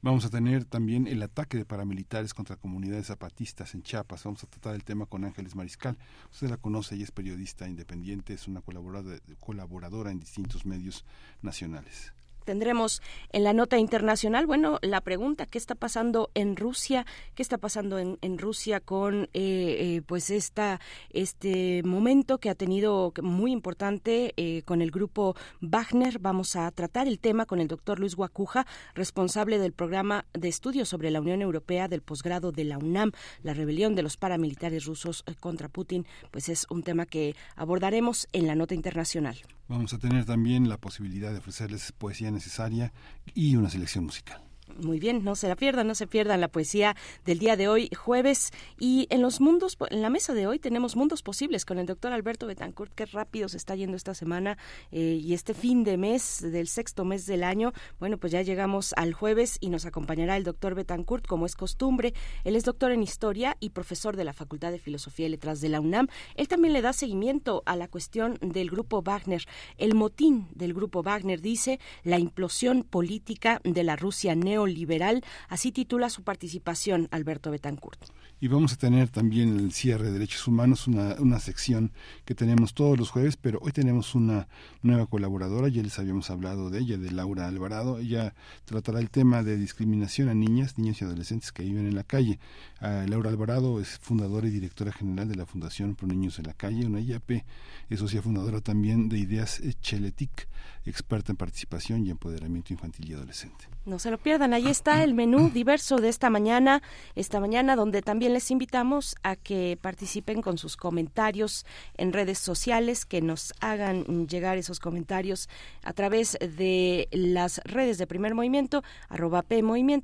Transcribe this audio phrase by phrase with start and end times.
[0.00, 4.22] Vamos a tener también el ataque de paramilitares contra comunidades zapatistas en Chiapas.
[4.22, 5.98] Vamos a tratar el tema con Ángeles Mariscal.
[6.30, 11.04] Usted la conoce, ella es periodista independiente, es una colaboradora, colaboradora en distintos medios
[11.42, 12.12] nacionales
[12.48, 17.04] tendremos en la nota internacional, bueno, la pregunta, ¿qué está pasando en Rusia?
[17.34, 23.12] ¿Qué está pasando en, Rusia con eh, eh, pues esta, este momento que ha tenido
[23.20, 26.20] muy importante eh, con el grupo Wagner?
[26.20, 30.88] Vamos a tratar el tema con el doctor Luis Guacuja, responsable del programa de estudios
[30.88, 33.12] sobre la Unión Europea del posgrado de la UNAM,
[33.42, 38.46] la rebelión de los paramilitares rusos contra Putin, pues es un tema que abordaremos en
[38.46, 39.36] la nota internacional.
[39.68, 42.90] Vamos a tener también la posibilidad de ofrecerles poesía necesaria
[43.34, 44.47] y una selección musical.
[44.76, 47.90] Muy bien, no se la pierdan, no se pierdan la poesía del día de hoy,
[47.96, 48.52] jueves.
[48.78, 52.12] Y en los mundos, en la mesa de hoy tenemos mundos posibles con el doctor
[52.12, 52.92] Alberto Betancourt.
[52.94, 54.56] Qué rápido se está yendo esta semana
[54.92, 57.72] eh, y este fin de mes, del sexto mes del año.
[57.98, 62.14] Bueno, pues ya llegamos al jueves y nos acompañará el doctor Betancourt, como es costumbre.
[62.44, 65.70] Él es doctor en historia y profesor de la Facultad de Filosofía y Letras de
[65.70, 66.06] la UNAM.
[66.36, 69.44] Él también le da seguimiento a la cuestión del grupo Wagner.
[69.76, 75.24] El motín del grupo Wagner dice la implosión política de la Rusia neo liberal.
[75.48, 78.04] Así titula su participación Alberto Betancourt.
[78.40, 81.92] Y vamos a tener también el cierre de derechos humanos, una, una sección
[82.24, 84.46] que tenemos todos los jueves, pero hoy tenemos una
[84.82, 87.98] nueva colaboradora, ya les habíamos hablado de ella, de Laura Alvarado.
[87.98, 88.34] Ella
[88.64, 92.38] tratará el tema de discriminación a niñas, niños y adolescentes que viven en la calle.
[92.80, 96.54] Ah, Laura Alvarado es fundadora y directora general de la Fundación Pro Niños en la
[96.54, 97.42] Calle, una IAP,
[97.90, 100.48] es socia fundadora también de Ideas Cheletic,
[100.84, 103.66] experta en participación y empoderamiento infantil y adolescente.
[103.84, 106.82] No se lo pierdan, ahí está el menú diverso de esta mañana,
[107.14, 111.66] esta mañana donde también les invitamos a que participen con sus comentarios
[111.96, 115.48] en redes sociales, que nos hagan llegar esos comentarios
[115.82, 119.44] a través de las redes de Primer Movimiento, arroba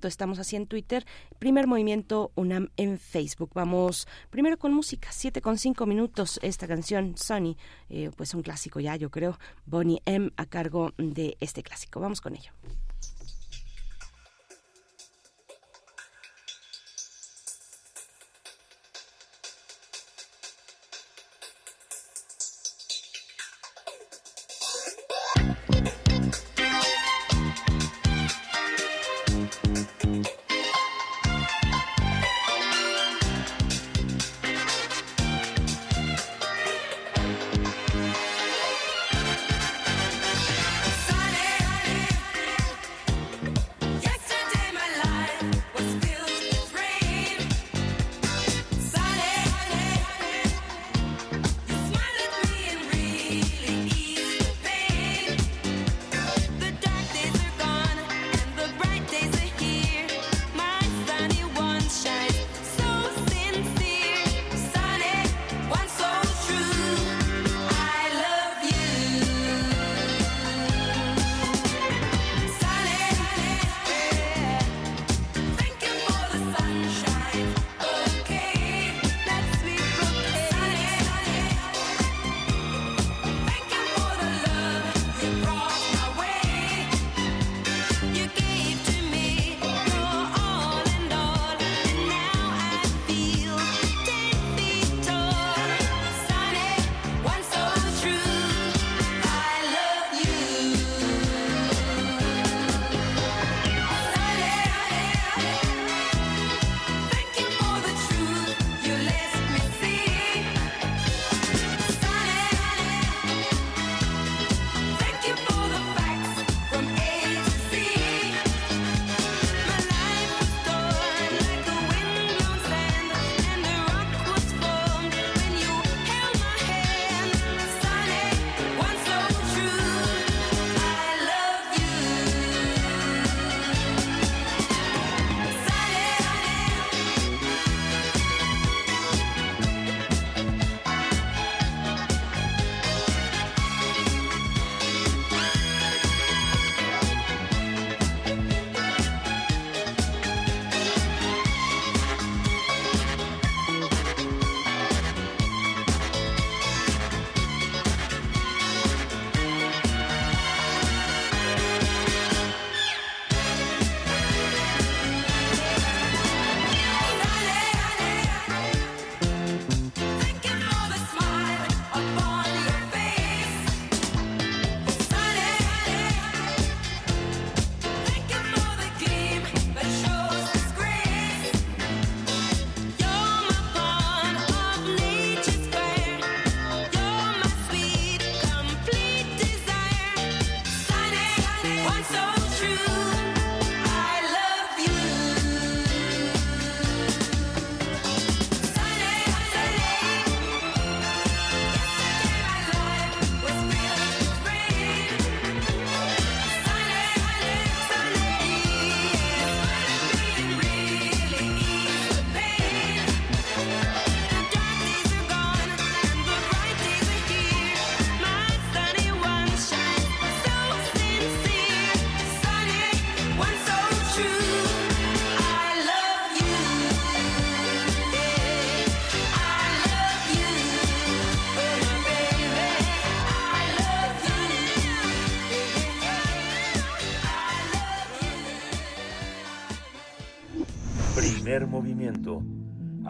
[0.04, 1.06] estamos así en Twitter,
[1.38, 3.50] Primer Movimiento UNAM en Facebook.
[3.54, 7.56] Vamos primero con música, siete con cinco minutos, esta canción Sunny,
[7.88, 12.00] eh, pues un clásico ya yo creo, Bonnie M a cargo de este clásico.
[12.00, 12.52] Vamos con ello.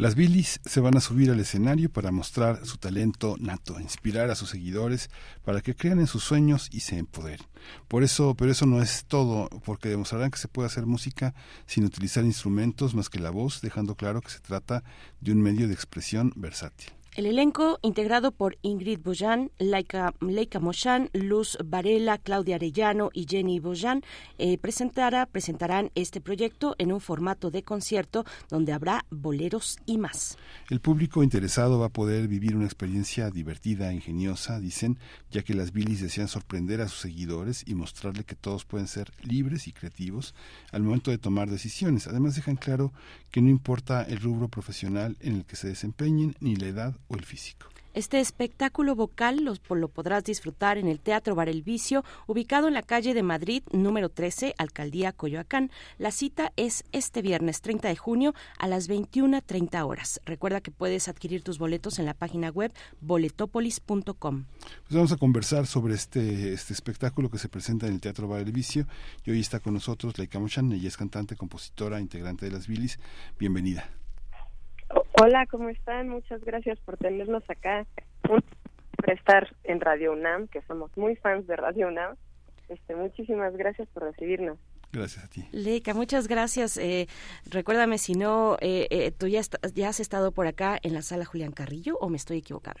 [0.00, 4.34] Las Billys se van a subir al escenario para mostrar su talento nato, inspirar a
[4.34, 5.10] sus seguidores
[5.44, 7.46] para que crean en sus sueños y se empoderen.
[7.86, 11.34] Por eso, pero eso no es todo, porque demostrarán que se puede hacer música
[11.66, 14.84] sin utilizar instrumentos más que la voz, dejando claro que se trata
[15.20, 16.94] de un medio de expresión versátil.
[17.16, 23.58] El elenco, integrado por Ingrid Bojan, Laika, Leica Moshan, Luz Varela, Claudia Arellano y Jenny
[23.58, 24.02] Bojan,
[24.38, 30.38] eh, presentará, presentarán este proyecto en un formato de concierto donde habrá boleros y más.
[30.70, 34.96] El público interesado va a poder vivir una experiencia divertida, ingeniosa, dicen,
[35.32, 39.10] ya que las Billys desean sorprender a sus seguidores y mostrarle que todos pueden ser
[39.24, 40.32] libres y creativos
[40.70, 42.06] al momento de tomar decisiones.
[42.06, 42.92] Además dejan claro
[43.32, 47.16] que no importa el rubro profesional en el que se desempeñen ni la edad o
[47.16, 47.66] el físico.
[47.92, 52.74] Este espectáculo vocal lo, lo, podrás disfrutar en el Teatro Bar El Vicio, ubicado en
[52.74, 55.72] la calle de Madrid, número 13, Alcaldía Coyoacán.
[55.98, 60.20] La cita es este viernes 30 de junio a las 21.30 horas.
[60.24, 64.44] Recuerda que puedes adquirir tus boletos en la página web boletopolis.com.
[64.60, 68.42] Pues vamos a conversar sobre este, este espectáculo que se presenta en el Teatro Bar
[68.42, 68.86] El Vicio.
[69.24, 73.00] Y hoy está con nosotros Laika Mochan, ella es cantante, compositora, integrante de las Bilis.
[73.36, 73.99] Bienvenida.
[75.22, 76.08] Hola, ¿cómo están?
[76.08, 77.86] Muchas gracias por tenernos acá,
[78.22, 78.42] por
[79.06, 82.16] estar en Radio UNAM, que somos muy fans de Radio UNAM.
[82.70, 84.56] Este, muchísimas gracias por recibirnos.
[84.92, 85.46] Gracias a ti.
[85.52, 86.78] Leica, muchas gracias.
[86.78, 87.06] Eh,
[87.50, 89.42] recuérdame si no, eh, eh, tú ya,
[89.74, 92.80] ya has estado por acá en la sala Julián Carrillo o me estoy equivocando.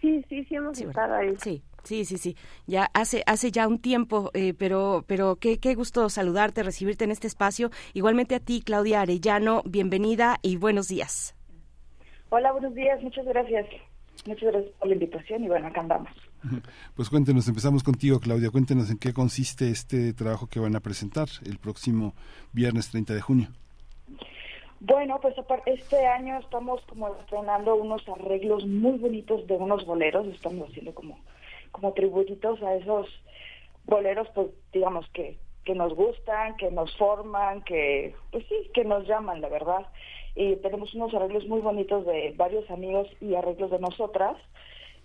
[0.00, 1.34] Sí, sí, sí hemos estado ahí.
[1.42, 2.36] Sí, sí, sí, sí.
[2.66, 7.10] Ya hace hace ya un tiempo, eh, pero pero qué, qué gusto saludarte, recibirte en
[7.10, 7.70] este espacio.
[7.92, 11.35] Igualmente a ti, Claudia Arellano, bienvenida y buenos días.
[12.28, 13.66] Hola, buenos días, muchas gracias.
[14.26, 16.10] Muchas gracias por la invitación y bueno, acá andamos.
[16.94, 18.50] Pues cuéntenos, empezamos contigo, Claudia.
[18.50, 22.14] Cuéntenos en qué consiste este trabajo que van a presentar el próximo
[22.52, 23.48] viernes 30 de junio.
[24.80, 25.34] Bueno, pues
[25.66, 30.26] este año estamos como estrenando unos arreglos muy bonitos de unos boleros.
[30.28, 31.18] Estamos haciendo como,
[31.72, 33.08] como tributos a esos
[33.84, 39.06] boleros, pues digamos que, que nos gustan, que nos forman, que, pues sí, que nos
[39.06, 39.86] llaman, la verdad
[40.36, 44.36] y tenemos unos arreglos muy bonitos de varios amigos y arreglos de nosotras.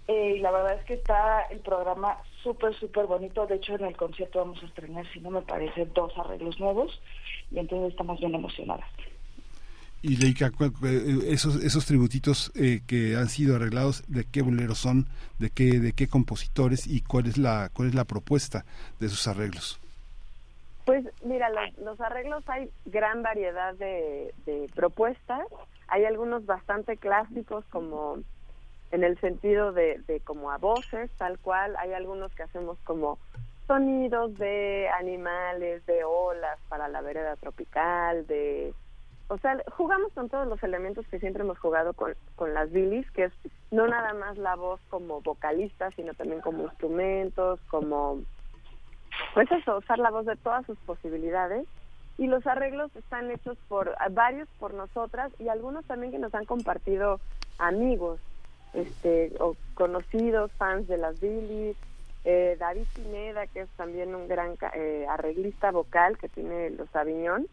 [0.08, 3.48] Eh, y la verdad es que está el programa súper, súper bonito.
[3.48, 7.02] De hecho, en el concierto vamos a estrenar, si no me parece, dos arreglos nuevos.
[7.50, 8.86] Y entonces estamos bien emocionadas.
[10.04, 10.52] Y Leica,
[11.28, 15.08] esos, esos tributitos eh, que han sido arreglados, ¿de qué boleros son?
[15.38, 16.88] ¿De qué, ¿De qué compositores?
[16.88, 18.66] ¿Y cuál es la, cuál es la propuesta
[19.00, 19.81] de esos arreglos?
[20.86, 24.34] Pues mira, los, arreglos hay gran variedad de,
[24.76, 25.46] propuestas.
[25.88, 28.20] Hay algunos bastante clásicos como
[28.92, 31.76] en el sentido de, como a voces, tal cual.
[31.78, 33.20] Hay algunos que hacemos como
[33.68, 38.74] sonidos de animales, de olas para la vereda tropical, de...
[39.28, 43.10] O sea, jugamos con todos los elementos que siempre hemos jugado con, con las bilis,
[43.12, 43.34] que es
[43.70, 48.20] no nada más la voz como vocalista, sino también como instrumentos, como
[49.34, 51.68] pues eso, usar la voz de todas sus posibilidades.
[52.18, 56.46] Y los arreglos están hechos por varios por nosotras y algunos también que nos han
[56.46, 57.20] compartido
[57.58, 58.20] amigos
[58.74, 61.78] este o conocidos, fans de las Billys.
[62.24, 67.48] Eh, David Pineda, que es también un gran eh, arreglista vocal que tiene los Aviñón,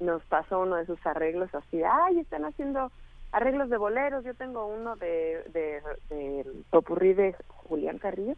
[0.00, 2.90] nos pasó uno de sus arreglos así, ay, están haciendo
[3.30, 8.34] arreglos de boleros, yo tengo uno de, de, de de Julián Carrillo,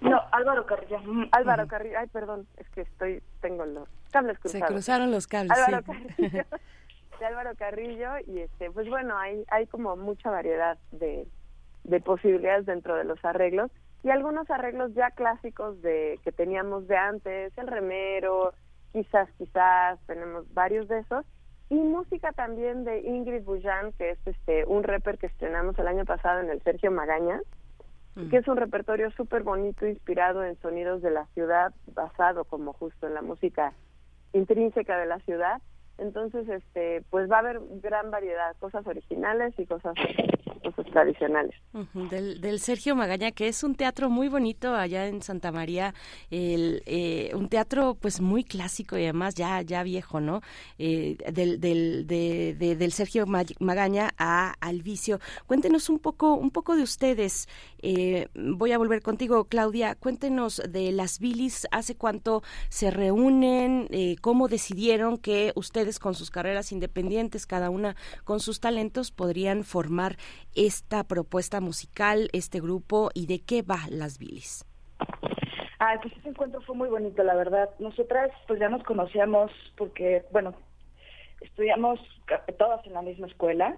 [0.00, 1.00] no, Álvaro Carrillo.
[1.32, 4.66] Álvaro Carrillo, ay, perdón, es que estoy, tengo los cables cruzados.
[4.66, 5.92] Se cruzaron los cables, Álvaro sí.
[6.22, 6.44] Carrillo,
[7.18, 11.26] de Álvaro Carrillo, y este, pues bueno, hay, hay como mucha variedad de,
[11.84, 13.70] de posibilidades dentro de los arreglos,
[14.04, 18.52] y algunos arreglos ya clásicos de que teníamos de antes, el remero,
[18.92, 21.26] quizás, quizás, tenemos varios de esos,
[21.70, 26.04] y música también de Ingrid Bujan, que es este un rapper que estrenamos el año
[26.04, 27.40] pasado en el Sergio Magaña,
[28.30, 33.06] que es un repertorio súper bonito, inspirado en sonidos de la ciudad, basado como justo
[33.06, 33.72] en la música
[34.32, 35.62] intrínseca de la ciudad.
[35.98, 39.94] Entonces, este, pues va a haber gran variedad, cosas originales y cosas
[40.74, 41.54] pues tradicionales.
[42.10, 45.94] del, Sergio Magaña, que es un teatro muy bonito allá en Santa María,
[46.30, 50.40] el, eh, un teatro pues muy clásico y además ya, ya viejo, ¿no?
[50.78, 55.18] Eh, del, del, de, del Sergio Magaña a al vicio.
[55.46, 57.48] Cuéntenos un poco, un poco de ustedes.
[57.80, 59.94] Eh, voy a volver contigo, Claudia.
[59.94, 63.88] Cuéntenos de las bilis, hace cuánto se reúnen,
[64.20, 70.16] cómo decidieron que ustedes con sus carreras independientes, cada una con sus talentos, podrían formar
[70.54, 74.66] esta propuesta musical, este grupo y de qué va Las Bilis.
[75.80, 77.70] Ah, pues ese encuentro fue muy bonito, la verdad.
[77.78, 80.54] Nosotras pues ya nos conocíamos porque, bueno,
[81.40, 81.98] estudiamos
[82.58, 83.76] todas en la misma escuela,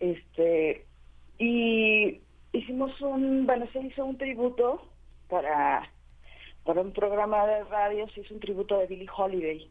[0.00, 0.84] este,
[1.38, 2.20] y
[2.52, 4.82] hicimos un, bueno, se hizo un tributo
[5.28, 5.90] para,
[6.68, 9.70] para un programa de radio, se hizo un tributo de Billie Holiday.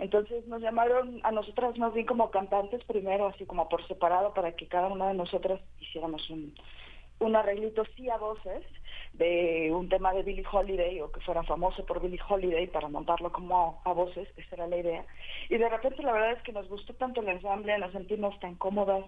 [0.00, 4.50] Entonces nos llamaron a nosotras más bien como cantantes primero, así como por separado, para
[4.56, 6.52] que cada una de nosotras hiciéramos un,
[7.20, 8.64] un arreglito sí a voces
[9.12, 13.30] de un tema de Billie Holiday o que fuera famoso por Billie Holiday para montarlo
[13.30, 15.06] como a, voces, esa era la idea.
[15.48, 18.56] Y de repente la verdad es que nos gustó tanto el ensamble, nos sentimos tan
[18.56, 19.04] cómodas.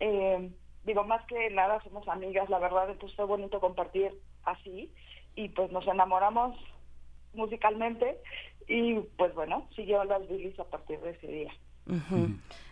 [0.00, 0.50] Eh,
[0.82, 4.10] digo, más que nada somos amigas, la verdad, entonces fue bonito compartir
[4.42, 4.90] así
[5.34, 6.56] y pues nos enamoramos
[7.32, 8.18] musicalmente
[8.68, 11.52] y pues bueno, siguió las Billys a partir de ese día.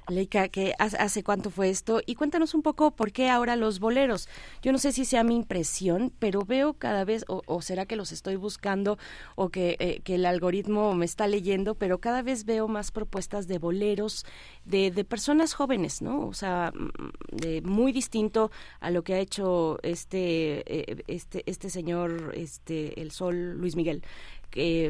[0.09, 2.01] Leica, ¿qué, ¿hace cuánto fue esto?
[2.05, 4.29] Y cuéntanos un poco por qué ahora los boleros.
[4.61, 8.11] Yo no sé si sea mi impresión, pero veo cada vez, o, será que los
[8.11, 8.99] estoy buscando
[9.37, 13.47] o que, eh, que, el algoritmo me está leyendo, pero cada vez veo más propuestas
[13.47, 14.27] de boleros
[14.65, 16.27] de, de personas jóvenes, ¿no?
[16.27, 18.51] O sea, mm, de, muy distinto
[18.81, 24.03] a lo que ha hecho este, eh, este, este señor, este, el Sol Luis Miguel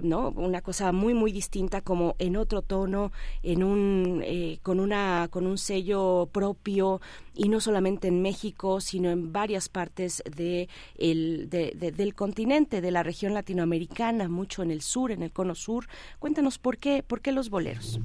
[0.02, 5.28] no una cosa muy muy distinta como en otro tono en un eh, con una
[5.30, 7.00] con un sello propio
[7.34, 13.02] y no solamente en México sino en varias partes de el, del continente de la
[13.02, 15.86] región latinoamericana mucho en el sur en el cono sur.
[16.18, 18.00] Cuéntanos por qué por qué los boleros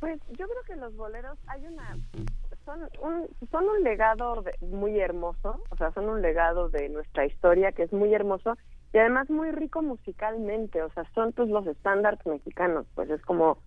[0.00, 1.96] pues yo creo que los boleros hay una
[2.64, 7.72] son un, son un legado muy hermoso, o sea, son un legado de nuestra historia
[7.72, 8.56] que es muy hermoso
[8.94, 13.58] y además muy rico musicalmente, o sea, son pues los estándares mexicanos, pues es como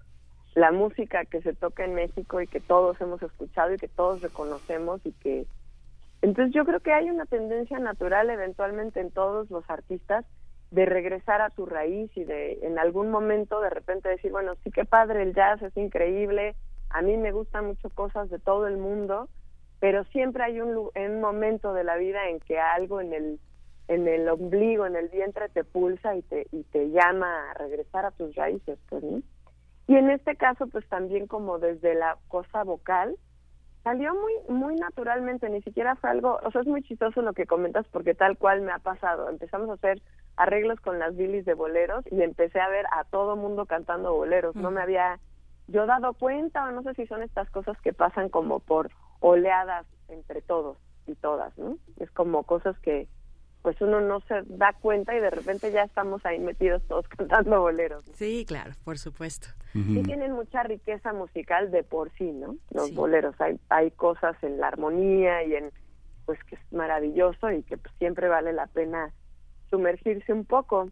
[0.55, 4.21] la música que se toca en México y que todos hemos escuchado y que todos
[4.21, 5.45] reconocemos y que
[6.21, 10.25] entonces yo creo que hay una tendencia natural eventualmente en todos los artistas
[10.71, 14.71] de regresar a su raíz y de en algún momento de repente decir, bueno, sí
[14.71, 16.55] que padre el jazz, es increíble,
[16.89, 19.27] a mí me gustan mucho cosas de todo el mundo,
[19.81, 23.39] pero siempre hay un momento de la vida en que algo en el
[23.87, 28.05] en el ombligo, en el vientre te pulsa y te, y te llama a regresar
[28.05, 29.03] a tus raíces, pues,
[29.87, 33.15] Y en este caso, pues también como desde la cosa vocal,
[33.83, 37.45] salió muy muy naturalmente, ni siquiera fue algo, o sea, es muy chistoso lo que
[37.45, 39.29] comentas porque tal cual me ha pasado.
[39.29, 40.01] Empezamos a hacer
[40.35, 44.55] arreglos con las bilis de boleros y empecé a ver a todo mundo cantando boleros.
[44.55, 45.19] No me había
[45.67, 48.89] yo dado cuenta, o no sé si son estas cosas que pasan como por
[49.21, 50.77] oleadas entre todos
[51.07, 51.77] y todas, ¿no?
[51.97, 53.07] Es como cosas que
[53.61, 57.61] pues uno no se da cuenta y de repente ya estamos ahí metidos todos cantando
[57.61, 58.05] boleros.
[58.13, 59.47] Sí, claro, por supuesto.
[59.73, 62.55] Y tienen mucha riqueza musical de por sí, ¿no?
[62.71, 65.69] Los boleros, hay, hay cosas en la armonía y en,
[66.25, 69.13] pues que es maravilloso y que pues, siempre vale la pena
[69.69, 70.89] sumergirse un poco.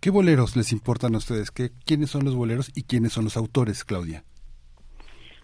[0.00, 1.50] ¿Qué boleros les importan a ustedes?
[1.50, 4.24] ¿Qué, ¿Quiénes son los boleros y quiénes son los autores, Claudia?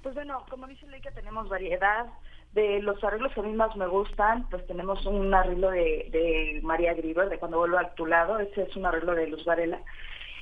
[0.02, 2.06] Pues bueno, como dice Leica, tenemos variedad.
[2.54, 6.94] De los arreglos que a mí más me gustan, pues tenemos un arreglo de, María
[6.94, 9.80] Griver, de Cuando vuelvo a tu lado, ese es un arreglo de Luz Varela.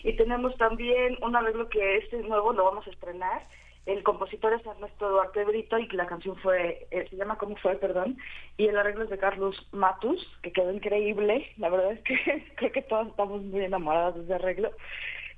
[0.04, 3.42] Y tenemos también un arreglo que este nuevo, lo vamos a estrenar.
[3.87, 7.76] El compositor es Ernesto Duarte Brito y la canción fue, eh, se llama ¿Cómo fue?
[7.76, 8.19] Perdón.
[8.59, 11.50] Y el arreglo es de Carlos Matus, que quedó increíble.
[11.57, 14.71] La verdad es que creo que todos estamos muy enamorados de ese arreglo.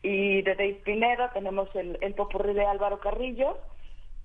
[0.03, 3.59] Y de Dave Pineda tenemos el, el popurrí de Álvaro Carrillo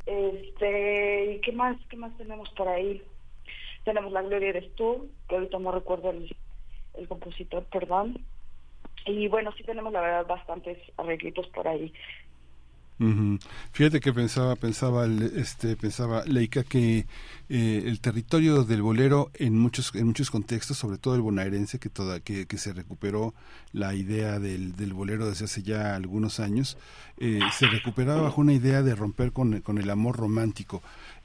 [0.06, 3.04] este, ¿y qué más, qué más tenemos por ahí?
[3.84, 6.36] Tenemos La Gloria eres tú, que ahorita no recuerdo el,
[6.96, 8.24] el compositor, perdón.
[9.06, 11.94] Y bueno, sí tenemos la verdad bastantes arreglitos por ahí.
[13.72, 17.08] Fíjate que pensaba, pensaba, este, pensaba Leica que
[17.48, 21.88] eh, el territorio del bolero en muchos, en muchos contextos, sobre todo el bonaerense, que
[21.90, 23.34] toda, que, que se recuperó
[23.72, 26.78] la idea del, del bolero desde hace ya algunos años,
[27.20, 30.82] eh, se recuperaba bajo una idea de romper con, con el amor romántico.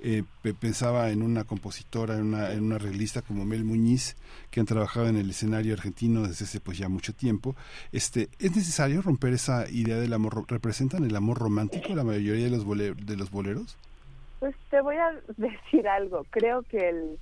[0.07, 0.23] Eh,
[0.61, 4.17] pensaba en una compositora, en una, en una arreglista como Mel Muñiz,
[4.51, 7.57] que han trabajado en el escenario argentino desde hace pues ya mucho tiempo.
[7.91, 10.45] Este, ¿Es necesario romper esa idea del amor?
[10.47, 13.79] ¿Representan el amor romántico la mayoría de los, de los boleros?
[14.41, 16.27] Pues te voy a decir algo.
[16.29, 17.19] Creo que el.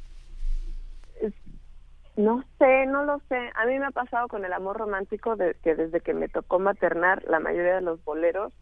[2.16, 3.38] no sé, no lo sé.
[3.54, 6.58] A mí me ha pasado con el amor romántico de que desde que me tocó
[6.58, 8.52] maternar la mayoría de los boleros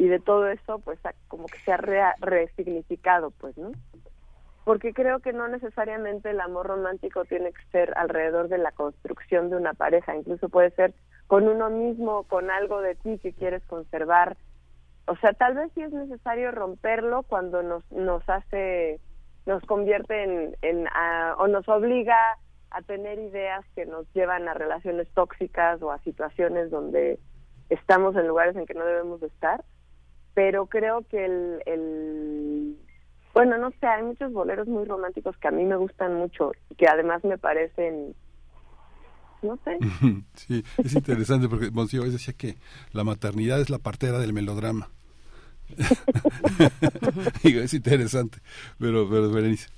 [0.00, 3.70] y de todo eso, pues como que se ha resignificado, pues, ¿no?
[4.64, 9.50] Porque creo que no necesariamente el amor romántico tiene que ser alrededor de la construcción
[9.50, 10.94] de una pareja, incluso puede ser
[11.26, 14.38] con uno mismo, con algo de ti que quieres conservar.
[15.06, 19.00] O sea, tal vez sí es necesario romperlo cuando nos, nos hace,
[19.44, 20.88] nos convierte en, en
[21.36, 22.16] o nos obliga
[22.70, 27.18] a tener ideas que nos llevan a relaciones tóxicas o a situaciones donde
[27.68, 29.62] estamos en lugares en que no debemos de estar
[30.34, 32.76] pero creo que el, el
[33.34, 36.74] bueno, no sé, hay muchos boleros muy románticos que a mí me gustan mucho y
[36.74, 38.14] que además me parecen
[39.42, 39.78] no sé.
[40.34, 42.56] Sí, es interesante porque Monsio decía que
[42.92, 44.90] la maternidad es la partera del melodrama.
[47.44, 48.38] Digo, es interesante,
[48.78, 49.68] pero, pero Berenice.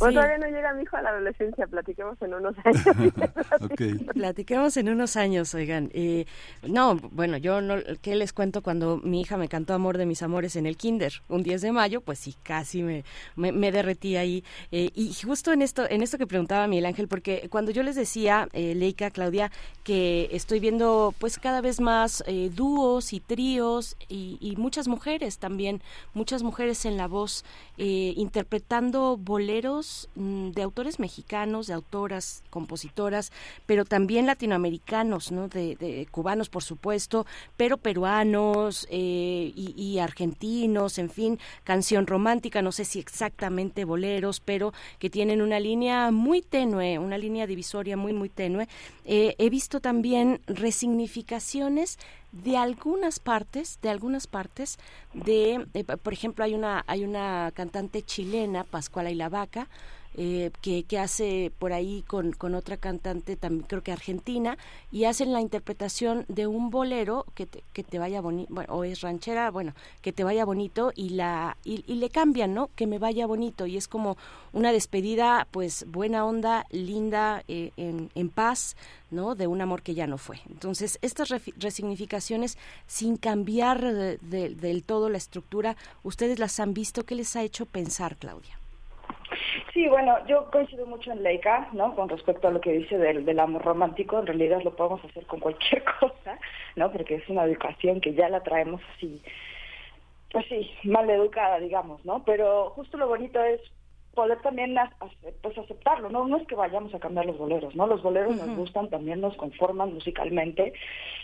[0.00, 2.82] Pues todavía no llega mi hijo a la adolescencia, platiquemos en unos años.
[4.14, 5.90] Platiquemos en unos años, oigan.
[5.92, 6.24] Eh,
[6.66, 10.22] no, bueno, yo no, ¿qué les cuento cuando mi hija me cantó Amor de mis
[10.22, 11.12] amores en el kinder?
[11.28, 13.04] Un 10 de mayo, pues sí, casi me,
[13.36, 14.42] me, derretí ahí.
[14.72, 17.94] Eh, y justo en esto, en esto que preguntaba Miguel Ángel, porque cuando yo les
[17.94, 19.52] decía, eh, Leica, Claudia,
[19.84, 25.38] que estoy viendo pues cada vez más eh, dúos y tríos y, y, muchas mujeres
[25.38, 25.82] también,
[26.14, 27.44] muchas mujeres en la voz,
[27.76, 33.32] interpretando boleros Mm, de autores mexicanos, de autoras, compositoras,
[33.66, 35.48] pero también latinoamericanos, ¿no?
[35.48, 37.26] De, cubanos, por supuesto,
[37.56, 44.72] pero peruanos eh, y, argentinos, en fin, canción romántica, no sé si exactamente boleros, pero
[44.98, 48.68] que tienen una línea muy tenue, una línea divisoria muy, muy tenue.
[49.04, 51.98] Eh, he visto también resignificaciones
[52.32, 54.78] de algunas partes, de algunas partes
[55.14, 55.66] de,
[56.02, 59.68] por ejemplo, hay una hay una cantante chilena, Pascuala y Vaca,
[60.16, 64.58] eh, que, que, hace por ahí con, con, otra cantante, también creo que argentina,
[64.90, 68.84] y hacen la interpretación de un bolero que te, que te vaya bonito, bueno, o
[68.84, 72.70] es ranchera, bueno, que te vaya bonito y, la, y, y, le cambian, ¿no?
[72.74, 74.16] Que me vaya bonito, y es como
[74.52, 78.76] una despedida, pues buena onda, linda, eh, en, en paz,
[79.10, 79.34] ¿no?
[79.34, 80.40] De un amor que ya no fue.
[80.48, 87.04] Entonces, estas resignificaciones, sin cambiar del todo la estructura, ¿ustedes las han visto?
[87.04, 88.59] ¿Qué les ha hecho pensar, Claudia?
[89.72, 91.94] Sí, bueno, yo coincido mucho en Leica, ¿no?
[91.94, 95.26] Con respecto a lo que dice del, del amor romántico, en realidad lo podemos hacer
[95.26, 96.38] con cualquier cosa,
[96.76, 96.90] ¿no?
[96.92, 99.22] Porque es una educación que ya la traemos así,
[100.32, 102.24] pues sí, mal educada, digamos, ¿no?
[102.24, 103.60] Pero justo lo bonito es
[104.14, 104.76] poder también
[105.42, 106.26] pues aceptarlo, ¿no?
[106.26, 107.86] No es que vayamos a cambiar los boleros, ¿no?
[107.86, 110.72] Los boleros nos gustan, también nos conforman musicalmente.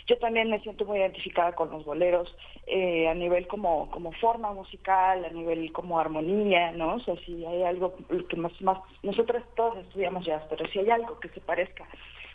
[0.07, 2.33] Yo también me siento muy identificada con los boleros
[2.65, 6.95] eh, a nivel como, como forma musical, a nivel como armonía, ¿no?
[6.95, 7.95] O sea, si hay algo
[8.29, 11.85] que más, más, nosotros todos estudiamos jazz, pero si hay algo que se parezca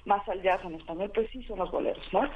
[0.04, 2.28] más al jazz en español, pues sí son los boleros, ¿no?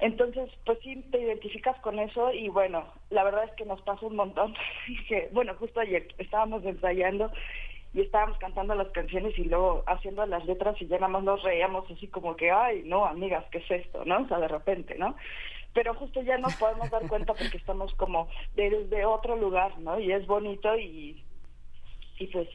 [0.00, 4.06] Entonces, pues sí, te identificas con eso y bueno, la verdad es que nos pasó
[4.06, 4.54] un montón.
[5.08, 7.32] que, bueno, justo ayer estábamos ensayando
[7.94, 11.42] y estábamos cantando las canciones y luego haciendo las letras y ya nada más nos
[11.42, 14.04] reíamos así como que, ay, no, amigas, ¿qué es esto?
[14.04, 14.22] ¿No?
[14.22, 15.16] O sea, de repente, ¿no?
[15.74, 19.98] Pero justo ya nos podemos dar cuenta porque estamos como desde otro lugar, ¿no?
[19.98, 21.24] Y es bonito y,
[22.18, 22.48] y pues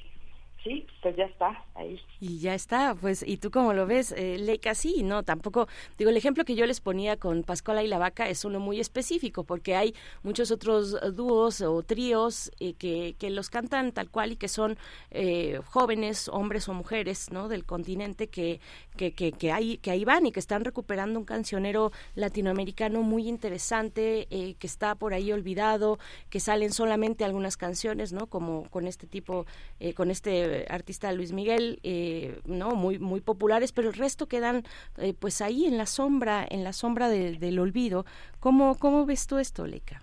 [0.64, 2.00] sí, pues ya está ahí.
[2.20, 4.76] Y ya está, pues, ¿y tú cómo lo ves, eh, Leica?
[4.76, 8.30] Sí, no, tampoco, digo, el ejemplo que yo les ponía con Pascuala y la Vaca
[8.30, 13.50] es uno muy específico, porque hay muchos otros dúos o tríos eh, que, que los
[13.50, 14.78] cantan tal cual y que son
[15.12, 18.62] eh, jóvenes, hombres o mujeres, ¿no?, del continente que,
[18.96, 23.28] que, que, que, hay, que ahí van y que están recuperando un cancionero latinoamericano muy
[23.28, 26.00] interesante, eh, que está por ahí olvidado,
[26.30, 29.46] que salen solamente algunas canciones, ¿no?, como con este tipo,
[29.80, 34.64] eh, con este artista Luis Miguel, eh, no muy muy populares, pero el resto quedan
[34.98, 38.06] eh, pues ahí en la sombra, en la sombra del olvido.
[38.40, 40.02] ¿Cómo cómo ves tú esto, Leca?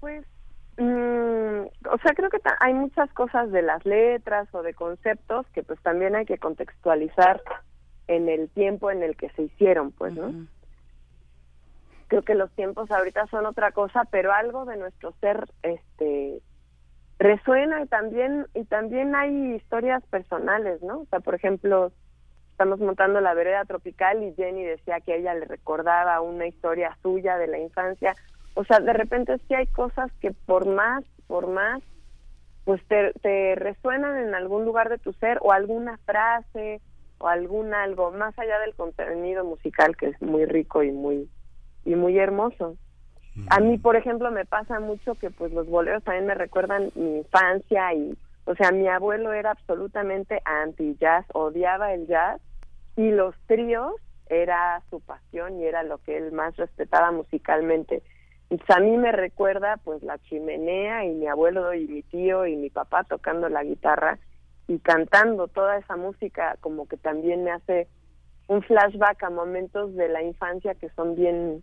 [0.00, 0.24] Pues
[0.78, 1.44] mm,
[1.90, 5.80] o sea, creo que hay muchas cosas de las letras o de conceptos que pues
[5.80, 7.42] también hay que contextualizar
[8.08, 10.46] en el tiempo en el que se hicieron, pues, ¿no?
[12.08, 16.40] Creo que los tiempos ahorita son otra cosa, pero algo de nuestro ser este
[17.18, 21.00] resuena y también y también hay historias personales, ¿no?
[21.00, 21.92] O sea, por ejemplo,
[22.50, 27.36] estamos montando la vereda tropical y Jenny decía que ella le recordaba una historia suya
[27.36, 28.14] de la infancia.
[28.54, 31.82] O sea, de repente sí hay cosas que por más, por más,
[32.64, 36.80] pues te, te resuenan en algún lugar de tu ser o alguna frase
[37.18, 41.28] o algún algo más allá del contenido musical que es muy rico y muy
[41.84, 42.76] y muy hermoso.
[43.48, 47.18] A mí, por ejemplo, me pasa mucho que pues los boleros también me recuerdan mi
[47.18, 52.40] infancia y, o sea, mi abuelo era absolutamente anti-jazz, odiaba el jazz
[52.96, 53.94] y los tríos
[54.28, 58.02] era su pasión y era lo que él más respetaba musicalmente.
[58.50, 62.56] Entonces a mí me recuerda pues la chimenea y mi abuelo y mi tío y
[62.56, 64.18] mi papá tocando la guitarra
[64.68, 67.88] y cantando toda esa música como que también me hace
[68.46, 71.62] un flashback a momentos de la infancia que son bien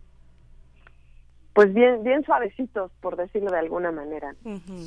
[1.52, 4.34] pues bien bien suavecitos por decirlo de alguna manera.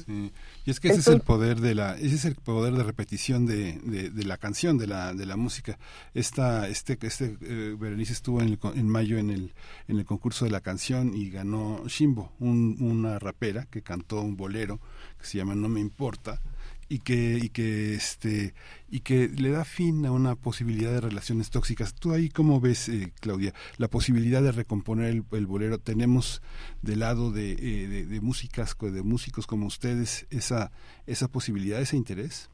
[0.05, 0.31] Sí.
[0.65, 3.45] y es que ese es el poder de la ese es el poder de repetición
[3.45, 5.77] de, de, la canción de la de la música.
[6.13, 9.53] Esta este este eh, Berenice estuvo en, en mayo en el
[9.87, 14.35] en el concurso de la canción y ganó Shimbo un, una rapera que cantó un
[14.35, 14.79] bolero
[15.19, 16.41] que se llama No me importa
[16.87, 18.53] y que y que este
[18.89, 21.95] y que le da fin a una posibilidad de relaciones tóxicas.
[21.95, 25.79] ¿Tú ahí cómo ves, eh, Claudia, la posibilidad de recomponer el, bolero?
[25.79, 26.41] Tenemos
[26.81, 30.71] del lado de, eh, de, de, músicas, de músicos como ustedes, esa
[31.07, 32.51] esa posibilidad, ese interés.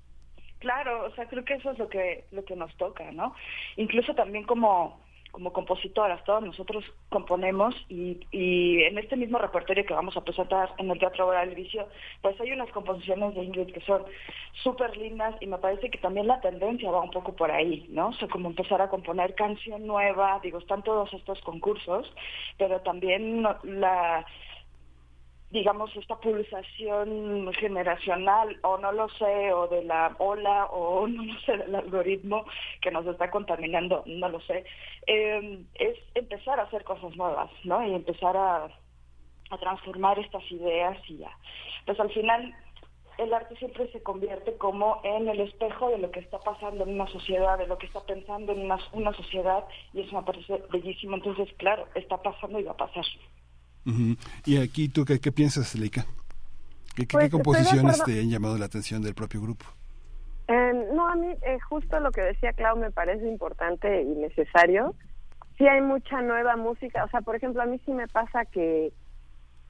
[0.60, 3.34] Claro, o sea, creo que eso es lo que lo que nos toca, ¿no?
[3.78, 9.94] Incluso también como como compositoras, todos nosotros componemos y, y, en este mismo repertorio que
[9.94, 11.88] vamos a presentar en el Teatro Oral del Vicio,
[12.22, 14.04] pues hay unas composiciones de Ingrid que son
[14.63, 18.10] súper lindas y me parece que también la tendencia va un poco por ahí, ¿no?
[18.10, 22.12] O sea, como empezar a componer canción nueva, digo, están todos estos concursos,
[22.58, 24.26] pero también la
[25.51, 31.39] digamos, esta pulsación generacional, o no lo sé, o de la ola, o no lo
[31.41, 32.45] sé, del algoritmo
[32.81, 34.65] que nos está contaminando, no lo sé,
[35.07, 37.85] eh, es empezar a hacer cosas nuevas, ¿no?
[37.85, 38.65] Y empezar a,
[39.49, 41.31] a transformar estas ideas y ya.
[41.85, 42.55] Pues al final
[43.17, 46.93] el arte siempre se convierte como en el espejo de lo que está pasando en
[46.93, 50.63] una sociedad, de lo que está pensando en una, una sociedad, y eso me parece
[50.71, 51.17] bellísimo.
[51.17, 53.05] Entonces, claro, está pasando y va a pasar.
[54.46, 56.06] Y aquí, ¿tú qué, qué piensas, Leica?
[56.96, 59.65] ¿Qué, qué pues, composiciones te han llamado la atención del propio grupo?
[60.48, 64.94] Eh, no, a mí eh, justo lo que decía Clau me parece importante y necesario.
[65.58, 68.91] Sí hay mucha nueva música, o sea, por ejemplo, a mí sí me pasa que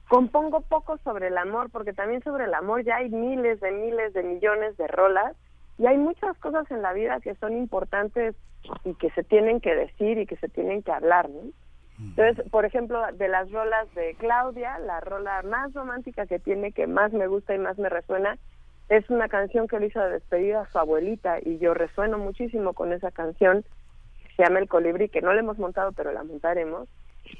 [0.08, 4.12] compongo poco sobre el amor, porque también sobre el amor ya hay miles de miles
[4.12, 5.36] de millones de rolas
[5.78, 8.34] y hay muchas cosas en la vida que son importantes
[8.84, 11.50] y que se tienen que decir y que se tienen que hablar, ¿no?
[12.10, 16.86] Entonces, por ejemplo, de las rolas de Claudia, la rola más romántica que tiene, que
[16.86, 18.36] más me gusta y más me resuena,
[18.88, 22.74] es una canción que le hizo de despedida a su abuelita y yo resueno muchísimo
[22.74, 23.64] con esa canción,
[24.36, 26.88] se llama El Colibrí, que no la hemos montado, pero la montaremos.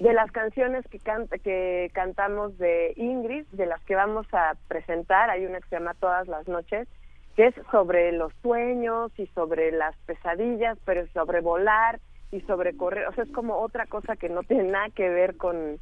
[0.01, 5.29] De las canciones que, canta, que cantamos de Ingrid, de las que vamos a presentar,
[5.29, 6.89] hay una que se llama Todas las noches,
[7.37, 11.99] que es sobre los sueños y sobre las pesadillas, pero sobre volar
[12.33, 15.37] y sobre correr, o sea, es como otra cosa que no tiene nada que ver
[15.37, 15.79] con,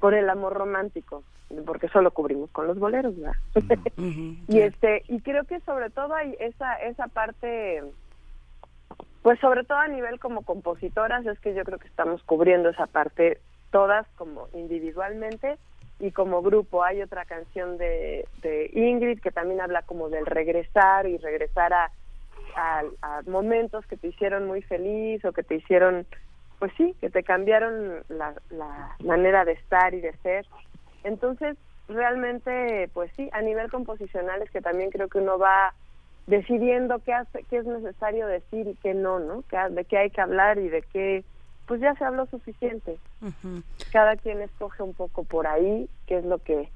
[0.00, 1.22] con el amor romántico,
[1.64, 3.36] porque eso lo cubrimos con los boleros, ¿verdad?
[4.48, 7.82] y este y creo que sobre todo hay esa esa parte
[9.22, 12.86] pues sobre todo a nivel como compositoras es que yo creo que estamos cubriendo esa
[12.86, 13.38] parte
[13.70, 15.56] todas como individualmente
[16.00, 21.06] y como grupo hay otra canción de, de Ingrid que también habla como del regresar
[21.06, 21.90] y regresar a
[22.56, 22.82] a,
[23.26, 26.06] momentos que te hicieron muy feliz o que te hicieron,
[26.58, 30.46] pues sí, que te cambiaron la, la manera de estar y de ser.
[31.04, 31.56] Entonces,
[31.88, 35.74] realmente, pues sí, a nivel composicional es que también creo que uno va
[36.26, 39.44] decidiendo qué, hace, qué es necesario decir y qué no, ¿no?
[39.70, 41.24] de qué hay que hablar y de qué,
[41.66, 42.98] pues ya se habló suficiente.
[43.92, 46.70] Cada quien escoge un poco por ahí qué es lo que,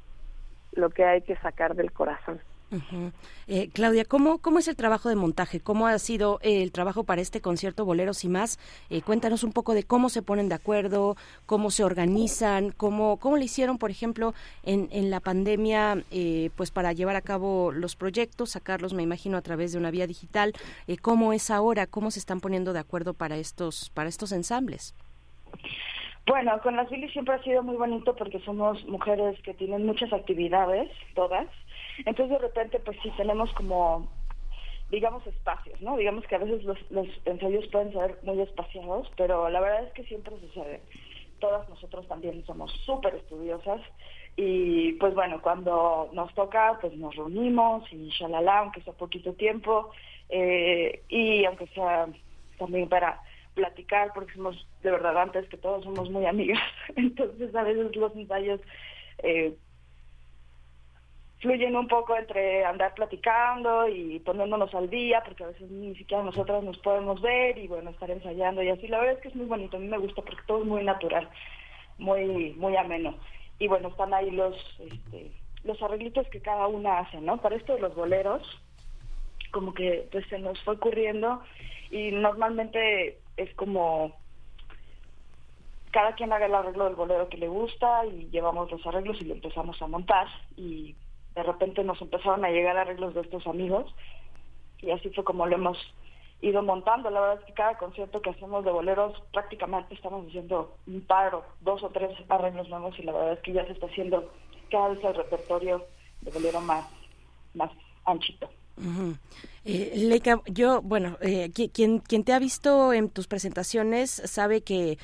[0.73, 2.41] lo que hay que sacar del corazón.
[3.47, 5.61] Eh, Claudia, ¿cómo, ¿cómo es el trabajo de montaje?
[5.61, 8.59] ¿Cómo ha sido el trabajo para este concierto Boleros y más?
[8.91, 13.37] Eh, cuéntanos un poco de cómo se ponen de acuerdo, cómo se organizan, cómo, cómo
[13.37, 17.97] le hicieron, por ejemplo, en, en la pandemia, eh, pues para llevar a cabo los
[17.97, 20.53] proyectos, sacarlos, me imagino, a través de una vía digital.
[21.01, 21.87] ¿Cómo es ahora?
[21.87, 24.95] ¿Cómo se están poniendo de acuerdo para estos, para estos ensambles?
[26.27, 30.13] Bueno, con las Billy siempre ha sido muy bonito porque somos mujeres que tienen muchas
[30.13, 31.47] actividades, todas,
[32.07, 34.09] entonces de repente pues sí tenemos como,
[34.91, 35.97] digamos, espacios, ¿no?
[35.97, 39.93] Digamos que a veces los, los ensayos pueden ser muy espaciados, pero la verdad es
[39.93, 40.83] que siempre sucede.
[41.41, 43.81] Todas nosotros también somos súper estudiosas
[44.37, 49.91] y pues bueno, cuando nos toca pues nos reunimos y shalala, aunque sea poquito tiempo
[50.29, 52.07] eh, y aunque sea
[52.59, 53.21] también para
[53.55, 56.63] platicar porque somos de verdad antes que todos somos muy amigas
[56.97, 58.61] entonces a veces los ensayos
[59.25, 59.57] eh,
[61.41, 66.23] fluyen un poco entre andar platicando y poniéndonos al día, porque a veces ni siquiera
[66.23, 68.89] nosotras nos podemos ver y bueno, estar ensayando y así.
[68.89, 70.83] La verdad es que es muy bonito, a mí me gusta porque todo es muy
[70.83, 71.29] natural,
[71.99, 73.15] muy, muy ameno.
[73.59, 75.33] y bueno, están ahí los, este,
[75.65, 77.39] los arreglitos que cada una hace, ¿no?
[77.39, 78.43] Para esto de los boleros,
[79.53, 81.43] como que pues se nos fue ocurriendo
[81.91, 84.13] y normalmente es como
[85.91, 89.25] cada quien haga el arreglo del bolero que le gusta y llevamos los arreglos y
[89.25, 90.95] lo empezamos a montar y
[91.39, 93.95] de repente nos empezaron a llegar arreglos de estos amigos
[94.79, 95.79] y así fue como lo hemos
[96.41, 97.11] ido montando.
[97.11, 101.37] La verdad es que cada concierto que hacemos de boleros prácticamente estamos haciendo un par
[101.37, 104.33] o dos o tres arreglos nuevos y la verdad es que ya se está haciendo
[104.69, 105.87] cada vez el repertorio
[106.23, 106.85] de bolero más,
[107.55, 107.71] más
[108.05, 108.51] anchito.
[109.65, 114.99] Leica, yo, bueno, eh, quien, quien te ha visto en tus presentaciones sabe que,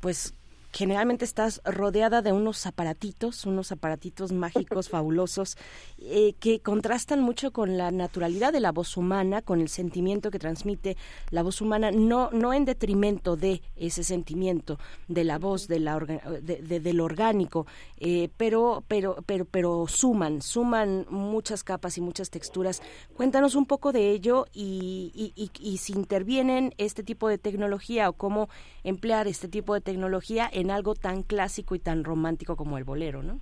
[0.00, 0.34] pues,
[0.72, 5.56] generalmente estás rodeada de unos aparatitos, unos aparatitos mágicos, fabulosos,
[5.98, 10.38] eh, que contrastan mucho con la naturalidad de la voz humana, con el sentimiento que
[10.38, 10.96] transmite
[11.30, 15.98] la voz humana, no, no en detrimento de ese sentimiento de la voz, de la
[15.98, 17.66] de, del orgánico,
[17.98, 22.80] eh, pero, pero, pero, pero suman, suman muchas capas y muchas texturas.
[23.14, 28.14] Cuéntanos un poco de ello y, y, y si intervienen este tipo de tecnología o
[28.14, 28.48] cómo
[28.84, 33.22] emplear este tipo de tecnología en algo tan clásico y tan romántico como el bolero,
[33.22, 33.40] ¿no?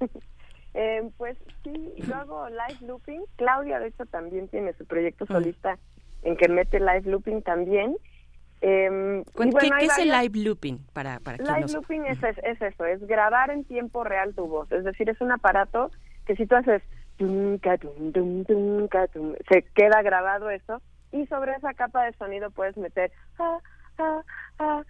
[0.74, 3.22] eh, pues sí, yo hago live looping.
[3.36, 5.32] Claudia, de hecho, también tiene su proyecto mm.
[5.32, 5.78] solista
[6.22, 7.96] en que mete live looping también.
[8.62, 13.50] Eh, ¿Qué, es el live looping para, para Live looping es, es, eso, es grabar
[13.50, 14.70] en tiempo real tu voz.
[14.70, 15.90] Es decir, es un aparato
[16.26, 16.82] que si tú haces
[19.48, 20.80] se queda grabado eso
[21.12, 23.58] y sobre esa capa de sonido puedes meter ah,
[23.98, 24.22] ah,
[24.58, 24.82] ah,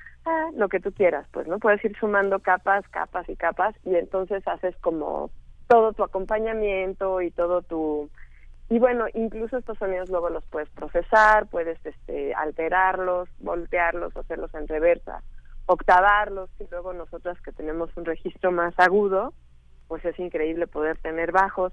[0.54, 1.58] lo que tú quieras, pues, ¿no?
[1.58, 5.30] Puedes ir sumando capas, capas y capas y entonces haces como
[5.68, 8.10] todo tu acompañamiento y todo tu...
[8.68, 14.68] Y bueno, incluso estos sonidos luego los puedes procesar, puedes este, alterarlos, voltearlos, hacerlos en
[14.68, 15.22] reversa,
[15.66, 19.32] octavarlos y luego nosotras que tenemos un registro más agudo,
[19.88, 21.72] pues es increíble poder tener bajos.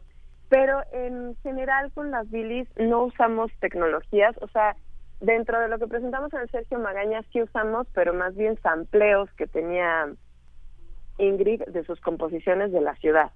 [0.50, 4.76] Pero en general con las bilis no usamos tecnologías, o sea,
[5.20, 9.32] Dentro de lo que presentamos en el Sergio Magaña sí usamos, pero más bien sampleos
[9.34, 10.14] que tenía
[11.18, 13.32] Ingrid de sus composiciones de la ciudad.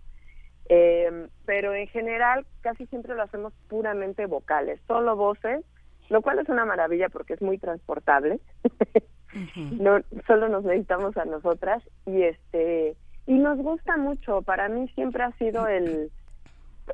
[0.70, 5.66] Eh, pero en general casi siempre lo hacemos puramente vocales, solo voces,
[6.10, 8.40] lo cual es una maravilla porque es muy transportable.
[9.56, 14.42] no solo nos necesitamos a nosotras y este y nos gusta mucho.
[14.42, 16.12] Para mí siempre ha sido el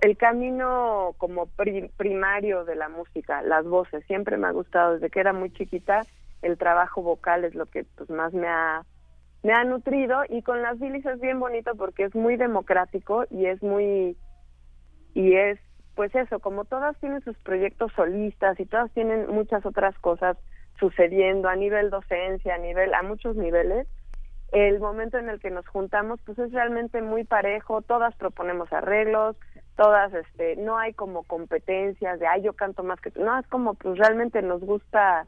[0.02, 1.48] el camino como
[1.98, 6.02] primario de la música, las voces, siempre me ha gustado desde que era muy chiquita,
[6.42, 8.84] el trabajo vocal es lo que pues más me ha
[9.44, 13.46] me ha nutrido y con las bilis es bien bonito porque es muy democrático y
[13.46, 14.18] es muy
[15.14, 15.60] y es
[15.96, 20.38] pues eso, como todas tienen sus proyectos solistas y todas tienen muchas otras cosas
[20.80, 23.88] sucediendo a nivel docencia, a nivel a muchos niveles,
[24.52, 29.36] el momento en el que nos juntamos pues es realmente muy parejo, todas proponemos arreglos,
[29.76, 33.48] todas, este, no hay como competencias de, ay, yo canto más que tú, no, es
[33.48, 35.28] como, pues realmente nos gusta,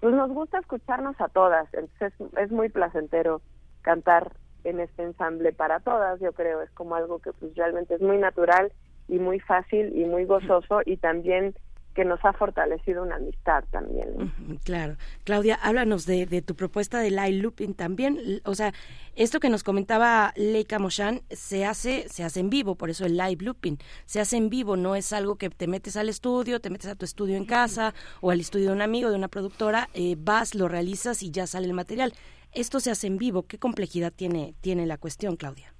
[0.00, 3.40] pues nos gusta escucharnos a todas, entonces es, es muy placentero
[3.82, 4.32] cantar
[4.64, 8.18] en este ensamble para todas, yo creo, es como algo que pues realmente es muy
[8.18, 8.72] natural
[9.08, 11.54] y muy fácil y muy gozoso y también
[11.94, 14.32] que nos ha fortalecido una amistad también.
[14.64, 14.96] Claro.
[15.24, 18.40] Claudia, háblanos de, de, tu propuesta de live looping también.
[18.44, 18.72] O sea,
[19.14, 23.16] esto que nos comentaba Leica Moshan se hace, se hace en vivo, por eso el
[23.16, 23.78] live looping.
[24.06, 26.94] Se hace en vivo, no es algo que te metes al estudio, te metes a
[26.94, 30.54] tu estudio en casa o al estudio de un amigo, de una productora, eh, vas,
[30.54, 32.14] lo realizas y ya sale el material.
[32.52, 33.44] Esto se hace en vivo.
[33.44, 35.74] ¿Qué complejidad tiene, tiene la cuestión, Claudia?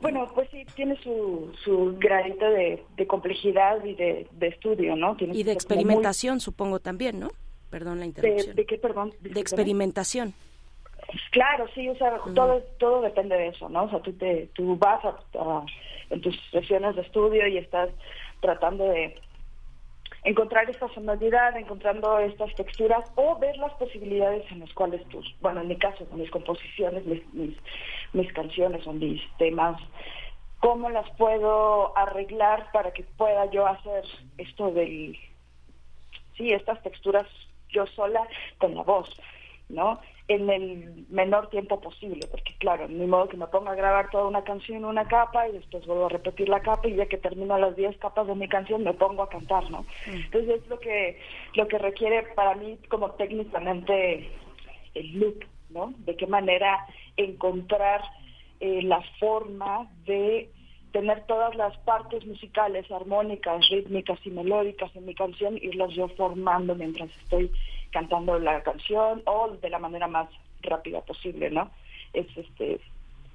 [0.00, 5.16] Bueno, pues sí, tiene su, su gradito de, complejidad y de, estudio, ¿no?
[5.18, 7.30] y de experimentación, supongo también, ¿no?
[7.70, 8.54] Perdón la interrupción.
[8.54, 9.12] ¿De, qué, perdón?
[9.20, 10.34] De experimentación.
[11.30, 13.84] Claro, sí, o sea, todo, todo depende de eso, ¿no?
[13.84, 15.00] O sea, tú, te, tú vas
[16.10, 17.90] en tus sesiones de estudio y estás
[18.40, 19.14] tratando de
[20.26, 25.60] encontrar esta sonoridad, encontrando estas texturas o ver las posibilidades en las cuales tus, bueno,
[25.60, 27.22] en mi caso, mis composiciones, mis,
[28.12, 29.80] mis, canciones o mis temas,
[30.58, 34.04] cómo las puedo arreglar para que pueda yo hacer
[34.36, 35.16] esto del,
[36.36, 37.26] sí, estas texturas
[37.68, 38.26] yo sola
[38.58, 39.08] con la voz,
[39.68, 40.00] ¿no?
[40.28, 44.26] En el menor tiempo posible, porque claro, ni modo que me ponga a grabar toda
[44.26, 47.16] una canción en una capa y después vuelvo a repetir la capa y ya que
[47.16, 49.82] termino las 10 capas de mi canción me pongo a cantar, ¿no?
[50.06, 50.16] Mm.
[50.24, 51.20] Entonces es lo que,
[51.54, 54.28] lo que requiere para mí como técnicamente
[54.94, 55.94] el loop, ¿no?
[55.98, 56.86] De qué manera
[57.16, 58.02] encontrar
[58.58, 60.50] eh, la forma de
[60.90, 66.74] tener todas las partes musicales, armónicas, rítmicas y melódicas en mi canción, irlas yo formando
[66.74, 67.50] mientras estoy
[67.96, 70.28] cantando la canción o de la manera más
[70.60, 71.70] rápida posible, ¿no?
[72.12, 72.78] Es este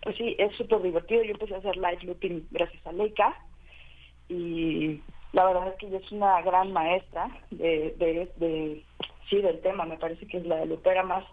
[0.03, 1.23] pues sí, es súper divertido.
[1.23, 3.35] Yo empecé a hacer live looping gracias a Leica
[4.29, 5.01] y
[5.33, 8.83] la verdad es que ella es una gran maestra de, de,
[9.31, 9.85] sí, del tema.
[9.85, 11.25] Me parece que es la lupera más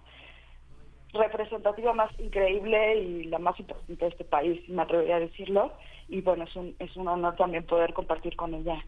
[1.12, 5.72] representativa, más increíble y la más importante de este país, me atrevería a decirlo.
[6.08, 8.82] Y bueno, es un, es un honor también poder compartir con ella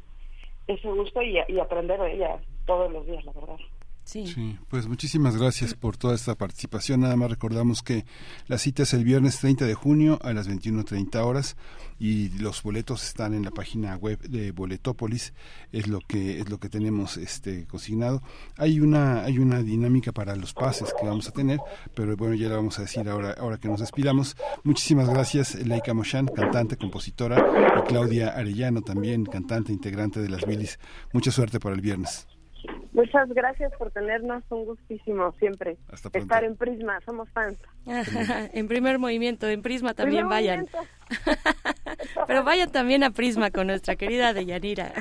[0.66, 3.58] ese gusto y, y aprender de ella todos los días, la verdad.
[4.10, 4.58] Sí.
[4.68, 7.02] pues muchísimas gracias por toda esta participación.
[7.02, 8.04] Nada más recordamos que
[8.48, 11.56] la cita es el viernes 30 de junio a las 21.30 horas
[12.00, 15.32] y los boletos están en la página web de Boletópolis,
[15.70, 18.20] es lo que es lo que tenemos este consignado.
[18.56, 21.60] Hay una hay una dinámica para los pases que vamos a tener,
[21.94, 24.36] pero bueno, ya la vamos a decir ahora ahora que nos despidamos.
[24.64, 27.46] Muchísimas gracias Leica Moshan, cantante, compositora
[27.78, 30.80] y Claudia Arellano también, cantante integrante de Las Bilis.
[31.12, 32.26] Mucha suerte para el viernes.
[33.00, 35.78] Muchas gracias por tenernos, un gustísimo siempre
[36.12, 37.58] estar en Prisma, somos fans.
[38.52, 40.66] en primer movimiento, en Prisma también vayan.
[42.26, 44.92] Pero vayan también a Prisma con nuestra querida Deyanira.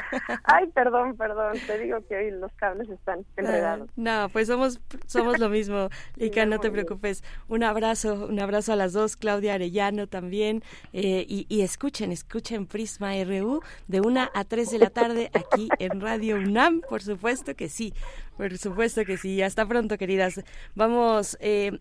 [0.44, 3.90] Ay, perdón, perdón, te digo que hoy los cables están enredados.
[3.96, 7.24] no, pues somos somos lo mismo, Ica, no te preocupes.
[7.48, 10.64] Un abrazo, un abrazo a las dos, Claudia Arellano también.
[10.94, 15.70] Eh, y, y, escuchen, escuchen Prisma RU de una a tres de la tarde aquí
[15.80, 17.94] en Radio UNAM, por supuesto que sí,
[18.38, 19.42] por supuesto que sí.
[19.42, 20.44] Hasta pronto, queridas.
[20.76, 21.38] Vamos...
[21.40, 21.80] Eh,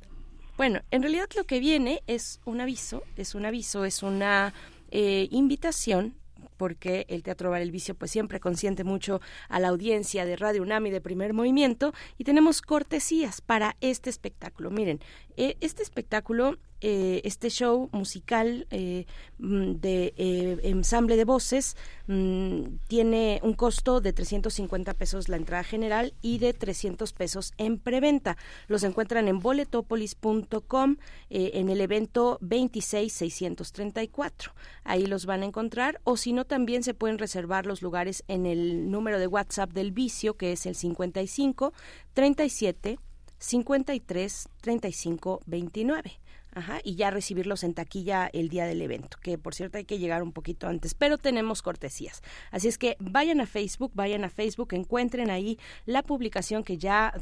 [0.59, 4.53] bueno, en realidad lo que viene es un aviso, es un aviso, es una
[4.91, 6.15] eh, invitación
[6.57, 10.63] porque el Teatro Bar El Vicio pues siempre consiente mucho a la audiencia de Radio
[10.63, 14.71] UNAM y de Primer Movimiento y tenemos cortesías para este espectáculo.
[14.71, 15.01] Miren,
[15.37, 19.07] eh, este espectáculo eh, este show musical eh,
[19.39, 21.77] mm, de eh, ensamble de voces
[22.07, 27.79] mm, tiene un costo de 350 pesos la entrada general y de 300 pesos en
[27.79, 28.37] preventa.
[28.69, 30.99] Los encuentran en boletopolis.com
[31.31, 34.53] en el evento 26634.
[34.85, 38.47] Ahí los van a encontrar o si no también se pueden reservar los lugares en
[38.47, 41.73] el número de WhatsApp del vicio que es el 55
[42.15, 43.01] 37
[43.39, 46.21] 53 35 29.
[46.55, 49.99] Ajá, y ya recibirlos en taquilla el día del evento, que por cierto hay que
[49.99, 52.23] llegar un poquito antes, pero tenemos cortesías.
[52.51, 57.15] Así es que vayan a Facebook, vayan a Facebook, encuentren ahí la publicación que ya...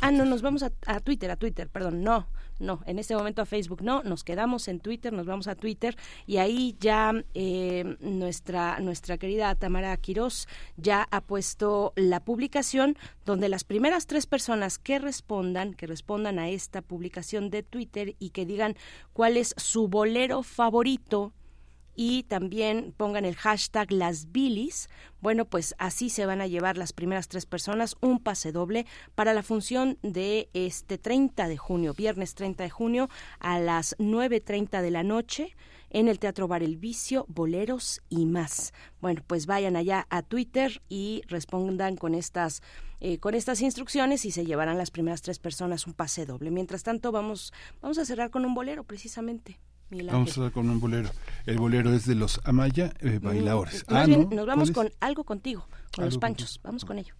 [0.00, 2.28] Ah, no, nos vamos a, a Twitter, a Twitter, perdón, no,
[2.58, 5.96] no, en este momento a Facebook no, nos quedamos en Twitter, nos vamos a Twitter
[6.26, 13.48] y ahí ya eh, nuestra, nuestra querida Tamara Quirós ya ha puesto la publicación donde
[13.48, 18.44] las primeras tres personas que respondan, que respondan a esta publicación de Twitter y que
[18.44, 18.76] digan
[19.12, 21.32] cuál es su bolero favorito
[22.00, 24.88] y también pongan el hashtag las bilis.
[25.20, 28.86] Bueno, pues así se van a llevar las primeras tres personas un pase doble
[29.16, 33.08] para la función de este 30 de junio, viernes 30 de junio
[33.40, 35.56] a las 9.30 de la noche
[35.90, 38.72] en el Teatro Bar El Vicio, Boleros y más.
[39.00, 42.62] Bueno, pues vayan allá a Twitter y respondan con estas
[43.00, 46.52] eh, con estas instrucciones y se llevarán las primeras tres personas un pase doble.
[46.52, 49.58] Mientras tanto, vamos, vamos a cerrar con un bolero, precisamente.
[49.90, 51.10] Vamos a dar con un bolero.
[51.46, 53.84] El bolero es de los Amaya eh, Bailadores.
[53.88, 56.60] ah, nos vamos con algo contigo, con los panchos.
[56.62, 57.14] Vamos con ello.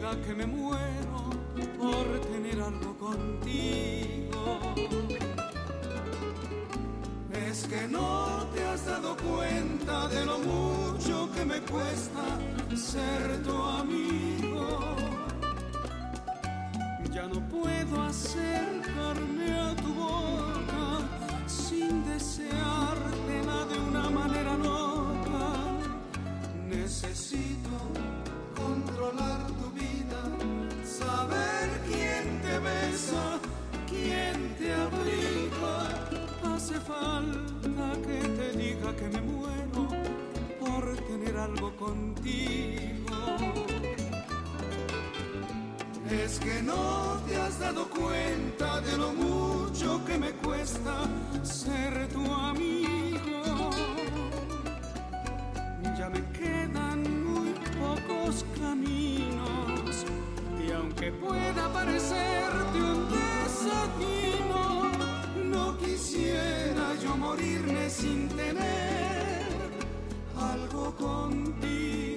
[0.00, 1.30] Que me muero
[1.78, 4.58] por tener algo contigo.
[7.46, 12.38] Es que no te has dado cuenta de lo mucho que me cuesta
[12.74, 14.96] ser tu amigo.
[17.12, 21.06] Ya no puedo acercarme a tu boca
[21.46, 25.52] sin deseártela de una manera loca.
[26.68, 27.70] Necesito
[28.56, 29.69] controlar tu
[31.20, 33.24] saber quién te besa,
[33.88, 35.76] quién te abriga.
[36.54, 39.82] Hace falta que te diga que me muero
[40.60, 43.18] por tener algo contigo.
[46.24, 50.94] Es que no te has dado cuenta de lo mucho que me cuesta
[51.42, 53.70] ser tu amigo.
[55.98, 57.00] Ya me quedan
[57.80, 59.39] pocos caminos
[61.00, 64.92] aunque pueda parecerte un desatino,
[65.44, 69.46] no quisiera yo morirme sin tener
[70.36, 72.09] algo contigo.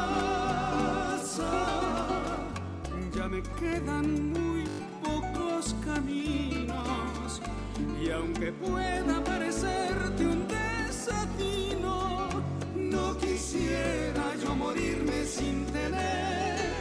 [3.15, 4.63] Ya me quedan muy
[5.03, 7.41] pocos caminos
[8.01, 12.29] y aunque pueda parecerte un desatino,
[12.75, 16.71] no quisiera yo morirme sin tener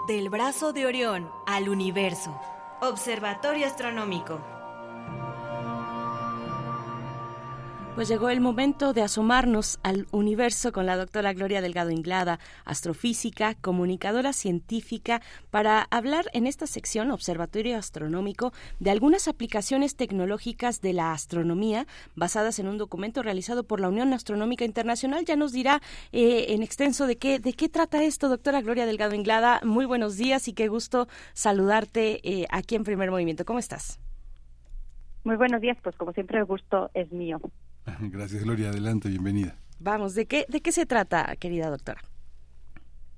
[0.08, 2.38] Del brazo de Orión al universo.
[2.86, 4.53] Observatorio Astronómico.
[7.96, 13.54] Pues llegó el momento de asomarnos al universo con la doctora Gloria Delgado Inglada, astrofísica,
[13.54, 15.22] comunicadora científica,
[15.52, 21.86] para hablar en esta sección Observatorio Astronómico de algunas aplicaciones tecnológicas de la astronomía
[22.16, 25.24] basadas en un documento realizado por la Unión Astronómica Internacional.
[25.26, 25.80] Ya nos dirá
[26.12, 29.62] eh, en extenso de qué, de qué trata esto, doctora Gloria Delgado Inglada.
[29.64, 33.46] Muy buenos días y qué gusto saludarte eh, aquí en Primer Movimiento.
[33.46, 34.00] ¿Cómo estás?
[35.24, 37.40] Muy buenos días, pues como siempre el gusto es mío.
[38.00, 38.70] Gracias, Gloria.
[38.70, 39.56] Adelante, bienvenida.
[39.80, 42.02] Vamos, ¿de qué, de qué se trata, querida doctora?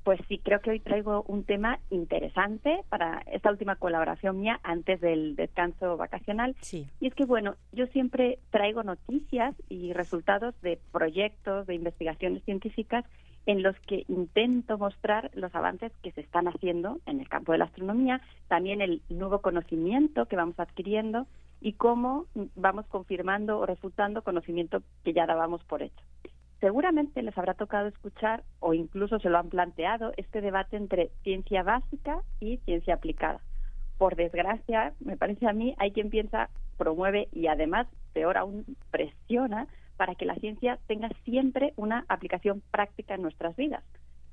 [0.03, 5.01] Pues sí, creo que hoy traigo un tema interesante para esta última colaboración mía antes
[5.01, 6.55] del descanso vacacional.
[6.61, 6.87] Sí.
[6.99, 13.03] Y es que, bueno, yo siempre traigo noticias y resultados de proyectos, de investigaciones científicas
[13.47, 17.59] en los que intento mostrar los avances que se están haciendo en el campo de
[17.59, 21.27] la astronomía, también el nuevo conocimiento que vamos adquiriendo
[21.65, 26.05] y cómo vamos confirmando o refutando conocimiento que ya dábamos por hecho.
[26.59, 31.63] Seguramente les habrá tocado escuchar o incluso se lo han planteado este debate entre ciencia
[31.63, 33.39] básica y ciencia aplicada.
[33.97, 39.67] Por desgracia, me parece a mí, hay quien piensa, promueve y además, peor aún, presiona
[39.97, 43.83] para que la ciencia tenga siempre una aplicación práctica en nuestras vidas.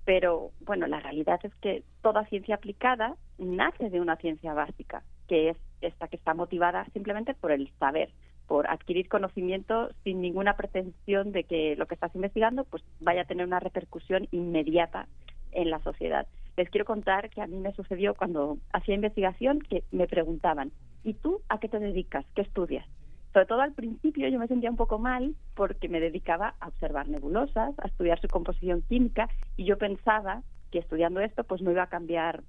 [0.04, 5.02] Pero bueno, la realidad es que toda ciencia aplicada nace de una ciencia básica,
[5.32, 8.10] que es esta que está motivada simplemente por el saber,
[8.46, 13.24] por adquirir conocimiento sin ninguna pretensión de que lo que estás investigando pues vaya a
[13.24, 15.08] tener una repercusión inmediata
[15.52, 16.26] en la sociedad.
[16.58, 20.70] Les quiero contar que a mí me sucedió cuando hacía investigación que me preguntaban,
[21.02, 22.26] ¿y tú a qué te dedicas?
[22.34, 22.86] ¿Qué estudias?
[23.32, 27.08] Sobre todo al principio yo me sentía un poco mal porque me dedicaba a observar
[27.08, 31.84] nebulosas, a estudiar su composición química y yo pensaba que estudiando esto pues no iba
[31.84, 32.42] a cambiar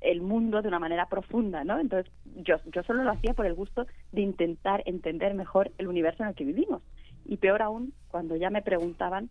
[0.00, 1.78] el mundo de una manera profunda, ¿no?
[1.78, 6.22] Entonces yo, yo solo lo hacía por el gusto de intentar entender mejor el universo
[6.22, 6.82] en el que vivimos.
[7.24, 9.30] Y peor aún, cuando ya me preguntaban,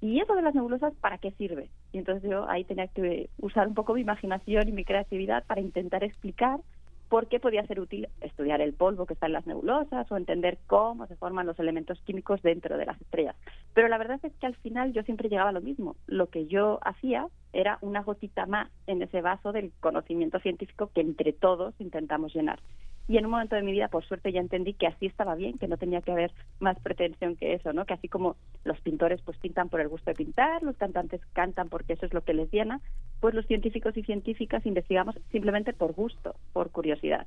[0.00, 1.70] ¿y eso de las nebulosas para qué sirve?
[1.92, 5.60] Y entonces yo ahí tenía que usar un poco mi imaginación y mi creatividad para
[5.60, 6.60] intentar explicar
[7.08, 10.58] por qué podía ser útil estudiar el polvo que está en las nebulosas o entender
[10.66, 13.36] cómo se forman los elementos químicos dentro de las estrellas.
[13.74, 15.96] Pero la verdad es que al final yo siempre llegaba a lo mismo.
[16.06, 21.00] Lo que yo hacía era una gotita más en ese vaso del conocimiento científico que
[21.00, 22.60] entre todos intentamos llenar.
[23.08, 25.56] Y en un momento de mi vida, por suerte, ya entendí que así estaba bien,
[25.56, 26.30] que no tenía que haber
[26.60, 27.86] más pretensión que eso, ¿no?
[27.86, 31.70] Que así como los pintores pues pintan por el gusto de pintar, los cantantes cantan
[31.70, 32.82] porque eso es lo que les llena,
[33.20, 37.26] pues los científicos y científicas investigamos simplemente por gusto, por curiosidad.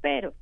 [0.00, 0.32] Pero,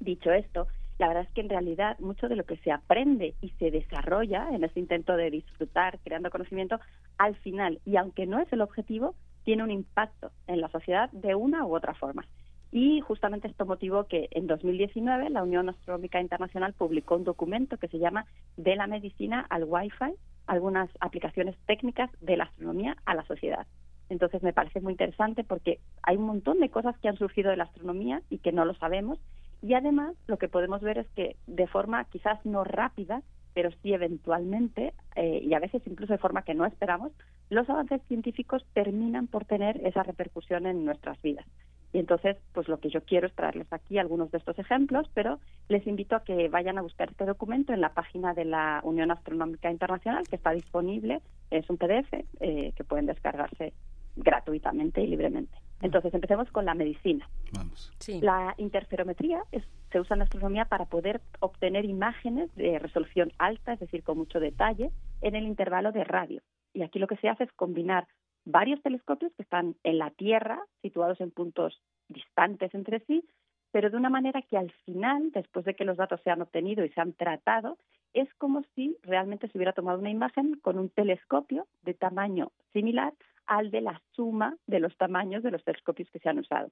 [0.00, 0.66] dicho esto,
[0.98, 4.48] la verdad es que en realidad mucho de lo que se aprende y se desarrolla
[4.50, 6.80] en ese intento de disfrutar creando conocimiento,
[7.16, 11.36] al final, y aunque no es el objetivo, tiene un impacto en la sociedad de
[11.36, 12.26] una u otra forma.
[12.72, 17.88] Y justamente esto motivó que en 2019 la Unión Astronómica Internacional publicó un documento que
[17.88, 20.14] se llama De la medicina al Wi-Fi,
[20.46, 23.66] algunas aplicaciones técnicas de la astronomía a la sociedad.
[24.08, 27.56] Entonces me parece muy interesante porque hay un montón de cosas que han surgido de
[27.56, 29.18] la astronomía y que no lo sabemos.
[29.62, 33.92] Y además lo que podemos ver es que de forma quizás no rápida, pero sí
[33.92, 37.12] eventualmente, eh, y a veces incluso de forma que no esperamos,
[37.50, 41.46] los avances científicos terminan por tener esa repercusión en nuestras vidas.
[41.92, 45.40] Y entonces, pues lo que yo quiero es traerles aquí algunos de estos ejemplos, pero
[45.68, 49.10] les invito a que vayan a buscar este documento en la página de la Unión
[49.10, 51.20] Astronómica Internacional, que está disponible,
[51.50, 53.72] es un PDF eh, que pueden descargarse
[54.16, 55.56] gratuitamente y libremente.
[55.82, 57.28] Entonces, empecemos con la medicina.
[57.52, 57.92] Vamos.
[57.98, 58.20] Sí.
[58.20, 63.72] La interferometría es se usa en la astronomía para poder obtener imágenes de resolución alta,
[63.72, 66.42] es decir, con mucho detalle, en el intervalo de radio.
[66.72, 68.06] Y aquí lo que se hace es combinar
[68.50, 73.24] varios telescopios que están en la Tierra, situados en puntos distantes entre sí,
[73.72, 76.84] pero de una manera que al final, después de que los datos se han obtenido
[76.84, 77.78] y se han tratado,
[78.12, 83.14] es como si realmente se hubiera tomado una imagen con un telescopio de tamaño similar
[83.46, 86.70] al de la suma de los tamaños de los telescopios que se han usado.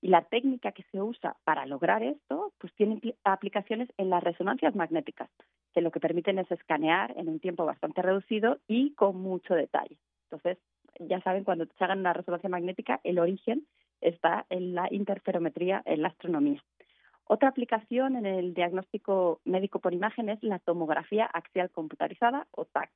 [0.00, 4.74] Y la técnica que se usa para lograr esto, pues tiene aplicaciones en las resonancias
[4.74, 5.30] magnéticas,
[5.72, 9.96] que lo que permiten es escanear en un tiempo bastante reducido y con mucho detalle.
[10.24, 10.58] Entonces,
[10.98, 13.66] ya saben, cuando se hagan una resonancia magnética, el origen
[14.00, 16.62] está en la interferometría en la astronomía.
[17.24, 22.90] Otra aplicación en el diagnóstico médico por imagen es la tomografía axial computarizada o TAC,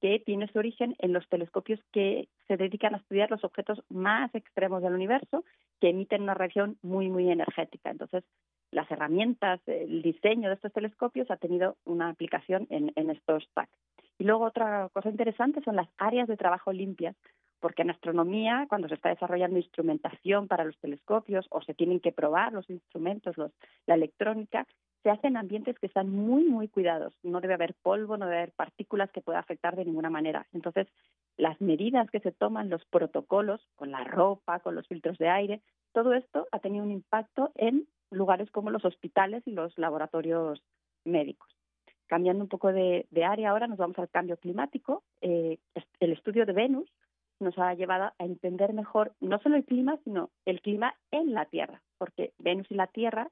[0.00, 4.34] que tiene su origen en los telescopios que se dedican a estudiar los objetos más
[4.34, 5.44] extremos del universo,
[5.80, 7.90] que emiten una radiación muy, muy energética.
[7.90, 8.24] Entonces,
[8.70, 13.70] las herramientas, el diseño de estos telescopios ha tenido una aplicación en, en estos TAC.
[14.18, 17.16] Y luego otra cosa interesante son las áreas de trabajo limpias,
[17.60, 22.12] porque en astronomía, cuando se está desarrollando instrumentación para los telescopios o se tienen que
[22.12, 23.52] probar los instrumentos, los,
[23.86, 24.66] la electrónica,
[25.02, 27.14] se hacen ambientes que están muy, muy cuidados.
[27.22, 30.46] No debe haber polvo, no debe haber partículas que pueda afectar de ninguna manera.
[30.52, 30.88] Entonces,
[31.36, 35.62] las medidas que se toman, los protocolos, con la ropa, con los filtros de aire,
[35.92, 40.62] todo esto ha tenido un impacto en lugares como los hospitales y los laboratorios
[41.04, 41.57] médicos.
[42.08, 45.04] Cambiando un poco de, área ahora, nos vamos al cambio climático.
[45.20, 45.58] Eh,
[46.00, 46.90] el estudio de Venus
[47.38, 51.44] nos ha llevado a entender mejor no solo el clima, sino el clima en la
[51.44, 53.30] Tierra, porque Venus y la Tierra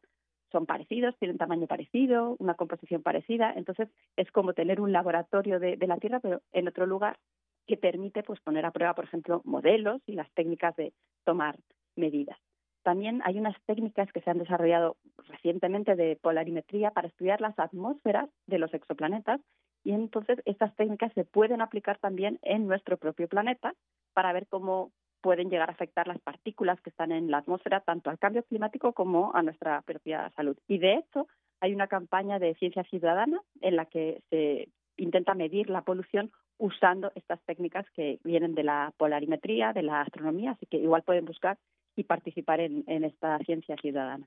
[0.53, 5.77] son parecidos, tienen tamaño parecido, una composición parecida, entonces es como tener un laboratorio de,
[5.87, 7.19] la Tierra, pero en otro lugar
[7.67, 10.93] que permite pues poner a prueba, por ejemplo, modelos y las técnicas de
[11.25, 11.59] tomar
[11.97, 12.39] medidas.
[12.87, 18.31] También hay unas técnicas que se han desarrollado recientemente de polarimetría para estudiar las atmósferas
[18.47, 19.41] de los exoplanetas
[19.83, 23.75] y entonces estas técnicas se pueden aplicar también en nuestro propio planeta
[24.15, 28.09] para ver cómo pueden llegar a afectar las partículas que están en la atmósfera, tanto
[28.09, 30.57] al cambio climático como a nuestra propia salud.
[30.69, 31.27] Y de hecho,
[31.61, 37.11] hay una campaña de ciencia ciudadana en la que se intenta medir la polución usando
[37.17, 41.59] estas técnicas que vienen de la polarimetría, de la astronomía, así que igual pueden buscar
[41.97, 44.27] y participar en, esta ciencia ciudadana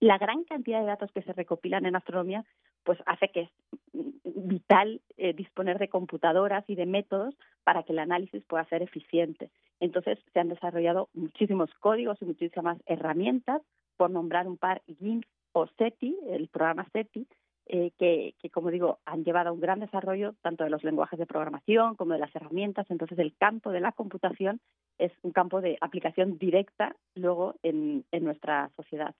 [0.00, 2.44] la gran cantidad de datos que se recopilan en astronomía
[2.82, 3.50] pues hace que es
[4.34, 7.34] vital eh, disponer de computadoras y de métodos
[7.64, 9.50] para que el análisis pueda ser eficiente.
[9.80, 13.62] Entonces se han desarrollado muchísimos códigos y muchísimas herramientas,
[13.96, 17.26] por nombrar un par, GIMP o SETI, el programa SETI,
[17.66, 21.18] eh, que, que, como digo, han llevado a un gran desarrollo tanto de los lenguajes
[21.18, 22.86] de programación como de las herramientas.
[22.90, 24.60] Entonces, el campo de la computación
[24.98, 29.14] es un campo de aplicación directa luego en, en nuestra sociedad.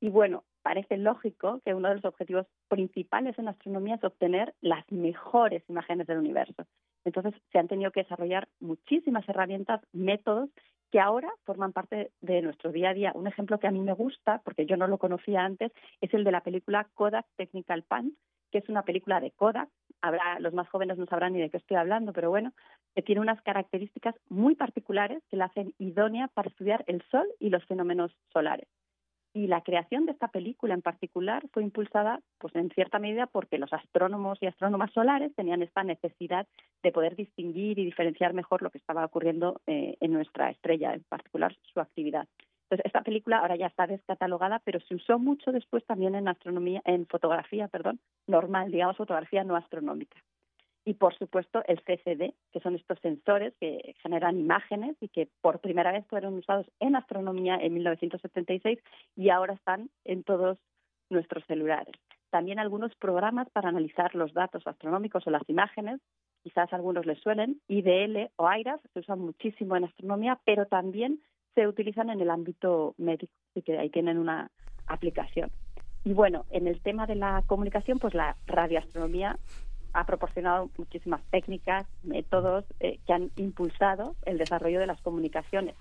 [0.00, 4.84] Y bueno, parece lógico que uno de los objetivos principales en astronomía es obtener las
[4.90, 6.66] mejores imágenes del universo.
[7.04, 10.50] Entonces, se han tenido que desarrollar muchísimas herramientas, métodos
[10.90, 13.12] que ahora forman parte de nuestro día a día.
[13.14, 16.24] Un ejemplo que a mí me gusta, porque yo no lo conocía antes, es el
[16.24, 18.14] de la película Kodak Technical Punch,
[18.50, 19.68] que es una película de Kodak.
[20.02, 22.52] Habrá, los más jóvenes no sabrán ni de qué estoy hablando, pero bueno,
[22.94, 27.50] que tiene unas características muy particulares que la hacen idónea para estudiar el Sol y
[27.50, 28.68] los fenómenos solares.
[29.36, 33.58] Y la creación de esta película en particular fue impulsada, pues en cierta medida, porque
[33.58, 36.46] los astrónomos y astrónomas solares tenían esta necesidad
[36.82, 41.02] de poder distinguir y diferenciar mejor lo que estaba ocurriendo eh, en nuestra estrella, en
[41.02, 42.26] particular su actividad.
[42.62, 46.80] Entonces, esta película ahora ya está descatalogada, pero se usó mucho después también en astronomía,
[46.86, 50.16] en fotografía, perdón, normal, digamos, fotografía no astronómica
[50.86, 55.58] y por supuesto el CCD, que son estos sensores que generan imágenes y que por
[55.58, 58.78] primera vez fueron usados en astronomía en 1976
[59.16, 60.58] y ahora están en todos
[61.10, 61.92] nuestros celulares.
[62.30, 66.00] También algunos programas para analizar los datos astronómicos o las imágenes,
[66.44, 71.20] quizás algunos les suenen, IDL o AIRAS se usan muchísimo en astronomía, pero también
[71.56, 74.52] se utilizan en el ámbito médico, así que ahí tienen una
[74.86, 75.50] aplicación.
[76.04, 79.36] Y bueno, en el tema de la comunicación, pues la radioastronomía
[79.96, 85.74] ha proporcionado muchísimas técnicas, métodos eh, que han impulsado el desarrollo de las comunicaciones.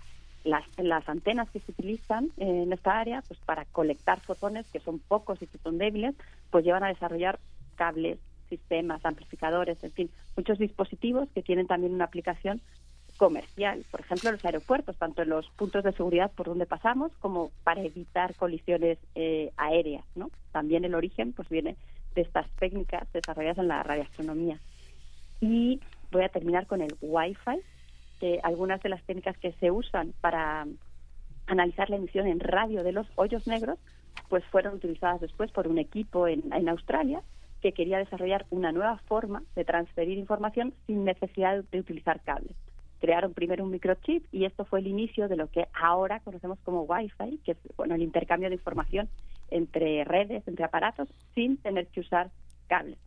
[0.45, 4.99] Las, las antenas que se utilizan en esta área, pues para colectar fotones, que son
[4.99, 6.15] pocos y que son débiles,
[6.49, 7.39] pues llevan a desarrollar
[7.75, 12.61] cables, sistemas, amplificadores, en fin, muchos dispositivos que tienen también una aplicación
[13.17, 17.11] comercial, por ejemplo, en los aeropuertos, tanto en los puntos de seguridad por donde pasamos
[17.19, 20.31] como para evitar colisiones eh, aéreas, ¿no?
[20.53, 21.75] También el origen pues viene
[22.15, 24.59] de estas técnicas desarrolladas en la radioastronomía.
[25.41, 25.79] Y
[26.11, 27.59] voy a terminar con el Wi-Fi,
[28.19, 30.65] que algunas de las técnicas que se usan para
[31.47, 33.77] analizar la emisión en radio de los hoyos negros,
[34.29, 37.21] pues fueron utilizadas después por un equipo en, en Australia
[37.61, 42.55] que quería desarrollar una nueva forma de transferir información sin necesidad de utilizar cables.
[43.01, 46.83] Crearon primero un microchip y esto fue el inicio de lo que ahora conocemos como
[46.83, 49.09] Wi-Fi, que es bueno, el intercambio de información
[49.49, 52.31] entre redes, entre aparatos, sin tener que usar
[52.67, 52.97] cables.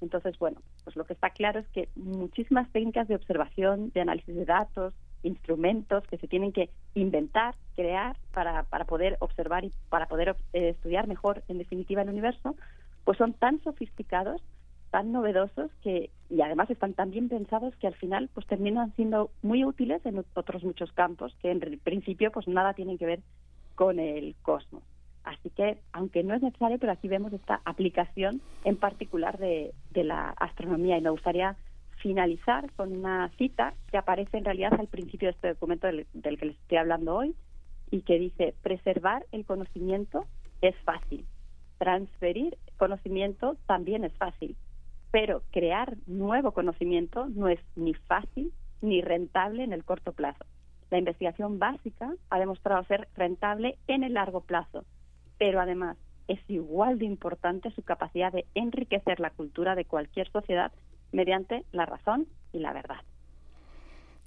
[0.00, 4.34] Entonces, bueno, pues lo que está claro es que muchísimas técnicas de observación, de análisis
[4.34, 10.06] de datos, instrumentos que se tienen que inventar, crear para, para poder observar y para
[10.06, 12.54] poder eh, estudiar mejor, en definitiva, el universo,
[13.04, 14.42] pues son tan sofisticados,
[14.90, 19.30] tan novedosos que y además están tan bien pensados que al final pues terminan siendo
[19.42, 23.20] muy útiles en otros muchos campos que en principio pues nada tienen que ver
[23.74, 24.82] con el cosmos.
[25.24, 30.30] Así que, aunque no es necesario, pero aquí vemos esta aplicación en particular de, la
[30.30, 30.98] astronomía.
[30.98, 31.56] Y me gustaría
[31.96, 36.46] finalizar con una cita que aparece en realidad al principio de este documento del que
[36.46, 37.34] les estoy hablando hoy
[37.90, 40.26] y que dice, preservar el conocimiento
[40.60, 41.24] es fácil,
[41.78, 44.56] transferir conocimiento también es fácil,
[45.10, 48.52] pero crear nuevo conocimiento no es ni fácil
[48.82, 50.44] ni rentable en el corto plazo.
[50.90, 54.84] La investigación básica ha demostrado ser rentable en el largo plazo,
[55.44, 60.72] pero además es igual de importante su capacidad de enriquecer la cultura de cualquier sociedad
[61.12, 62.96] mediante la razón y la verdad.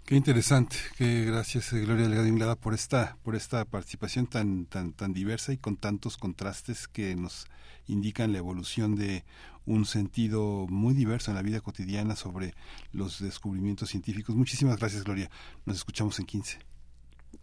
[0.05, 4.93] Qué interesante, qué gracias eh, Gloria Delgado Inglada por esta por esta participación tan tan
[4.93, 7.47] tan diversa y con tantos contrastes que nos
[7.87, 9.23] indican la evolución de
[9.65, 12.53] un sentido muy diverso en la vida cotidiana sobre
[12.91, 14.35] los descubrimientos científicos.
[14.35, 15.31] Muchísimas gracias Gloria.
[15.65, 16.66] Nos escuchamos en 15.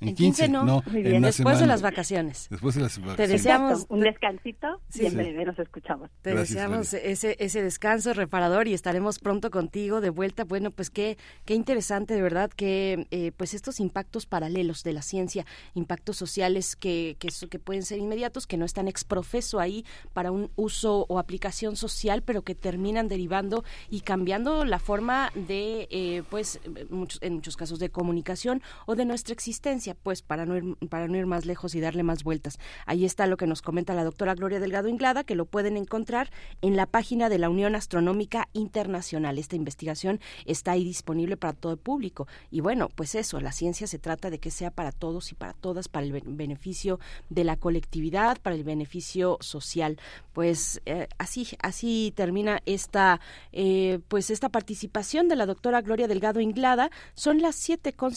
[0.09, 2.49] En, 15, no, después de las vacaciones.
[2.51, 3.17] Después de las vacaciones.
[3.17, 6.11] Te deseamos un descansito y en breve nos escuchamos.
[6.23, 10.45] Te deseamos ese, ese descanso reparador y estaremos pronto contigo de vuelta.
[10.45, 15.03] Bueno, pues qué, qué interesante de verdad que eh, pues estos impactos paralelos de la
[15.03, 20.31] ciencia, impactos sociales que, que, que pueden ser inmediatos, que no están exprofeso ahí para
[20.31, 26.23] un uso o aplicación social, pero que terminan derivando y cambiando la forma de, eh,
[26.31, 30.77] pues, muchos, en muchos casos de comunicación o de nuestra existencia pues para no, ir,
[30.89, 32.59] para no ir más lejos y darle más vueltas.
[32.87, 36.31] Ahí está lo que nos comenta la doctora Gloria Delgado Inglada, que lo pueden encontrar
[36.63, 39.39] en la página de la Unión Astronómica Internacional.
[39.39, 42.27] Esta investigación está ahí disponible para todo el público.
[42.51, 45.53] Y bueno, pues eso, la ciencia se trata de que sea para todos y para
[45.53, 49.99] todas, para el beneficio de la colectividad, para el beneficio social.
[50.33, 53.21] Pues eh, así, así termina esta,
[53.53, 56.91] eh, pues esta participación de la doctora Gloria Delgado Inglada.
[57.15, 58.15] Son las siete con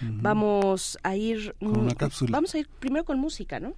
[0.00, 2.32] Vamos a ir una cápsula.
[2.32, 3.74] Vamos a ir primero con música, ¿no?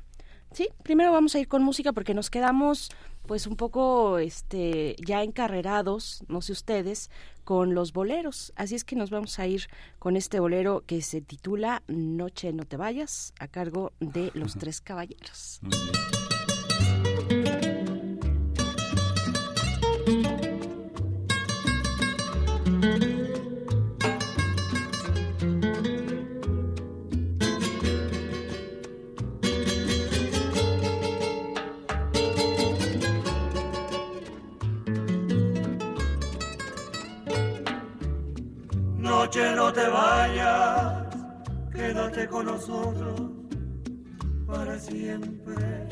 [0.52, 2.90] Sí, primero vamos a ir con música porque nos quedamos
[3.26, 7.10] pues un poco este ya encarrerados, no sé ustedes,
[7.44, 8.52] con los boleros.
[8.56, 9.68] Así es que nos vamos a ir
[10.00, 14.80] con este bolero que se titula Noche no te vayas a cargo de Los Tres
[14.80, 15.60] Caballeros.
[39.30, 41.06] Noche no te vayas,
[41.72, 43.30] quédate con nosotros
[44.44, 45.86] para siempre.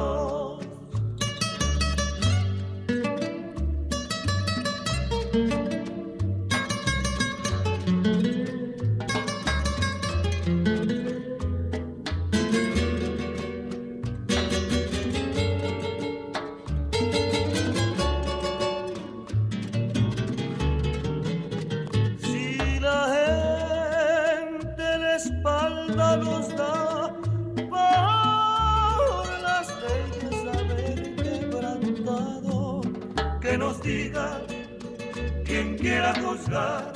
[36.20, 36.92] juzgar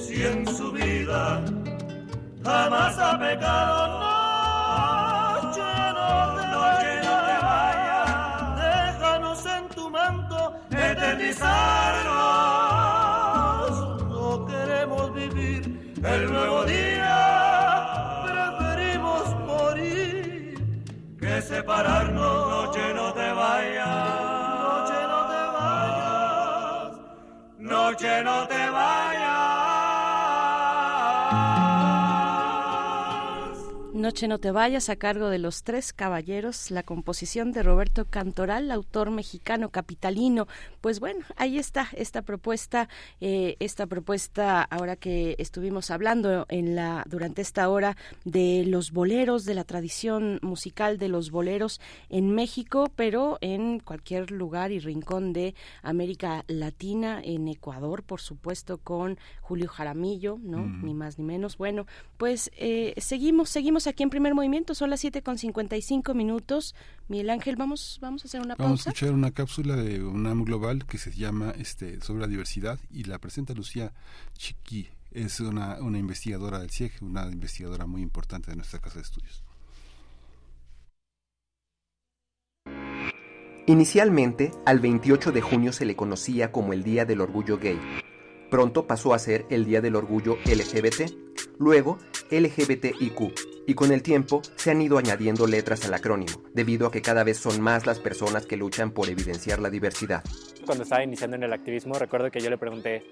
[0.00, 1.42] si en su vida
[2.44, 4.14] jamás ha pecado.
[5.44, 8.08] Noche no te, noche no te vayas,
[8.62, 10.38] déjanos en tu manto
[10.70, 13.70] eternizarnos.
[14.08, 15.62] No queremos vivir
[16.04, 20.54] el nuevo día, preferimos morir
[21.18, 22.48] que separarnos.
[22.50, 24.23] Noche no te vayas,
[27.84, 29.53] noche no te vayas.
[34.04, 38.70] Noche no te vayas a cargo de los tres caballeros, la composición de Roberto Cantoral,
[38.70, 40.46] autor mexicano capitalino.
[40.82, 42.90] Pues bueno, ahí está esta propuesta,
[43.22, 47.96] eh, esta propuesta ahora que estuvimos hablando en la durante esta hora
[48.26, 51.80] de los boleros, de la tradición musical de los boleros
[52.10, 58.76] en México, pero en cualquier lugar y rincón de América Latina, en Ecuador, por supuesto,
[58.76, 60.58] con Julio Jaramillo, ¿no?
[60.58, 60.84] Mm.
[60.84, 61.56] Ni más ni menos.
[61.56, 61.86] Bueno,
[62.18, 66.74] pues eh, seguimos, seguimos aquí en primer movimiento, son las 7 con 55 minutos.
[67.08, 68.90] Miguel Ángel, vamos, vamos a hacer una Vamos pausa.
[68.90, 73.04] a escuchar una cápsula de UNAM Global que se llama este sobre la diversidad y
[73.04, 73.92] la presenta Lucía
[74.36, 74.88] Chiqui.
[75.12, 79.44] Es una, una investigadora del CIEG, una investigadora muy importante de nuestra casa de estudios.
[83.66, 87.78] Inicialmente, al 28 de junio se le conocía como el Día del Orgullo Gay.
[88.50, 91.10] Pronto pasó a ser el Día del Orgullo LGBT,
[91.58, 91.98] luego
[92.30, 97.02] LGBTIQ, y con el tiempo se han ido añadiendo letras al acrónimo, debido a que
[97.02, 100.22] cada vez son más las personas que luchan por evidenciar la diversidad.
[100.66, 103.04] Cuando estaba iniciando en el activismo, recuerdo que yo le pregunté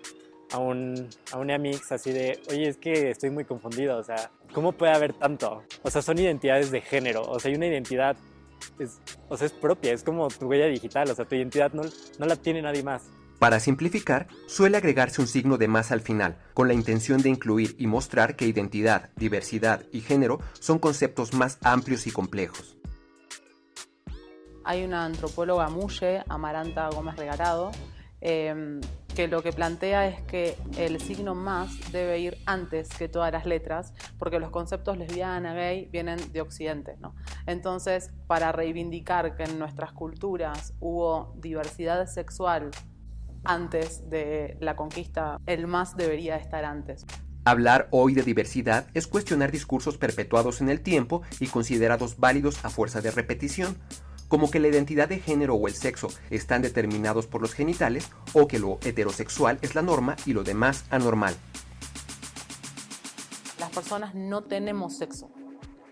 [0.53, 4.30] a un, a un amix así de, oye, es que estoy muy confundido, o sea,
[4.53, 5.62] ¿cómo puede haber tanto?
[5.82, 8.16] O sea, son identidades de género, o sea, hay una identidad,
[9.28, 11.82] o sea, es propia, es como tu huella digital, o sea, tu identidad no,
[12.18, 13.11] no la tiene nadie más.
[13.43, 17.74] Para simplificar, suele agregarse un signo de más al final, con la intención de incluir
[17.76, 22.78] y mostrar que identidad, diversidad y género son conceptos más amplios y complejos.
[24.62, 27.72] Hay una antropóloga muye, Amaranta Gómez Regalado,
[28.20, 28.80] eh,
[29.12, 33.45] que lo que plantea es que el signo más debe ir antes que todas las
[33.45, 36.95] letras, porque los conceptos lesbiana, gay vienen de Occidente.
[37.01, 37.16] ¿no?
[37.47, 42.70] Entonces, para reivindicar que en nuestras culturas hubo diversidad sexual
[43.45, 47.05] antes de la conquista, el más debería estar antes.
[47.45, 52.70] Hablar hoy de diversidad es cuestionar discursos perpetuados en el tiempo y considerados válidos a
[52.70, 53.76] fuerza de repetición,
[54.28, 58.47] como que la identidad de género o el sexo están determinados por los genitales o
[58.47, 61.34] que lo heterosexual es la norma y lo demás anormal.
[63.59, 65.30] Las personas no tenemos sexo.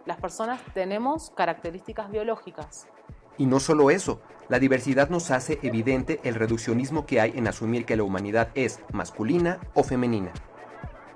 [0.07, 2.87] Las personas tenemos características biológicas.
[3.41, 4.21] Y no solo eso,
[4.51, 8.81] la diversidad nos hace evidente el reduccionismo que hay en asumir que la humanidad es
[8.93, 10.31] masculina o femenina.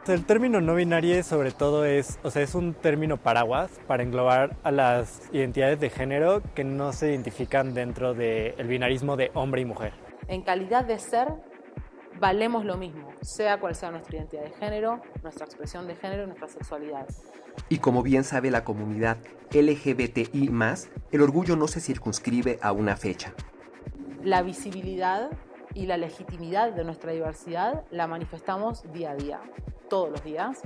[0.07, 4.57] El término no binario sobre todo es, o sea, es un término paraguas para englobar
[4.63, 9.67] a las identidades de género que no se identifican dentro del binarismo de hombre y
[9.67, 9.93] mujer.
[10.27, 11.29] En calidad de ser,
[12.19, 16.27] valemos lo mismo, sea cual sea nuestra identidad de género, nuestra expresión de género y
[16.27, 17.07] nuestra sexualidad.
[17.69, 19.19] Y como bien sabe la comunidad
[19.53, 20.51] LGBTI,
[21.13, 23.33] el orgullo no se circunscribe a una fecha.
[24.23, 25.31] La visibilidad
[25.75, 29.41] y la legitimidad de nuestra diversidad la manifestamos día a día,
[29.89, 30.61] todos los días.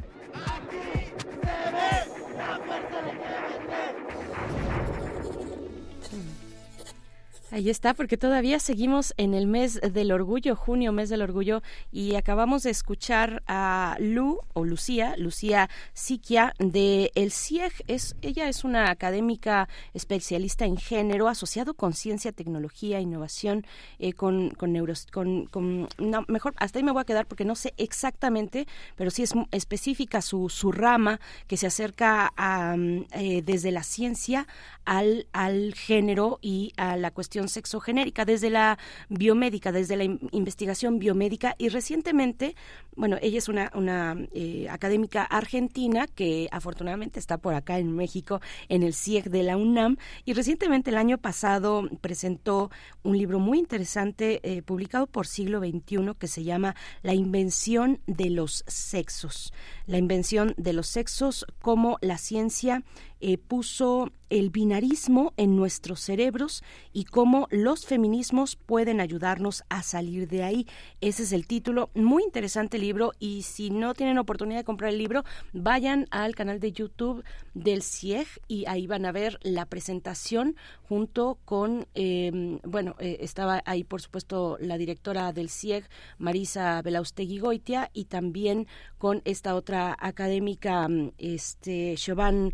[7.51, 12.15] Ahí está, porque todavía seguimos en el mes del orgullo, junio, mes del orgullo, y
[12.15, 17.73] acabamos de escuchar a Lu o Lucía, Lucía Siquia de El CIEG.
[17.87, 23.65] Es, ella es una académica especialista en género, asociado con ciencia, tecnología, innovación,
[23.99, 27.47] eh, con, con neuros, con, con no, mejor hasta ahí me voy a quedar porque
[27.47, 32.77] no sé exactamente, pero sí es específica su, su rama que se acerca a,
[33.13, 34.47] eh, desde la ciencia
[34.85, 38.79] al, al género y a la cuestión sexogenérica, desde la
[39.09, 41.55] biomédica, desde la investigación biomédica.
[41.59, 42.57] Y recientemente,
[42.97, 48.41] bueno, ella es una, una eh, académica argentina que afortunadamente está por acá en México
[48.69, 49.99] en el CIEG de la UNAM.
[50.25, 52.71] Y recientemente el año pasado presentó
[53.03, 58.31] un libro muy interesante eh, publicado por siglo XXI que se llama La invención de
[58.31, 59.53] los sexos,
[59.87, 62.83] la invención de los sexos como la ciencia
[63.21, 66.63] eh, puso el binarismo en nuestros cerebros
[66.93, 70.67] y cómo los feminismos pueden ayudarnos a salir de ahí.
[71.01, 71.91] Ese es el título.
[71.95, 76.61] Muy interesante libro y si no tienen oportunidad de comprar el libro, vayan al canal
[76.61, 82.97] de YouTube del CIEG y ahí van a ver la presentación junto con, em, bueno,
[82.99, 85.89] eh, estaba ahí por supuesto la directora del CIEG,
[86.19, 88.67] Marisa Belaustegui Goitia, y también
[88.99, 92.53] con esta otra académica, mm, este, Chauvin,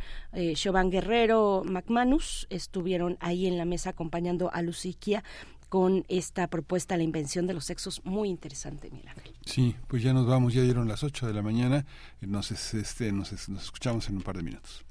[0.90, 5.22] Guerrero McManus, estuvieron ahí en la mesa acompañando a Luciquia
[5.68, 9.10] con esta propuesta, la invención de los sexos, muy interesante, Miguel
[9.44, 11.84] Sí, pues ya nos vamos, ya dieron las 8 de la mañana,
[12.20, 14.84] nos, este, nos, nos escuchamos en un par de minutos.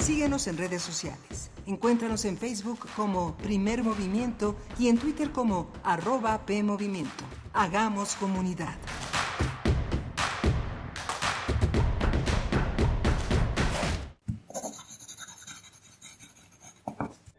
[0.00, 1.52] Síguenos en redes sociales.
[1.66, 7.24] Encuéntranos en Facebook como Primer Movimiento y en Twitter como arroba PMovimiento.
[7.52, 8.76] Hagamos comunidad.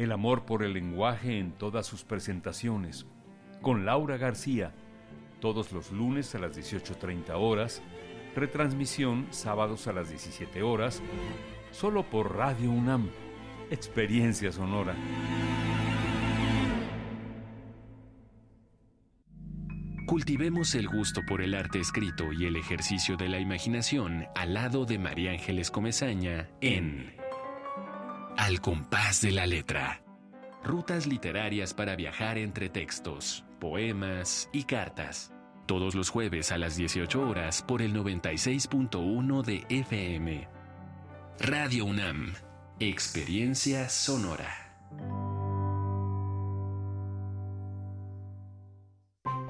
[0.00, 3.04] El amor por el lenguaje en todas sus presentaciones.
[3.60, 4.72] Con Laura García,
[5.40, 7.82] todos los lunes a las 18.30 horas,
[8.34, 11.02] retransmisión sábados a las 17 horas,
[11.70, 13.10] solo por Radio UNAM.
[13.70, 14.96] Experiencia sonora.
[20.06, 24.86] Cultivemos el gusto por el arte escrito y el ejercicio de la imaginación al lado
[24.86, 27.19] de María Ángeles Comezaña en
[28.40, 30.02] Al compás de la letra.
[30.64, 35.30] Rutas literarias para viajar entre textos, poemas y cartas.
[35.66, 40.48] Todos los jueves a las 18 horas por el 96.1 de FM.
[41.38, 42.32] Radio UNAM.
[42.78, 44.48] Experiencia sonora.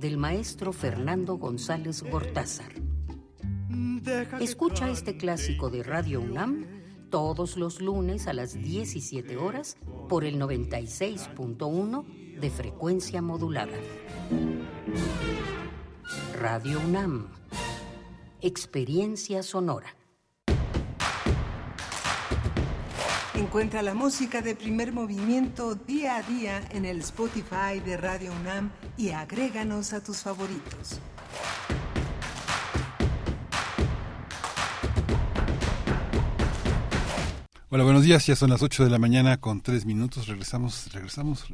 [0.00, 2.72] del maestro Fernando González Gortázar.
[4.40, 6.66] Escucha este clásico de Radio UNAM
[7.10, 9.76] todos los lunes a las 17 horas
[10.08, 13.76] por el 96.1 de frecuencia modulada.
[16.38, 17.28] Radio UNAM.
[18.40, 19.97] Experiencia sonora.
[23.38, 28.72] Encuentra la música de primer movimiento día a día en el Spotify de Radio UNAM
[28.96, 31.00] y agréganos a tus favoritos.
[37.70, 38.26] Hola, buenos días.
[38.26, 40.26] Ya son las 8 de la mañana con 3 minutos.
[40.26, 41.46] Regresamos, regresamos.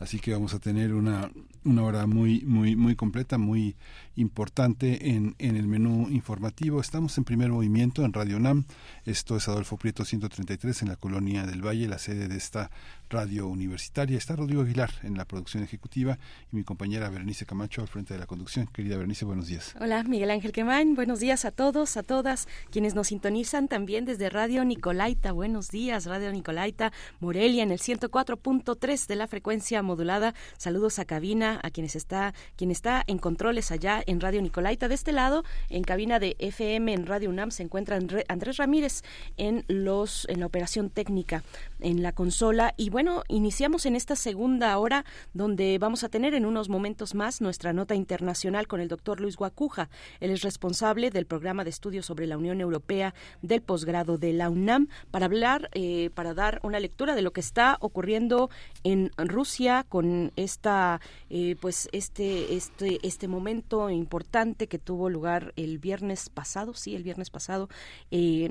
[0.00, 1.30] Así que vamos a tener una,
[1.62, 3.76] una hora muy, muy, muy completa, muy
[4.16, 6.80] importante en, en el menú informativo.
[6.80, 8.64] Estamos en primer movimiento en Radio NAM.
[9.04, 12.70] Esto es Adolfo Prieto 133 en la colonia del Valle, la sede de esta
[13.10, 14.16] radio universitaria.
[14.16, 16.18] Está Rodrigo Aguilar en la producción ejecutiva
[16.50, 18.68] y mi compañera Berenice Camacho al frente de la conducción.
[18.68, 19.74] Querida Berenice, buenos días.
[19.80, 20.94] Hola, Miguel Ángel Quemain.
[20.94, 25.32] Buenos días a todos, a todas quienes nos sintonizan también desde Radio Nicolaita.
[25.32, 30.34] Buenos días, Radio Nicolaita, Morelia en el 104.3 de la frecuencia modulada.
[30.56, 34.88] Saludos a cabina, a quienes está, quien está en controles allá en Radio Nicolaita.
[34.88, 37.98] De este lado, en cabina de FM en Radio UNAM se encuentra
[38.28, 39.02] Andrés Ramírez
[39.36, 41.42] en los en la operación técnica
[41.82, 46.46] en la consola y bueno, iniciamos en esta segunda hora donde vamos a tener en
[46.46, 49.90] unos momentos más nuestra nota internacional con el doctor Luis Guacuja.
[50.20, 54.50] Él es responsable del programa de estudios sobre la Unión Europea del posgrado de la
[54.50, 58.50] UNAM para hablar, eh, para dar una lectura de lo que está ocurriendo
[58.84, 65.78] en Rusia con esta, eh, pues este, este, este momento importante que tuvo lugar el
[65.78, 67.68] viernes pasado, sí, el viernes pasado,
[68.10, 68.48] eh,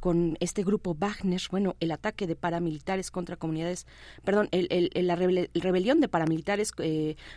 [0.00, 2.67] con este grupo Wagner, bueno, el ataque de paramilitares
[3.12, 3.86] contra comunidades,
[4.24, 6.72] perdón, el, la rebelión de paramilitares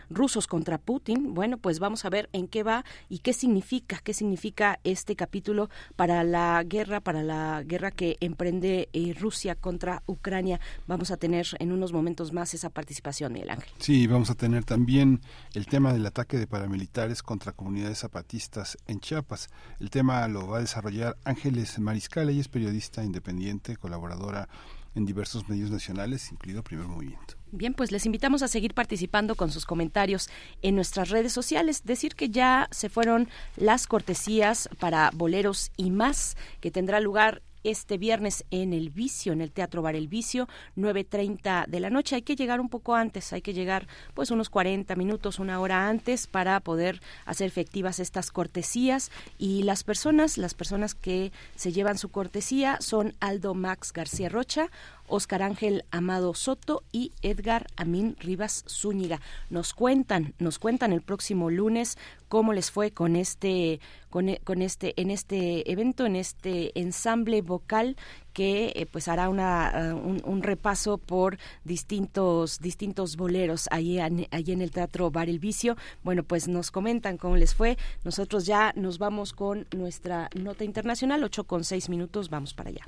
[0.09, 4.13] rusos contra Putin, bueno, pues vamos a ver en qué va y qué significa, qué
[4.13, 10.59] significa este capítulo para la guerra, para la guerra que emprende eh, Rusia contra Ucrania.
[10.87, 13.71] Vamos a tener en unos momentos más esa participación, Miguel Ángel.
[13.79, 15.21] Sí, vamos a tener también
[15.53, 19.49] el tema del ataque de paramilitares contra comunidades zapatistas en Chiapas.
[19.79, 24.49] El tema lo va a desarrollar Ángeles Mariscal, ella es periodista independiente, colaboradora
[24.95, 27.35] en diversos medios nacionales, incluido Primer Movimiento.
[27.51, 30.29] Bien, pues les invitamos a seguir participando con sus comentarios
[30.61, 31.83] en nuestras redes sociales.
[31.83, 37.97] Decir que ya se fueron las cortesías para boleros y más, que tendrá lugar este
[37.97, 40.47] viernes en El Vicio, en el Teatro Bar El Vicio,
[40.77, 42.15] 9.30 de la noche.
[42.15, 45.87] Hay que llegar un poco antes, hay que llegar pues unos 40 minutos, una hora
[45.87, 49.11] antes para poder hacer efectivas estas cortesías.
[49.37, 54.69] Y las personas, las personas que se llevan su cortesía son Aldo Max García Rocha,
[55.11, 59.21] Oscar Ángel Amado Soto y Edgar Amin Rivas Zúñiga.
[59.49, 61.97] Nos cuentan, nos cuentan el próximo lunes
[62.29, 67.97] cómo les fue con este, con, e, este, en este evento, en este ensamble vocal
[68.31, 74.61] que eh, pues hará una, uh, un, repaso por distintos distintos boleros allí en, en
[74.61, 75.75] el Teatro Bar El Vicio.
[76.03, 77.77] Bueno, pues nos comentan cómo les fue.
[78.05, 82.87] Nosotros ya nos vamos con nuestra nota internacional, 8 con 6 minutos, vamos para allá.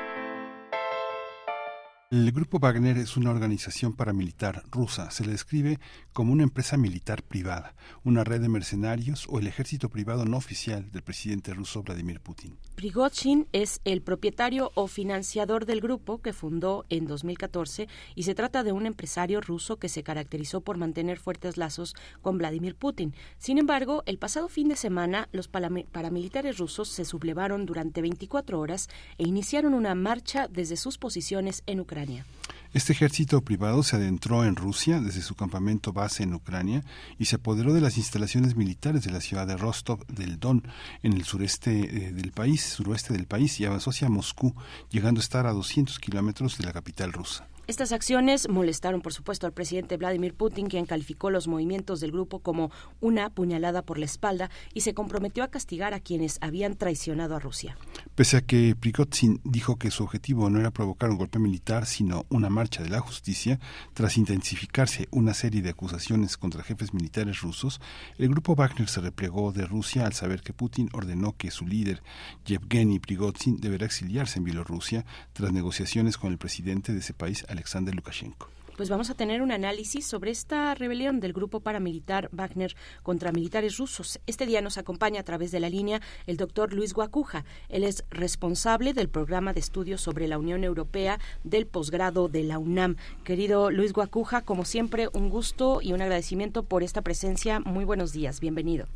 [2.11, 5.11] el grupo Wagner es una organización paramilitar rusa.
[5.11, 5.79] Se le describe
[6.11, 10.91] como una empresa militar privada, una red de mercenarios o el ejército privado no oficial
[10.91, 12.57] del presidente ruso Vladimir Putin.
[12.75, 18.63] Prigozhin es el propietario o financiador del grupo que fundó en 2014 y se trata
[18.63, 23.15] de un empresario ruso que se caracterizó por mantener fuertes lazos con Vladimir Putin.
[23.37, 28.89] Sin embargo, el pasado fin de semana los paramilitares rusos se sublevaron durante 24 horas
[29.17, 32.00] e iniciaron una marcha desde sus posiciones en Ucrania.
[32.73, 36.83] Este ejército privado se adentró en Rusia desde su campamento base en Ucrania
[37.19, 40.63] y se apoderó de las instalaciones militares de la ciudad de Rostov del Don
[41.03, 44.55] en el sureste eh, del país, suroeste del país y avanzó hacia Moscú,
[44.89, 47.50] llegando a estar a 200 kilómetros de la capital rusa.
[47.71, 52.39] Estas acciones molestaron, por supuesto, al presidente Vladimir Putin, quien calificó los movimientos del grupo
[52.39, 52.69] como
[52.99, 57.39] una puñalada por la espalda y se comprometió a castigar a quienes habían traicionado a
[57.39, 57.77] Rusia.
[58.13, 62.25] Pese a que Prigozhin dijo que su objetivo no era provocar un golpe militar, sino
[62.27, 63.57] una marcha de la justicia,
[63.93, 67.79] tras intensificarse una serie de acusaciones contra jefes militares rusos,
[68.17, 72.03] el grupo Wagner se replegó de Rusia al saber que Putin ordenó que su líder,
[72.43, 77.60] Yevgeny Prigozhin, deberá exiliarse en Bielorrusia tras negociaciones con el presidente de ese país, Alexander
[77.93, 78.47] Lukashenko.
[78.77, 83.77] Pues vamos a tener un análisis sobre esta rebelión del grupo paramilitar Wagner contra militares
[83.77, 84.19] rusos.
[84.25, 87.45] Este día nos acompaña a través de la línea el doctor Luis Guacuja.
[87.69, 92.57] Él es responsable del programa de estudios sobre la Unión Europea del posgrado de la
[92.57, 92.95] UNAM.
[93.23, 97.59] Querido Luis Guacuja, como siempre, un gusto y un agradecimiento por esta presencia.
[97.59, 98.87] Muy buenos días, bienvenido.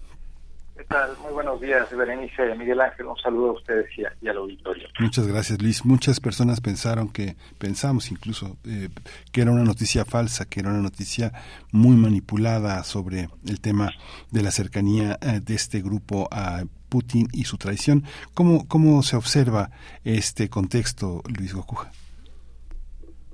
[0.76, 1.18] ¿Qué tal?
[1.24, 3.06] Muy buenos días, Berenice, Miguel Ángel.
[3.06, 4.90] Un saludo a ustedes y, al auditorio.
[5.00, 5.86] Muchas gracias, Luis.
[5.86, 8.90] Muchas personas pensaron que, pensamos incluso, eh,
[9.32, 11.32] que era una noticia falsa, que era una noticia
[11.72, 13.92] muy manipulada sobre el tema
[14.32, 18.04] de la cercanía eh, de este grupo a Putin y su traición.
[18.34, 19.70] ¿Cómo, cómo se observa
[20.04, 21.92] este contexto, Luis Gocuja?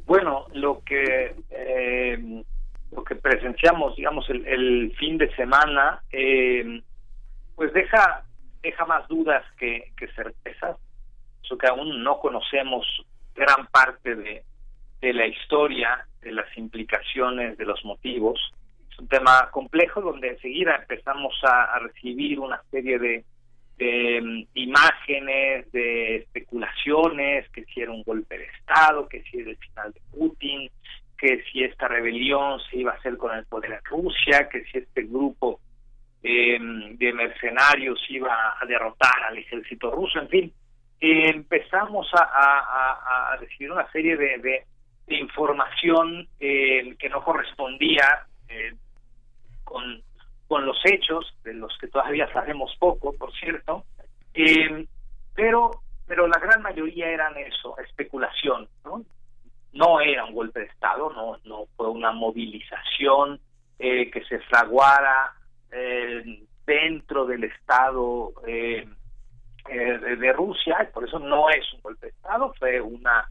[0.06, 2.44] Bueno, lo que eh,
[2.92, 6.84] lo que presenciamos, digamos, el, el fin de semana eh,
[7.62, 8.24] pues deja
[8.64, 10.78] deja más dudas que, certezas,
[11.44, 12.88] eso que aún no conocemos
[13.36, 14.42] gran parte de,
[15.00, 18.40] de la historia, de las implicaciones, de los motivos.
[18.90, 23.26] Es un tema complejo donde enseguida empezamos a, recibir una serie de,
[23.78, 29.58] de imágenes, de especulaciones, que si era un golpe de Estado, que si era el
[29.58, 30.72] final de Putin,
[31.16, 34.80] que si esta rebelión se iba a hacer con el poder en Rusia, que si
[34.80, 35.60] este grupo
[36.24, 40.54] eh, de mercenarios iba a derrotar al ejército ruso, en fin,
[41.00, 44.66] eh, empezamos a, recibir una serie de, de,
[45.16, 48.28] información eh, que no correspondía
[49.64, 50.02] con,
[50.48, 53.84] con los hechos, de los que todavía sabemos poco, por cierto,
[55.36, 55.72] pero
[56.08, 59.04] pero la gran mayoría eran eso, especulación, ¿no?
[59.74, 63.40] No era un golpe de Estado, no, no fue una movilización
[63.80, 65.34] que se fraguara
[65.72, 68.86] eh, dentro del Estado eh,
[69.70, 73.30] eh, de, Rusia, por eso no es un golpe de Estado, fue una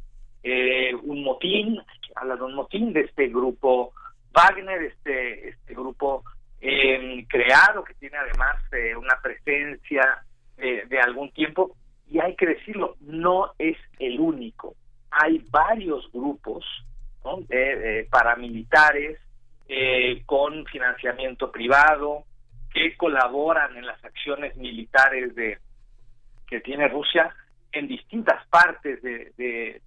[1.03, 1.79] un motín,
[2.15, 3.93] habla de un motín de este grupo
[4.33, 6.25] Wagner, este, este grupo
[7.29, 8.57] creado que tiene además
[8.97, 10.25] una presencia
[10.57, 11.77] de algún tiempo
[12.09, 14.77] y hay que decirlo, no es el único.
[15.11, 16.65] Hay varios grupos
[17.49, 19.19] de, paramilitares
[20.25, 22.25] con financiamiento privado,
[22.73, 25.59] que colaboran en las acciones militares de
[26.47, 27.35] que tiene Rusia
[27.73, 29.81] en distintas partes de,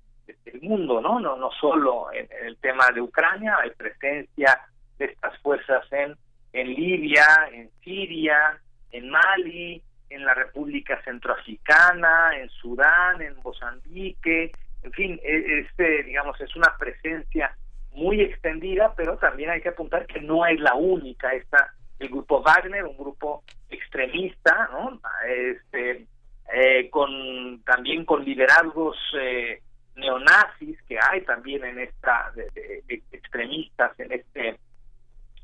[0.46, 1.20] del mundo, ¿no?
[1.20, 4.60] No, no solo en, el tema de Ucrania, hay presencia
[4.98, 6.16] de estas fuerzas en,
[6.54, 8.58] en Libia, en Siria,
[8.92, 14.52] en Mali, en la República Centroafricana, en Sudán, en Mozambique,
[14.84, 17.56] en fin, e, este, digamos, es una presencia
[17.92, 22.42] muy extendida, pero también hay que apuntar que no es la única esta el grupo
[22.42, 25.00] Wagner, un grupo extremista, ¿no?
[25.28, 26.06] Este,
[26.54, 29.62] eh, con también con liderazgos eh,
[29.96, 34.60] neonazis que hay también en esta de, extremistas en este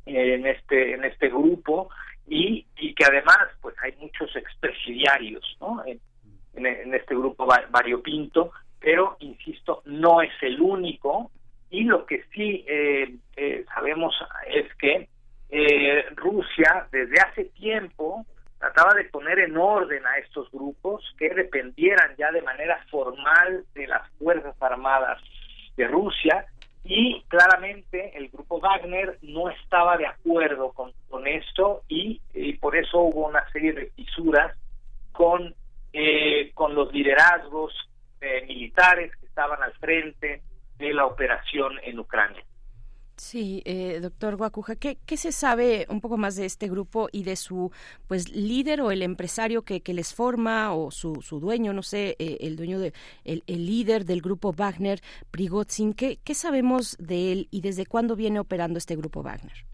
[0.06, 1.90] en este en este grupo
[2.28, 5.84] y, y que además pues hay muchos expresidiarios ¿no?
[5.86, 6.00] en,
[6.54, 11.32] en, este grupo variopinto pero insisto no es el único
[11.70, 14.16] y lo que sí eh, sabemos
[14.48, 15.08] es que
[15.50, 18.26] eh, Rusia desde hace tiempo
[18.60, 23.88] trataba de poner en orden a estos grupos que dependieran ya de manera formal de
[23.88, 25.22] las Fuerzas Armadas
[25.78, 26.46] de Rusia
[26.84, 32.22] y claramente el grupo Wagner no estaba de acuerdo con, con esto y,
[32.60, 34.56] por eso hubo una serie de fisuras
[35.12, 35.56] con,
[35.94, 37.74] eh, con los liderazgos
[38.22, 40.42] eh, militares que estaban al frente
[40.78, 42.44] de la operación en Ucrania.
[43.20, 47.26] Sí, eh, doctor Guacuja, ¿qué, ¿qué, se sabe un poco más de este grupo y
[47.26, 47.70] de su
[48.08, 52.38] pues líder o el empresario que, les forma o su, su dueño, no sé, eh,
[52.40, 52.94] el dueño de
[53.26, 55.02] el, líder del grupo Wagner,
[55.32, 55.94] Prigozhin?
[55.94, 59.66] ¿qué, ¿Qué sabemos de él y desde cuándo viene operando este grupo Wagner?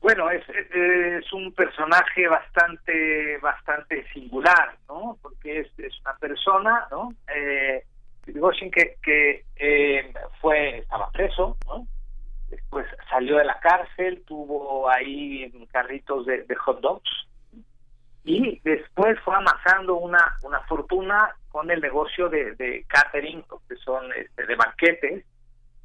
[0.00, 5.18] Bueno, es, es, un personaje bastante bastante singular, ¿no?
[5.20, 7.14] Porque es, es una persona, ¿no?
[7.34, 7.84] Eh,
[8.22, 10.10] Prigozhin que, que eh,
[10.40, 11.86] fue estaba preso, ¿no?
[12.56, 17.10] Después salió de la cárcel, tuvo ahí carritos de, hot dogs
[18.24, 24.10] y después fue amasando una, una fortuna con el negocio de, de catering, que son
[24.16, 25.24] este, de banquetes,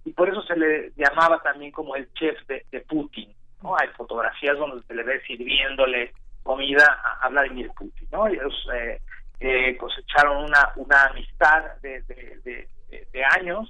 [0.06, 3.34] y por eso se le llamaba también como el chef de, Putin.
[3.62, 3.76] ¿no?
[3.78, 6.14] Hay fotografías donde se le ve sirviéndole
[6.44, 6.86] comida
[7.22, 8.08] a, Vladimir Putin.
[8.12, 8.28] ¿no?
[8.28, 9.02] Ellos eh,
[9.42, 13.70] eh, cosecharon una, una amistad de, de años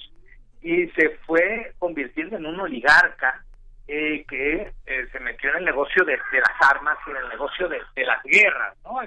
[0.61, 3.44] y se fue convirtiendo en un oligarca
[3.88, 7.68] eh, que eh, se metió en el negocio de, las armas y en el negocio
[7.68, 8.99] de, las guerras, ¿no?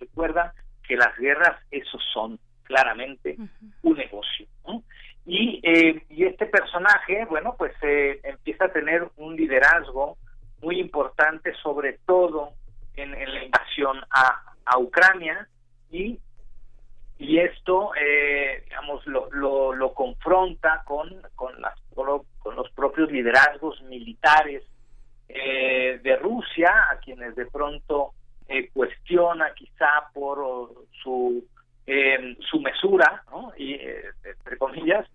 [0.00, 0.52] recuerda
[0.86, 3.36] que las guerras, esos son claramente
[3.82, 4.46] un negocio,
[5.24, 10.16] Y, eh, y este personaje, bueno, pues empieza a tener un liderazgo
[10.62, 12.54] muy importante, sobre todo
[12.96, 15.46] en, la invasión a, a Ucrania,
[15.90, 16.18] y
[17.18, 24.62] y esto eh, digamos lo, lo, confronta con con, las, con los propios liderazgos militares
[25.28, 28.12] eh, de Rusia a quienes de pronto
[28.48, 30.70] eh, cuestiona quizá por
[31.02, 31.44] su
[32.50, 33.50] su mesura ¿no?
[33.56, 35.06] y entre comillas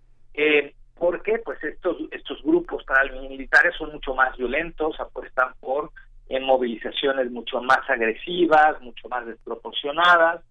[0.98, 5.92] porque pues estos estos grupos paramilitares son mucho más violentos apuestan por
[6.28, 10.42] en movilizaciones mucho más agresivas mucho más desproporcionadas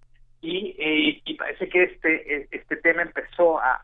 [0.43, 3.81] y, y parece que este este tema empezó a,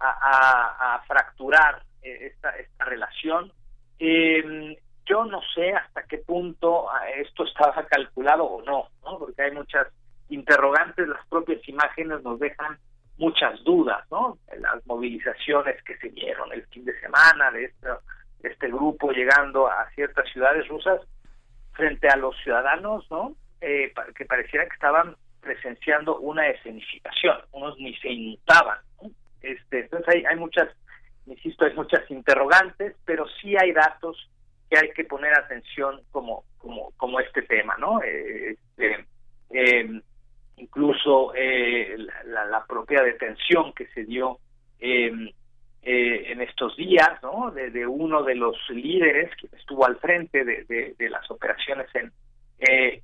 [0.00, 3.52] a, fracturar eh, esta, esta relación.
[3.98, 4.76] Eh,
[5.06, 9.18] yo no sé hasta qué punto ah, esto estaba calculado o no, ¿no?
[9.18, 9.86] porque hay muchas
[10.28, 12.76] interrogantes, las propias imágenes nos dejan
[13.18, 14.38] muchas dudas, ¿no?
[14.58, 17.88] Las movilizaciones que se dieron el fin de semana de este,
[18.42, 21.00] este grupo llegando a ciertas ciudades rusas
[21.72, 23.36] frente a los ciudadanos, ¿no?
[23.60, 25.16] eh, que pareciera que estaban
[25.46, 28.78] presenciando una escenificación, unos ni se inmutaban.
[29.40, 30.68] Este, entonces hay, hay muchas,
[31.26, 34.28] insisto, hay muchas interrogantes, pero sí hay datos
[34.68, 38.02] que hay que poner atención como, como, como este tema, ¿no?
[38.02, 39.06] Eh, este,
[39.50, 40.00] eh,
[40.56, 44.38] incluso eh, la, propia detención que se dio
[44.80, 45.12] eh,
[45.82, 47.52] eh, en estos días, ¿no?
[47.52, 50.64] De, uno de los líderes que estuvo al frente de,
[50.98, 52.12] de- las operaciones en,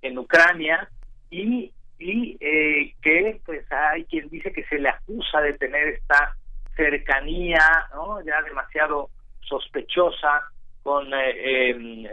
[0.02, 0.88] en Ucrania
[1.30, 1.71] y,
[2.02, 6.36] y eh, que pues hay quien dice que se le acusa de tener esta
[6.74, 7.60] cercanía,
[7.94, 8.20] ¿no?
[8.22, 9.10] Ya demasiado
[9.40, 10.42] sospechosa
[10.82, 12.08] con eh, em,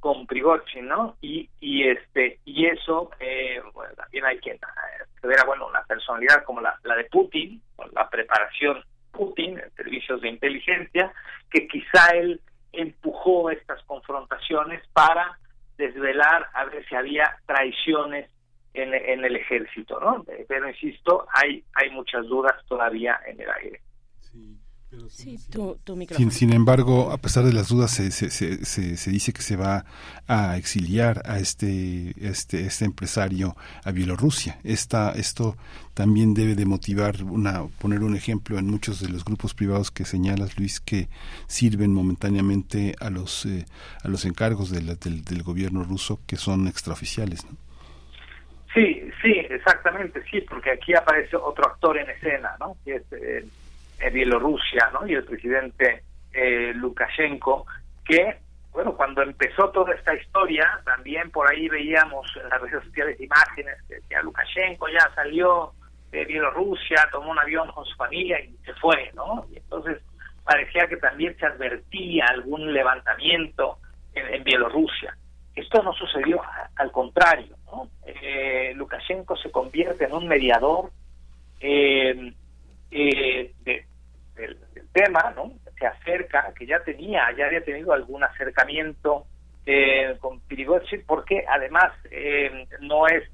[0.00, 1.16] con Prigozhin, ¿no?
[1.20, 5.82] Y, y este y eso eh, bueno, también hay quien eh, que ver bueno una
[5.84, 11.12] personalidad como la, la de Putin, con la preparación Putin en servicios de inteligencia,
[11.50, 12.40] que quizá él
[12.72, 15.38] empujó estas confrontaciones para
[15.76, 18.30] desvelar a ver si había traiciones
[18.74, 20.24] en, en el ejército, ¿no?
[20.48, 23.80] Pero insisto, hay hay muchas dudas todavía en el aire.
[25.08, 28.96] Sí, tu, tu Sin, sin embargo, a pesar de las dudas, se, se, se, se-
[28.96, 29.84] se dice que se va
[30.28, 34.60] a exiliar a este, este, este empresario a Bielorrusia.
[34.62, 35.56] Esta, esto
[35.94, 40.04] también debe de motivar, una, poner un ejemplo en muchos de los grupos privados que
[40.04, 41.08] señalas, Luis, que
[41.48, 43.64] sirven momentáneamente a los, eh,
[44.04, 47.44] a los encargos de la- del, del gobierno ruso que son extraoficiales.
[47.44, 47.63] ¿no?
[48.74, 52.76] Sí, sí, exactamente, sí, porque aquí aparece otro actor en escena, ¿no?
[52.84, 55.06] Que es eh, Bielorrusia, ¿no?
[55.06, 56.02] Y el presidente
[56.32, 57.66] eh, Lukashenko,
[58.04, 58.38] que,
[58.72, 63.76] bueno, cuando empezó toda esta historia, también por ahí veíamos en las redes sociales imágenes
[63.86, 65.72] que decía Lukashenko ya salió
[66.10, 69.46] de Bielorrusia, tomó un avión con su familia y se fue, ¿no?
[69.52, 70.02] Y entonces
[70.44, 73.78] parecía que también se advertía algún levantamiento
[74.14, 75.16] en, en Bielorrusia.
[75.54, 76.40] Esto no sucedió,
[76.76, 77.88] al contrario, ¿no?
[78.06, 80.90] Eh, Lukashenko se convierte en un mediador
[81.60, 82.32] eh,
[82.90, 83.86] eh, de-
[84.34, 84.58] del,
[84.92, 85.52] tema, ¿no?
[85.78, 89.26] Se acerca, que ya tenía, ya había tenido algún acercamiento
[89.66, 93.28] eh, con Prigozhin, porque además eh, no es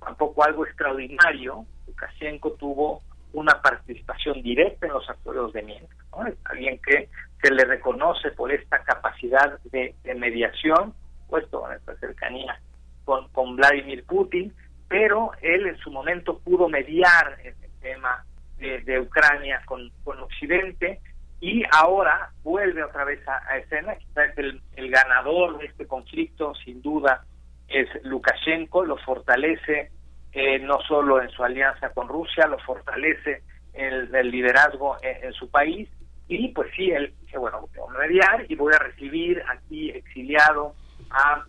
[0.00, 1.64] tampoco algo extraordinario.
[1.86, 3.02] Lukashenko tuvo
[3.32, 5.92] una participación directa en los acuerdos de Minsk.
[6.28, 7.08] Es alguien que
[7.42, 10.94] se le reconoce por esta capacidad de mediación,
[11.28, 12.60] puesto con esta cercanía
[13.04, 14.52] con, con Vladimir Putin,
[14.88, 18.24] pero él en su momento pudo mediar el tema
[18.58, 21.00] de, de Ucrania con, con Occidente
[21.40, 26.54] y ahora vuelve otra vez a, a escena, quizás el, el ganador de este conflicto
[26.56, 27.24] sin duda
[27.68, 29.90] es Lukashenko, lo fortalece
[30.32, 33.42] eh, no solo en su alianza con Rusia, lo fortalece
[33.72, 35.88] el, el liderazgo en, en su país.
[36.28, 40.74] Y pues sí, él dice, bueno, voy a mediar y voy a recibir aquí exiliado
[41.10, 41.44] a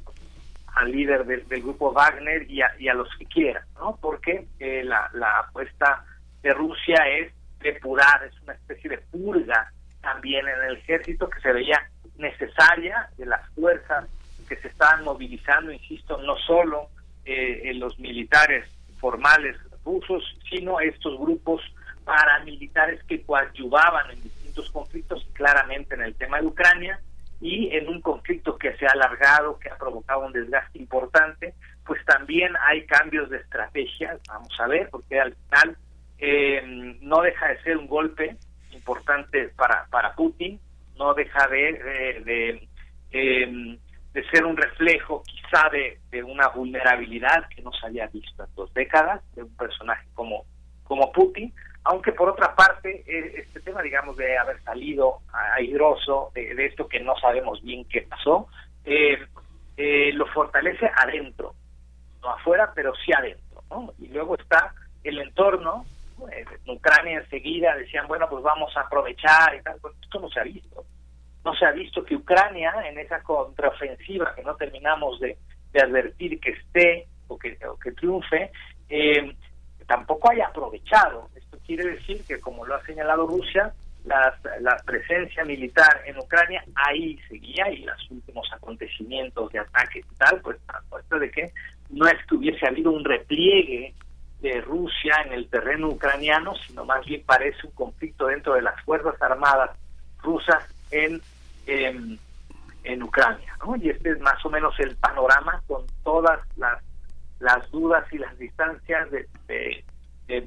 [0.78, 3.98] al líder del, del grupo Wagner y a, los que quieran, ¿no?
[4.00, 6.06] Porque eh, la, la apuesta
[6.44, 9.72] de Rusia es depurar, es una especie de purga
[10.02, 14.06] también en el ejército que se veía necesaria de las fuerzas
[14.48, 16.90] que se estaban movilizando, insisto, no solo
[17.26, 18.66] eh, en los militares
[19.00, 21.62] formales rusos, sino estos grupos
[22.06, 27.00] paramilitares que coadyuvaban en distintos conflictos, claramente en el tema de Ucrania,
[27.40, 31.54] y en un conflicto que se ha alargado, que ha provocado un desgaste importante,
[31.86, 35.78] pues también hay cambios de estrategia, vamos a ver, porque al final
[36.18, 38.38] eh, no deja de ser un golpe
[38.72, 40.60] importante para, para Putin,
[40.98, 42.68] no deja de, de, de,
[43.12, 43.80] eh,
[44.14, 48.56] de ser un reflejo quizá de, de una vulnerabilidad que no se había visto en
[48.56, 50.46] dos décadas de un personaje como,
[50.84, 51.54] como Putin,
[51.88, 55.20] aunque por otra parte eh, este tema digamos de haber salido
[55.56, 58.50] airoso de, de esto que no sabemos bien qué pasó
[58.84, 59.18] eh,
[59.78, 61.56] eh, lo fortalece adentro
[62.22, 63.94] no afuera pero sí adentro ¿no?
[64.00, 64.74] y luego está
[65.04, 65.86] el entorno
[66.20, 66.30] ¿no?
[66.30, 70.42] en Ucrania enseguida decían bueno pues vamos a aprovechar y tal pues esto no se
[70.42, 70.86] ha visto
[71.46, 75.38] no se ha visto que Ucrania en esa contraofensiva que no terminamos de,
[75.72, 78.52] de advertir que esté o que, o que triunfe
[79.88, 81.30] tampoco haya aprovechado.
[81.68, 83.74] Quiere decir que, como lo ha señalado Rusia,
[84.06, 84.34] la,
[84.86, 90.58] presencia militar en Ucrania ahí seguía y los últimos acontecimientos de ataques y tal, pues
[90.70, 91.52] a muestra de que
[91.90, 92.16] no es
[92.66, 93.94] habido un repliegue
[94.40, 98.82] de Rusia en el terreno ucraniano, sino más bien parece un conflicto dentro de las
[98.84, 99.72] Fuerzas Armadas
[100.24, 101.22] rusas en,
[101.66, 102.18] en,
[102.86, 103.54] en Ucrania.
[103.82, 106.82] Y este es más o menos el panorama con todas las
[107.40, 109.84] las dudas y las distancias de, de,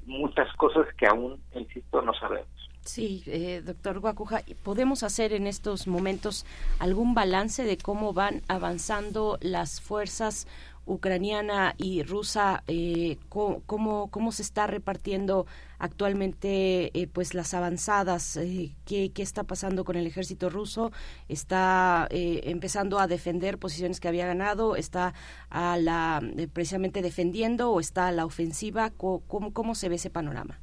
[0.07, 2.49] muchas cosas que aún, insisto, no sabemos.
[2.85, 6.47] Sí, eh, doctor Guacuja, ¿podemos hacer en estos momentos
[6.79, 10.49] algún balance de cómo van avanzando las fuerzas
[10.91, 12.63] ucraniana y rusa?
[12.67, 15.47] Eh, cómo, cómo, se está repartiendo
[15.79, 18.37] actualmente eh, pues las avanzadas?
[18.37, 20.93] Eh, ¿qué, ¿qué, está pasando con el ejército ruso?
[21.29, 24.77] ¿Está eh, empezando a defender posiciones que había ganado?
[24.77, 25.15] ¿Está
[25.49, 26.21] a la,
[26.53, 28.91] precisamente defendiendo o está a la ofensiva?
[28.91, 30.59] ¿Cómo, cómo se ve ese panorama?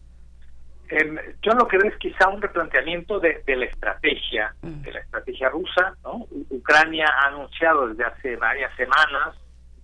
[1.42, 4.82] Yo lo que veo es quizá un replanteamiento de, la estrategia, mm.
[4.84, 5.96] de la estrategia rusa.
[6.04, 6.26] ¿no?
[6.50, 9.36] Ucrania ha anunciado desde hace varias semanas,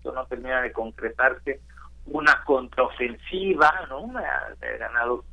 [0.04, 1.62] esto no termina de concretarse,
[2.08, 4.12] una contraofensiva, ¿no?
[4.78, 5.24] Ganado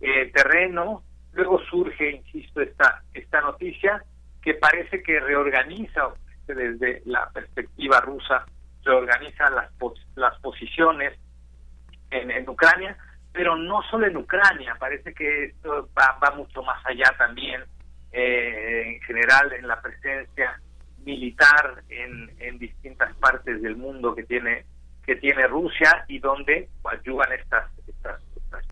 [0.00, 1.04] eh, terreno.
[1.32, 4.02] Luego surge, insisto, esta, esta noticia
[4.42, 6.08] que parece que reorganiza
[6.48, 8.44] desde la perspectiva rusa,
[8.82, 9.70] reorganiza las,
[10.16, 11.16] las posiciones
[12.10, 12.96] en, en Ucrania
[13.32, 17.62] pero no solo en Ucrania, parece que esto va, mucho más allá también,
[18.10, 20.58] eh, en general, en la presencia
[21.06, 24.66] militar en, en distintas partes del mundo que tiene
[25.04, 28.20] que tiene Rusia y donde ayudan estas estas,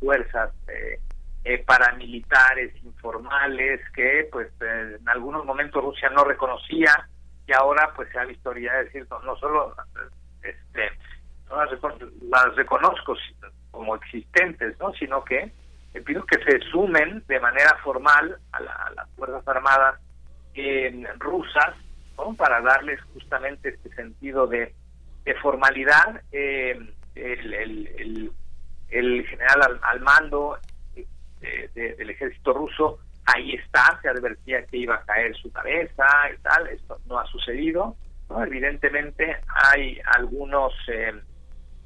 [0.01, 0.99] fuerzas eh,
[1.45, 7.09] eh, paramilitares informales que pues en algunos momentos Rusia no reconocía
[7.47, 9.77] y ahora pues se ha visto ya decir no, no solo
[10.43, 10.91] este
[11.49, 11.71] no las,
[12.23, 13.15] las reconozco
[13.71, 14.93] como existentes, ¿no?
[14.95, 15.53] sino que
[16.05, 20.01] pido que se sumen de manera formal a, las Fuerzas Armadas
[21.19, 21.75] rusas
[22.37, 24.75] para darles justamente este sentido de,
[25.43, 26.23] formalidad.
[26.33, 26.79] Eh,
[27.15, 28.33] el,
[28.89, 30.59] el, general al, mando
[30.97, 36.39] eh, del ejército ruso ahí está, se advertía que iba a caer su cabeza y
[36.43, 37.97] tal, esto no ha sucedido.
[38.31, 39.37] Evidentemente
[39.73, 40.73] hay algunos...
[40.89, 41.13] Eh,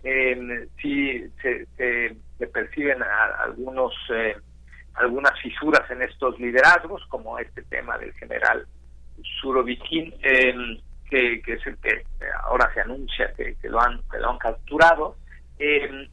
[0.05, 4.37] eh, sí se, se, perciben algunos eh,
[4.95, 8.67] algunas fisuras en estos liderazgos, como este tema del general
[9.41, 10.55] Surovikin, eh,
[11.09, 12.05] que, es el que
[12.45, 15.17] ahora se anuncia que, lo han que lo han capturado.
[15.59, 16.09] Eh,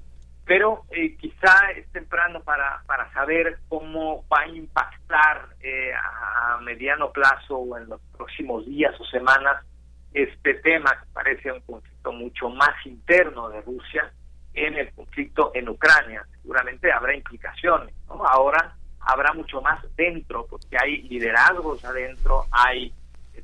[0.46, 5.50] pero eh, quizá es temprano para, para saber cómo va a impactar
[5.96, 9.66] a, a mediano plazo o en los próximos días o semanas
[10.14, 14.12] este tema que parece un conflicto mucho más interno de Rusia
[14.54, 16.26] en el conflicto en Ucrania.
[16.42, 18.26] Seguramente habrá implicaciones, ¿no?
[18.26, 18.76] Ahora
[19.06, 22.94] habrá mucho más dentro, porque hay liderazgos adentro, hay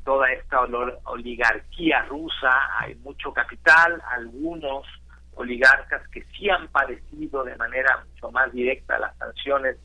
[0.03, 0.61] toda esta
[1.03, 4.85] oligarquía rusa, hay mucho capital, algunos
[5.35, 9.77] oligarcas que sí han padecido de manera mucho más directa las sanciones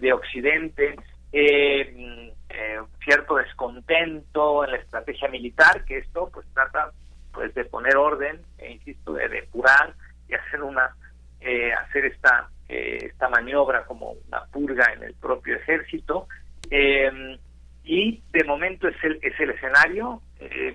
[0.00, 0.96] de Occidente,
[1.32, 6.92] eh, eh, cierto descontento en la estrategia militar, que esto pues trata
[7.32, 9.94] pues de poner orden, e insisto, de depurar
[10.28, 10.94] y hacer una
[11.40, 16.28] eh, hacer esta eh, esta maniobra como una purga en el propio ejército
[16.70, 17.38] eh,
[17.84, 20.22] y de momento es el es el escenario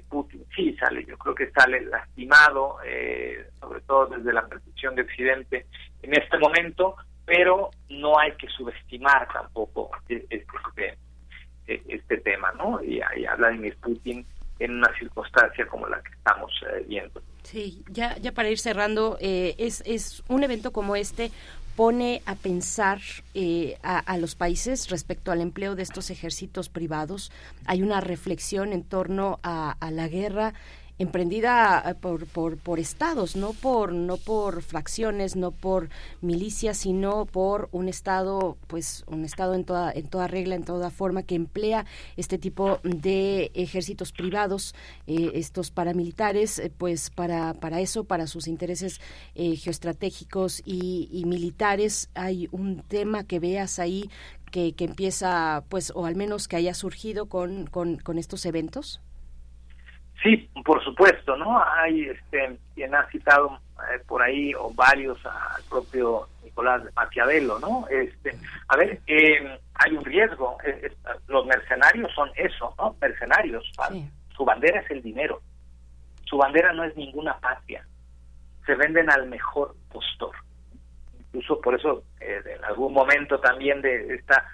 [0.09, 2.77] Putin sí sale yo creo que sale lastimado
[3.59, 5.67] sobre todo desde la percepción de Occidente
[6.01, 6.95] en este momento
[7.25, 10.97] pero no hay que subestimar tampoco este,
[11.67, 12.83] este tema, ¿no?
[12.83, 14.25] Y, a Vladimir Putin
[14.59, 17.21] en una circunstancia como la que estamos eh, viendo.
[17.43, 21.31] Sí, ya, ya para ir cerrando, eh, es, es un evento como este
[21.75, 22.99] pone a pensar
[23.33, 27.31] eh, a, los países respecto al empleo de estos ejércitos privados.
[27.65, 30.53] Hay una reflexión en torno a, a la guerra
[30.99, 35.89] emprendida eh, por, por, por, estados, no por, no por fracciones, no por
[36.21, 40.89] milicias, sino por un estado, pues un estado en toda, en toda regla, en toda
[40.89, 41.85] forma, que emplea
[42.17, 44.75] este tipo de ejércitos privados,
[45.07, 48.99] eh, estos paramilitares, eh, pues para, para eso, para sus intereses
[49.35, 52.09] geoestratégicos y, y militares.
[52.13, 54.09] Hay un tema que veas ahí
[54.51, 59.01] que, que empieza, pues, o al menos que haya surgido con, con, con estos eventos.
[60.23, 61.61] Sí, por supuesto, ¿no?
[61.61, 67.85] Hay este, quien ha citado eh, por ahí, o varios, al propio Nicolás Maquiavelo, ¿no?
[67.89, 68.33] Este,
[68.69, 70.57] a ver, eh, hay un riesgo.
[71.27, 72.95] los mercenarios son eso, ¿no?
[73.01, 73.69] Mercenarios.
[74.37, 75.41] Su bandera es el dinero.
[76.23, 77.85] Su bandera no es ninguna patria.
[78.65, 80.31] Se venden al mejor postor.
[81.19, 84.47] Incluso por eso, eh, en algún momento también de esta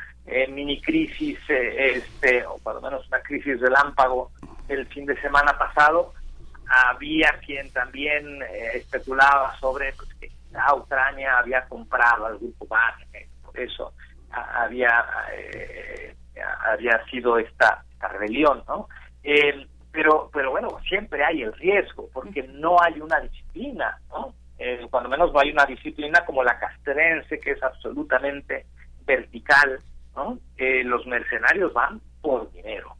[0.49, 4.31] mini crisis, este, o por lo menos una crisis relámpago,
[4.69, 6.13] el fin de semana pasado
[6.67, 10.29] había quien también eh, especulaba sobre pues, que
[10.75, 13.93] Ucrania había comprado al grupo Wagner, por eso
[14.31, 16.15] había eh,
[16.65, 18.87] había sido esta, rebelión, ¿no?
[19.23, 24.33] Eh, pero pero bueno, siempre hay el riesgo porque no hay una disciplina, ¿no?
[24.89, 28.65] cuando menos no hay una disciplina como la castrense que es absolutamente
[29.05, 29.79] vertical,
[30.15, 30.37] ¿no?
[30.57, 32.95] Eh, los mercenarios van por dinero,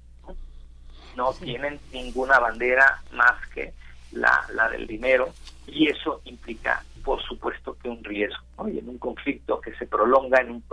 [1.20, 3.74] no, tienen ninguna bandera más que
[4.14, 5.34] la, la del dinero
[5.68, 8.70] y eso implica, por supuesto, que un riesgo, ¿no?
[8.70, 10.64] y en un conflicto que se prolonga, en un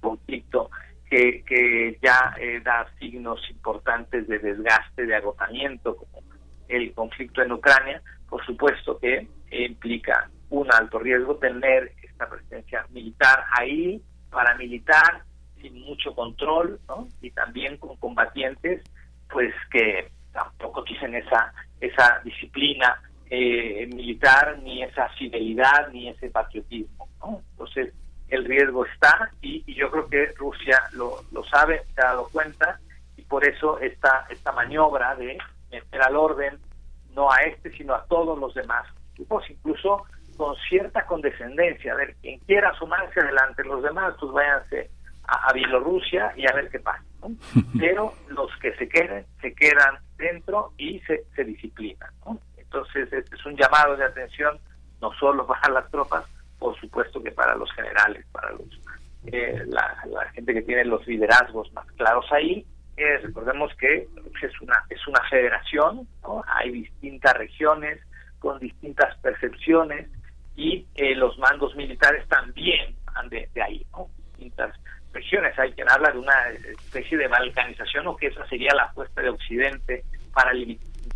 [0.00, 0.70] conflicto
[1.10, 6.22] que, que ya eh, da signos importantes de desgaste, de agotamiento, como
[6.68, 13.44] el conflicto en Ucrania, por supuesto que implica un alto riesgo tener esta presencia militar
[13.52, 15.24] ahí, paramilitar,
[15.60, 17.06] sin mucho control, ¿no?
[17.20, 18.82] y también con combatientes
[19.34, 27.08] pues que tampoco tienen esa esa disciplina eh, militar ni esa fidelidad ni ese patriotismo
[27.18, 27.42] ¿no?
[27.50, 27.92] entonces
[28.28, 32.78] el riesgo está y, yo creo que Rusia lo, lo sabe se ha dado cuenta
[33.16, 35.36] y por eso esta esta maniobra de
[35.72, 36.56] meter al orden
[37.12, 38.86] no a este sino a todos los demás
[39.16, 40.04] grupos incluso
[40.36, 44.90] con cierta condescendencia a ver quien quiera sumarse adelante los demás pues váyanse
[45.26, 47.04] a, a Bielorrusia y a ver qué pasa
[47.78, 52.10] pero los que se queden, se quedan dentro y se, se disciplinan.
[52.56, 54.58] Entonces, este es un llamado de atención
[55.00, 56.24] no solo para las tropas,
[56.58, 58.62] por supuesto que para los generales, para los
[59.26, 59.96] eh, la,
[60.34, 62.66] gente que tiene los liderazgos más claros ahí.
[62.96, 64.06] Eh, recordemos que
[64.42, 66.06] es una es una federación,
[66.46, 68.00] hay distintas regiones
[68.38, 70.08] con distintas percepciones
[70.54, 74.08] y eh, los mandos militares también van de, de ahí, ¿no?
[74.28, 74.78] distintas
[75.14, 75.58] regiones.
[75.58, 79.30] Hay quien habla de una especie de balcanización o que esa sería la apuesta de
[79.30, 80.52] Occidente para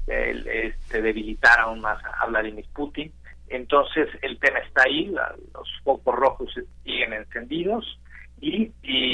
[0.06, 3.12] este, debilitar aún más a Vladimir Putin.
[3.48, 6.54] Entonces el tema está ahí, los focos rojos
[6.84, 7.98] siguen encendidos
[8.40, 8.72] y,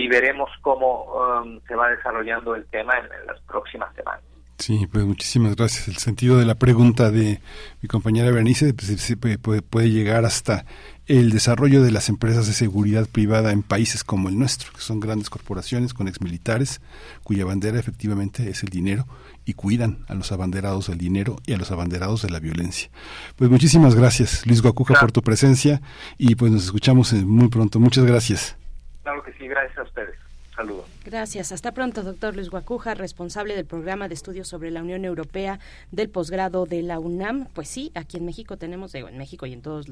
[0.08, 4.22] veremos cómo um, se va desarrollando el tema en las próximas semanas.
[4.58, 5.88] Sí, pues muchísimas gracias.
[5.88, 7.40] El sentido de la pregunta de
[7.82, 10.64] mi compañera Berenice pues, puede, puede, llegar hasta
[11.06, 15.00] el desarrollo de las empresas de seguridad privada en países como el nuestro, que son
[15.00, 16.80] grandes corporaciones con exmilitares,
[17.24, 19.06] cuya bandera efectivamente es el dinero
[19.44, 22.90] y cuidan a los abanderados del dinero y a los abanderados de la violencia.
[23.36, 25.82] Pues muchísimas gracias, Luis Guacuja, por tu presencia
[26.16, 27.80] y pues nos escuchamos muy pronto.
[27.80, 28.56] Muchas gracias.
[29.02, 30.14] Claro que sí, gracias a ustedes.
[30.54, 30.84] Saludos.
[31.04, 31.50] Gracias.
[31.50, 35.58] Hasta pronto, doctor Luis Guacuja, responsable del programa de estudios sobre la Unión Europea
[35.90, 37.46] del posgrado de la UNAM.
[37.52, 39.86] Pues sí, aquí en México tenemos, en México y en todos,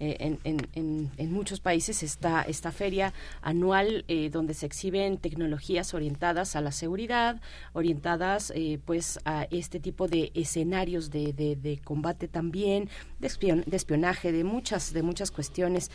[0.00, 6.60] eh, en, muchos países está esta feria anual eh, donde se exhiben tecnologías orientadas a
[6.60, 7.40] la seguridad,
[7.72, 13.28] orientadas eh, pues a este tipo de escenarios de, combate también, de,
[13.72, 15.90] espionaje, de muchas, de muchas cuestiones.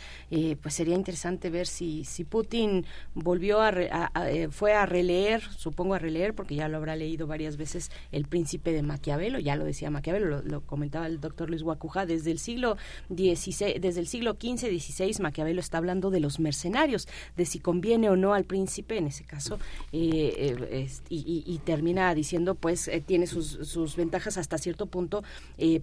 [0.60, 2.84] pues sería interesante ver si, si Putin
[3.14, 4.07] volvió a, a
[4.50, 8.72] fue a releer, supongo a releer, porque ya lo habrá leído varias veces, El Príncipe
[8.72, 12.76] de Maquiavelo, ya lo decía Maquiavelo, lo, comentaba el doctor Luis Guacuja, desde el siglo
[13.08, 18.10] XVI, desde el siglo XV, XVI, Maquiavelo está hablando de los mercenarios, de si conviene
[18.10, 19.58] o no al príncipe, en ese caso,
[19.92, 25.22] eh, eh, y, termina diciendo, pues, eh, tiene sus, sus, ventajas hasta cierto punto,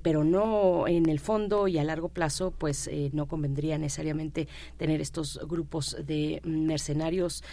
[0.02, 4.48] pero no en el fondo y a largo plazo, pues, no convendría necesariamente
[4.78, 7.44] tener estos grupos de mercenarios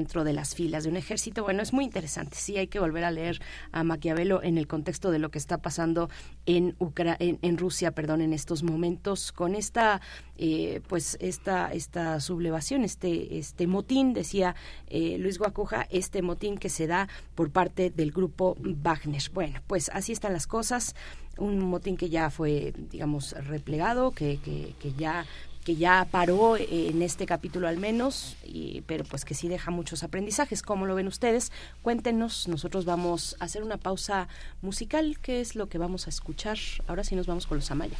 [0.00, 1.44] dentro de las filas de un ejército.
[1.44, 2.36] Bueno, es muy interesante.
[2.36, 3.38] Sí, hay que volver a leer
[3.70, 6.08] a Maquiavelo en el contexto de lo que está pasando
[6.46, 6.74] en,
[7.18, 10.00] en, Rusia, perdón, en estos momentos con esta,
[10.38, 14.56] eh, pues esta, esta sublevación, este, este motín, decía
[14.86, 19.22] eh, Luis Guacuja, este motín que se da por parte del grupo Wagner.
[19.34, 20.94] Bueno, pues así están las cosas
[21.36, 25.24] un motín que ya fue, digamos, replegado, que, que, que ya
[25.64, 30.02] que ya paró en este capítulo al menos, y, pero pues que sí deja muchos
[30.02, 30.62] aprendizajes.
[30.62, 31.52] ¿Cómo lo ven ustedes?
[31.82, 34.28] Cuéntenos, nosotros vamos a hacer una pausa
[34.62, 36.58] musical, ¿qué es lo que vamos a escuchar?
[36.86, 37.96] Ahora sí nos vamos con los Amaya.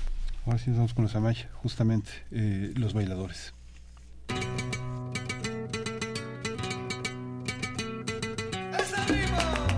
[0.47, 3.53] Ahora sí nos vamos con los Amaya, justamente, eh, los bailadores.
[9.07, 9.70] tiene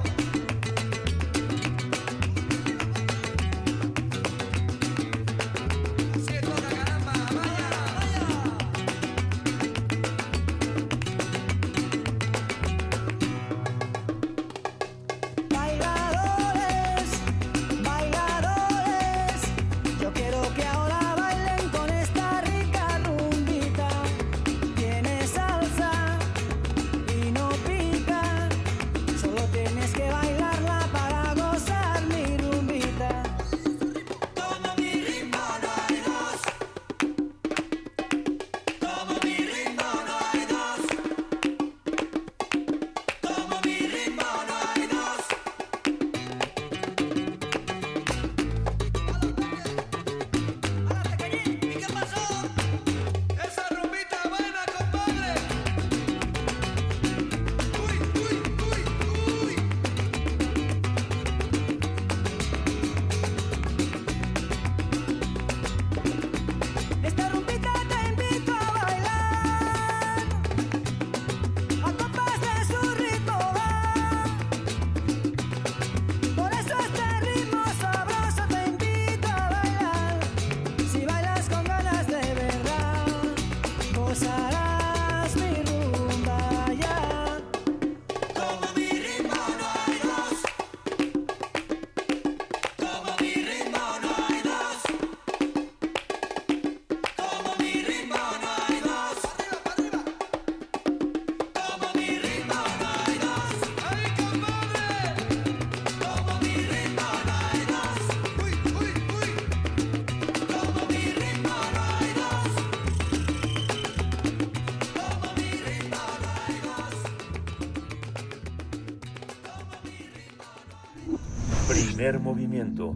[122.13, 122.95] Primer movimiento.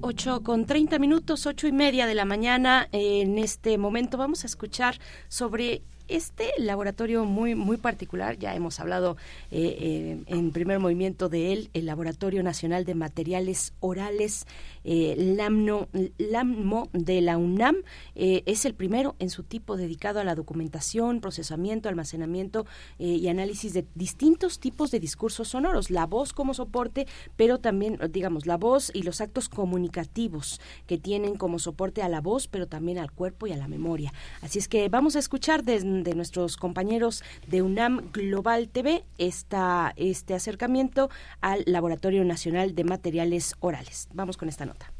[0.00, 2.88] 8 con 30 minutos, ocho y media de la mañana.
[2.92, 4.94] En este momento vamos a escuchar
[5.28, 9.16] sobre este laboratorio muy muy particular ya hemos hablado
[9.50, 14.46] eh, eh, en primer movimiento de él el laboratorio nacional de materiales orales
[14.84, 17.76] eh, LAMNO, LAMMO de la UNAM
[18.14, 22.66] es el primero en su tipo dedicado a la documentación procesamiento almacenamiento
[22.98, 27.06] y análisis de distintos tipos de discursos sonoros la voz como soporte
[27.36, 32.20] pero también digamos la voz y los actos comunicativos que tienen como soporte a la
[32.20, 34.12] voz pero también al cuerpo y a la memoria.
[34.42, 39.92] Así es que vamos a escuchar desde de nuestros compañeros de UNAM Global TV esta,
[39.96, 41.10] este acercamiento
[41.40, 44.08] al Laboratorio Nacional de Materiales Orales.
[44.12, 44.92] Vamos con esta nota.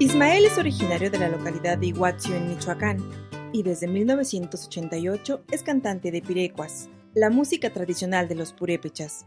[0.00, 2.98] Ismael es originario de la localidad de Iguazio en Michoacán
[3.52, 9.26] y desde 1988 es cantante de pirecuas la música tradicional de los purépechas.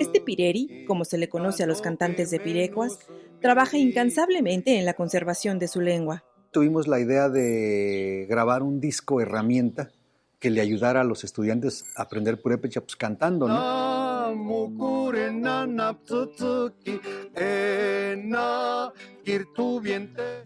[0.00, 2.98] Este pireri, como se le conoce a los cantantes de pirecuas,
[3.40, 6.24] trabaja incansablemente en la conservación de su lengua.
[6.50, 9.90] Tuvimos la idea de grabar un disco herramienta
[10.38, 14.01] que le ayudara a los estudiantes a aprender purépecha pues, cantando, ¿no?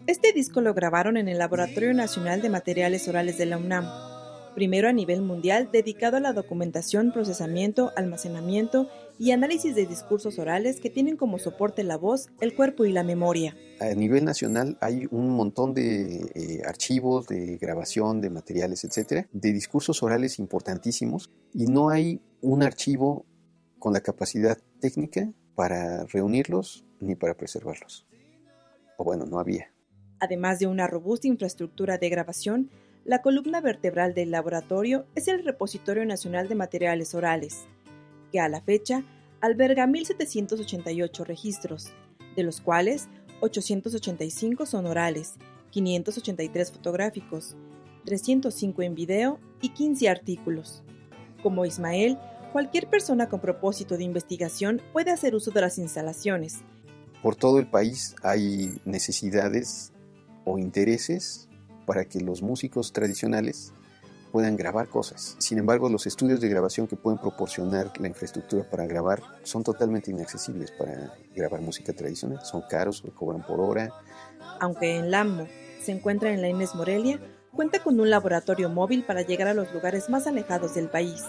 [0.07, 3.85] Este disco lo grabaron en el Laboratorio Nacional de Materiales Orales de la UNAM,
[4.55, 8.89] primero a nivel mundial dedicado a la documentación, procesamiento, almacenamiento
[9.19, 13.03] y análisis de discursos orales que tienen como soporte la voz, el cuerpo y la
[13.03, 13.55] memoria.
[13.79, 19.53] A nivel nacional hay un montón de eh, archivos, de grabación, de materiales, etcétera, de
[19.53, 23.26] discursos orales importantísimos y no hay un archivo
[23.79, 28.07] con la capacidad técnica para reunirlos ni para preservarlos.
[28.97, 29.71] O bueno, no había.
[30.19, 32.71] Además de una robusta infraestructura de grabación,
[33.05, 37.65] la columna vertebral del laboratorio es el Repositorio Nacional de Materiales Orales,
[38.31, 39.03] que a la fecha
[39.39, 41.91] alberga 1.788 registros,
[42.35, 43.07] de los cuales
[43.41, 45.35] 885 son orales,
[45.71, 47.55] 583 fotográficos,
[48.05, 50.83] 305 en video y 15 artículos.
[51.43, 52.17] Como Ismael,
[52.51, 56.59] cualquier persona con propósito de investigación puede hacer uso de las instalaciones.
[57.21, 59.91] Por todo el país hay necesidades
[60.45, 61.47] o intereses
[61.85, 63.73] para que los músicos tradicionales
[64.31, 65.35] puedan grabar cosas.
[65.39, 70.11] Sin embargo, los estudios de grabación que pueden proporcionar la infraestructura para grabar son totalmente
[70.11, 72.39] inaccesibles para grabar música tradicional.
[72.43, 73.89] Son caros, cobran por hora.
[74.59, 75.47] Aunque en Lammo
[75.81, 77.19] se encuentra en la Inés Morelia,
[77.53, 81.23] cuenta con un laboratorio móvil para llegar a los lugares más alejados del país.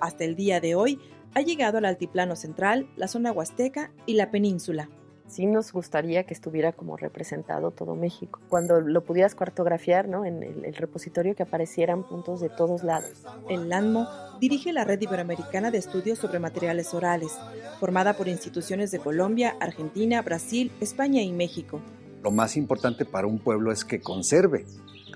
[0.00, 1.00] Hasta el día de hoy
[1.34, 4.88] ha llegado al altiplano central, la zona huasteca y la península.
[5.28, 8.40] Sí nos gustaría que estuviera como representado todo México.
[8.48, 10.24] Cuando lo pudieras cartografiar ¿no?
[10.24, 13.26] en el, repositorio, que aparecieran puntos de todos lados.
[13.50, 14.08] El LANMO
[14.40, 17.36] dirige la Red Iberoamericana de Estudios sobre Materiales Orales,
[17.78, 21.82] formada por instituciones de Colombia, Argentina, Brasil, España y México.
[22.22, 24.64] Lo más importante para un pueblo es que conserve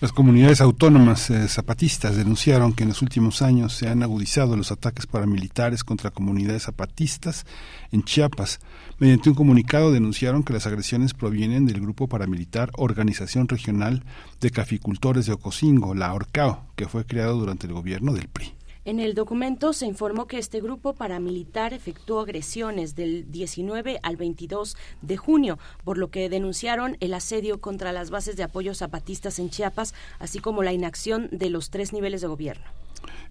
[0.00, 4.70] Las comunidades autónomas eh, zapatistas denunciaron que en los últimos años se han agudizado los
[4.70, 7.46] ataques paramilitares contra comunidades zapatistas
[7.90, 8.60] en Chiapas.
[8.98, 14.04] Mediante un comunicado denunciaron que las agresiones provienen del grupo paramilitar Organización Regional
[14.40, 18.52] de Caficultores de Ocosingo, la ORCAO, que fue creado durante el gobierno del PRI.
[18.84, 24.76] En el documento se informó que este grupo paramilitar efectuó agresiones del 19 al 22
[25.02, 29.50] de junio, por lo que denunciaron el asedio contra las bases de apoyo zapatistas en
[29.50, 32.64] Chiapas, así como la inacción de los tres niveles de gobierno.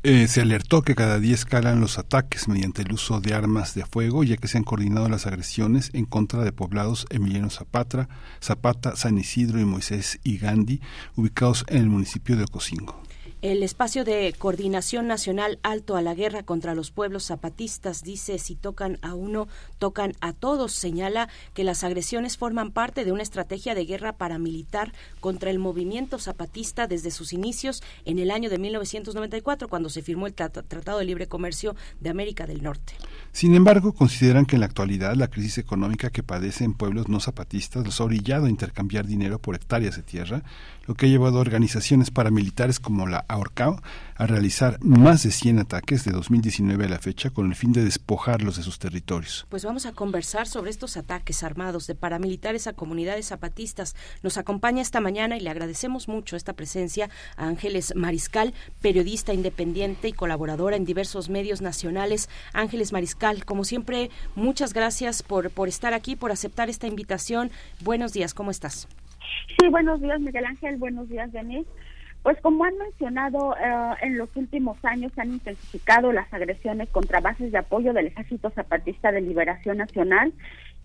[0.04, 3.86] Eh, se alertó que cada día escalan los ataques mediante el uso de armas de
[3.86, 8.08] fuego, ya que se han coordinado las agresiones en contra de poblados Emiliano Zapata,
[8.42, 10.82] Zapata, San Isidro y Moisés y Gandhi,
[11.18, 13.02] ubicados en el municipio de Ocosingo.
[13.42, 18.54] El espacio de coordinación nacional alto a la guerra contra los pueblos zapatistas dice si
[18.56, 19.48] tocan a uno,
[19.80, 20.74] tocan a todos.
[20.74, 26.20] Señala que las agresiones forman parte de una estrategia de guerra paramilitar contra el movimiento
[26.20, 31.06] zapatista desde sus inicios en el año de 1994, cuando se firmó el Tratado de
[31.06, 32.94] Libre Comercio de América del Norte.
[33.32, 37.84] Sin embargo, consideran que en la actualidad la crisis económica que padecen pueblos no zapatistas
[37.84, 40.44] los ha orillado a intercambiar dinero por hectáreas de tierra,
[40.92, 43.82] lo que ha llevado a organizaciones paramilitares como la ahorcado
[44.18, 47.82] a realizar más de 100 ataques de 2019 a la fecha con el fin de
[47.82, 49.48] despojarlos de sus territorios.
[49.48, 53.96] Pues vamos a conversar sobre estos ataques armados de paramilitares a comunidades zapatistas.
[54.22, 60.10] Nos acompaña esta mañana y le agradecemos mucho esta presencia a Ángeles Mariscal, periodista independiente
[60.10, 62.28] y colaboradora en diversos medios nacionales.
[62.52, 67.50] Ángeles Mariscal, como siempre, muchas gracias por, por estar aquí, por aceptar esta invitación.
[67.80, 68.90] Buenos días, ¿cómo estás?
[69.60, 70.78] Sí, buenos días, Miguel Ángel.
[70.78, 71.70] Buenos días, Denise.
[72.24, 77.20] Pues como han mencionado, eh, en los últimos años se han intensificado las agresiones contra
[77.20, 80.32] bases de apoyo del Ejército Zapatista de Liberación Nacional.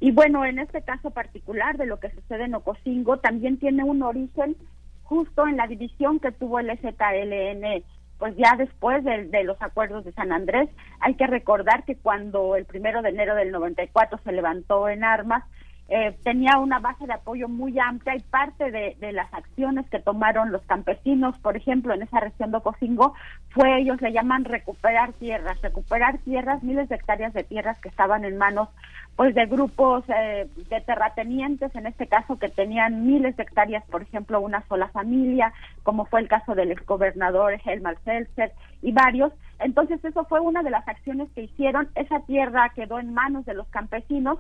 [0.01, 4.03] Y bueno, en este caso particular de lo que sucede en Ocosingo, también tiene un
[4.03, 4.57] origen
[5.03, 7.83] justo en la división que tuvo el ZLN
[8.19, 10.71] pues ya después de, de, los acuerdos de San Andrés,
[11.01, 15.45] hay que recordar que cuando el primero de enero del 94 se levantó en armas,
[15.89, 20.51] eh, tenía una base de apoyo muy amplia y parte de, las acciones que tomaron
[20.51, 23.15] los campesinos, por ejemplo, en esa región de Ocosingo,
[23.51, 28.25] fue, ellos le llaman recuperar tierras, recuperar tierras, miles de hectáreas de tierras que estaban
[28.25, 28.69] en manos
[29.15, 34.03] pues de grupos eh, de terratenientes, en este caso que tenían miles de hectáreas, por
[34.03, 35.55] ejemplo, una sola familia,
[35.85, 38.53] como fue el caso del exgobernador Helmar Seltzer
[38.83, 39.33] y varios.
[39.59, 41.89] Entonces, eso fue una de las acciones que hicieron.
[41.95, 44.39] Esa tierra quedó en manos de los campesinos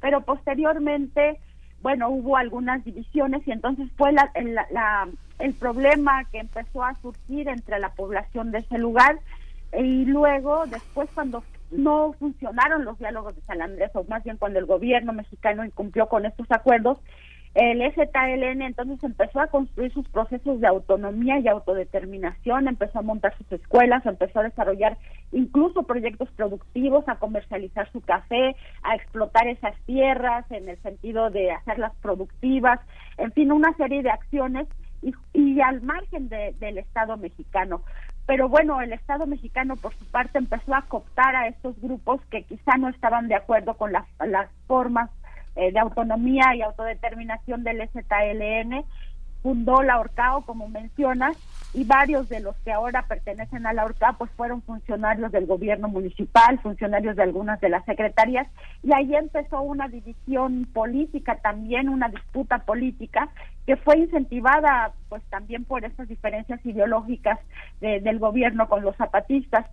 [0.00, 1.40] pero posteriormente,
[1.82, 4.30] bueno, hubo algunas divisiones y entonces fue la,
[5.38, 9.18] el, problema que empezó a surgir entre la población de ese lugar
[9.78, 14.58] y luego, después cuando no funcionaron los diálogos de San Andrés, o más bien cuando
[14.58, 16.98] el gobierno mexicano incumplió con estos acuerdos,
[17.58, 23.36] el STLN entonces empezó a construir sus procesos de autonomía y autodeterminación, empezó a montar
[23.36, 24.96] sus escuelas, empezó a desarrollar
[25.32, 28.54] incluso proyectos productivos, a comercializar su café,
[28.84, 32.78] a explotar esas tierras en el sentido de hacerlas productivas,
[33.16, 34.68] en fin, una serie de acciones
[35.34, 37.82] y, al margen del Estado mexicano.
[38.26, 42.44] Pero bueno, el Estado mexicano por su parte empezó a cooptar a estos grupos que
[42.44, 44.06] quizá no estaban de acuerdo con las
[44.68, 45.10] formas
[45.58, 48.84] eh, de autonomía y autodeterminación del ZLN,
[49.42, 51.36] fundó la ORCAO, como mencionas,
[51.74, 55.88] y varios de los que ahora pertenecen a la ORCAO pues fueron funcionarios del gobierno
[55.88, 58.46] municipal, funcionarios de algunas de las secretarías,
[58.84, 63.28] y ahí empezó una división política también, una disputa política
[63.66, 67.38] que fue incentivada pues también por estas diferencias ideológicas
[67.80, 69.66] del gobierno con los zapatistas.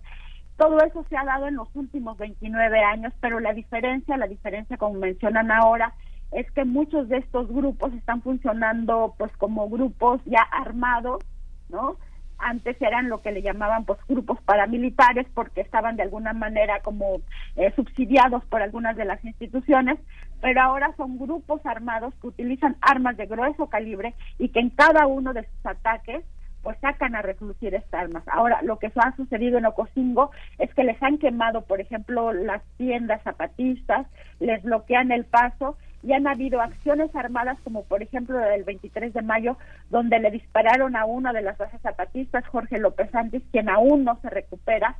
[0.56, 4.78] Todo eso se ha dado en los últimos 29 años, pero la diferencia, la diferencia
[4.78, 5.92] como mencionan ahora,
[6.32, 11.22] es que muchos de estos grupos están funcionando pues como grupos ya armados,
[11.68, 11.96] ¿no?
[12.38, 17.20] Antes eran lo que le llamaban pues grupos paramilitares porque estaban de alguna manera como
[17.56, 19.98] eh, subsidiados por algunas de las instituciones,
[20.40, 25.06] pero ahora son grupos armados que utilizan armas de grueso calibre y que en cada
[25.06, 26.24] uno de sus ataques
[26.66, 28.24] pues sacan a recluir estas armas.
[28.26, 32.60] Ahora, lo que ha sucedido en Ocosingo es que les han quemado, por ejemplo, las
[32.76, 34.08] tiendas zapatistas,
[34.40, 39.14] les bloquean el paso y han habido acciones armadas como por ejemplo la del 23
[39.14, 39.56] de mayo
[39.90, 44.18] donde le dispararon a una de las bases zapatistas, Jorge López Santos, quien aún no
[44.20, 44.96] se recupera,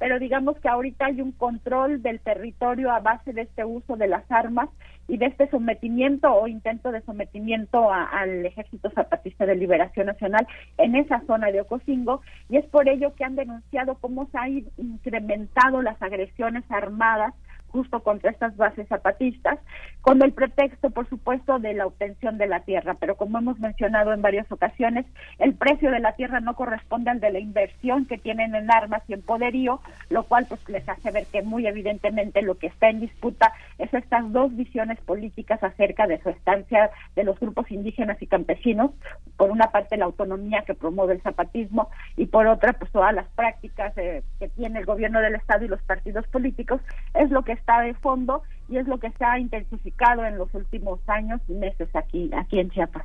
[0.00, 4.08] pero digamos que ahorita hay un control del territorio a base de este uso de
[4.08, 4.70] las armas
[5.06, 10.46] y de este sometimiento o intento de sometimiento al Ejército Zapatista de Liberación Nacional
[10.78, 14.64] en esa zona de Ocosingo y es por ello que han denunciado cómo se han
[14.78, 17.34] incrementado las agresiones armadas
[17.70, 19.58] justo contra estas bases zapatistas,
[20.00, 22.96] con el pretexto, por supuesto, de la obtención de la tierra.
[22.98, 25.06] Pero como hemos mencionado en varias ocasiones,
[25.38, 29.02] el precio de la tierra no corresponde al de la inversión que tienen en armas
[29.08, 32.88] y en poderío, lo cual pues les hace ver que muy evidentemente lo que está
[32.88, 38.20] en disputa es estas dos visiones políticas acerca de su estancia de los grupos indígenas
[38.20, 38.90] y campesinos,
[39.36, 43.28] por una parte la autonomía que promueve el zapatismo y por otra pues todas las
[43.28, 46.80] prácticas eh, que tiene el gobierno del estado y los partidos políticos,
[47.14, 50.48] es lo que está de fondo y es lo que se ha intensificado en los
[50.54, 53.04] últimos años y meses aquí aquí en Chiapas.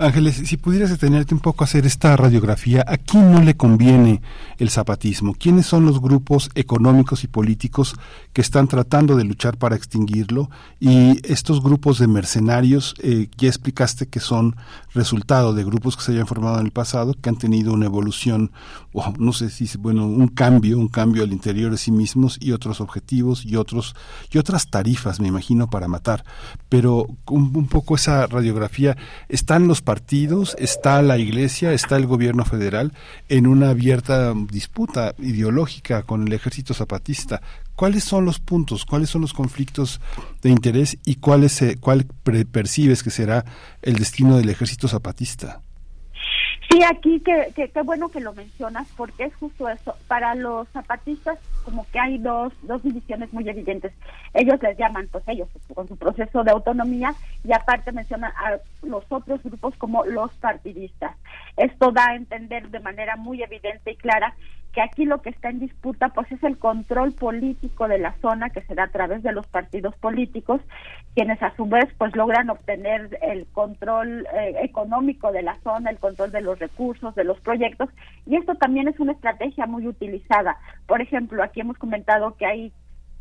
[0.00, 4.22] Ángeles, si pudieras detenerte un poco a hacer esta radiografía, ¿a quién no le conviene
[4.58, 5.34] el zapatismo?
[5.34, 7.96] ¿Quiénes son los grupos económicos y políticos
[8.32, 10.50] que están tratando de luchar para extinguirlo?
[10.78, 14.54] Y estos grupos de mercenarios, eh, ya explicaste que son
[14.94, 18.52] resultado de grupos que se hayan formado en el pasado, que han tenido una evolución,
[18.92, 22.52] o no sé si, bueno, un cambio, un cambio al interior de sí mismos y
[22.52, 23.96] otros objetivos y otros
[24.32, 26.24] y otras tarifas, me imagino, para matar.
[26.68, 28.96] Pero un, un poco esa radiografía,
[29.28, 32.92] están los partidos, está la Iglesia, está el gobierno federal
[33.28, 37.42] en una abierta disputa ideológica con el ejército zapatista.
[37.76, 40.00] ¿Cuáles son los puntos, cuáles son los conflictos
[40.42, 42.06] de interés y cuál, es, cuál
[42.50, 43.44] percibes que será
[43.82, 45.60] el destino del ejército zapatista?
[46.78, 49.96] Sí, aquí qué que, que, bueno que lo mencionas porque es justo eso.
[50.06, 53.92] Para los zapatistas como que hay dos, dos divisiones muy evidentes.
[54.32, 59.04] Ellos les llaman, pues ellos, con su proceso de autonomía y aparte mencionan a los
[59.08, 61.16] otros grupos como los partidistas.
[61.56, 64.36] Esto da a entender de manera muy evidente y clara
[64.78, 68.50] que aquí lo que está en disputa pues es el control político de la zona
[68.50, 70.60] que se da a través de los partidos políticos
[71.16, 75.98] quienes a su vez pues logran obtener el control eh, económico de la zona el
[75.98, 77.90] control de los recursos de los proyectos.
[78.24, 80.56] Y esto también es una estrategia muy utilizada.
[80.86, 82.72] Por ejemplo aquí hemos comentado que hay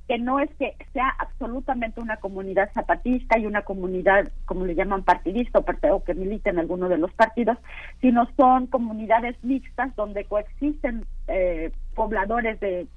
[0.07, 5.03] que no es que sea absolutamente una comunidad zapatista y una comunidad, como le llaman,
[5.03, 7.57] partidista o, que milita en alguno de los partidos,
[7.99, 12.88] sino son comunidades mixtas donde coexisten eh, pobladores de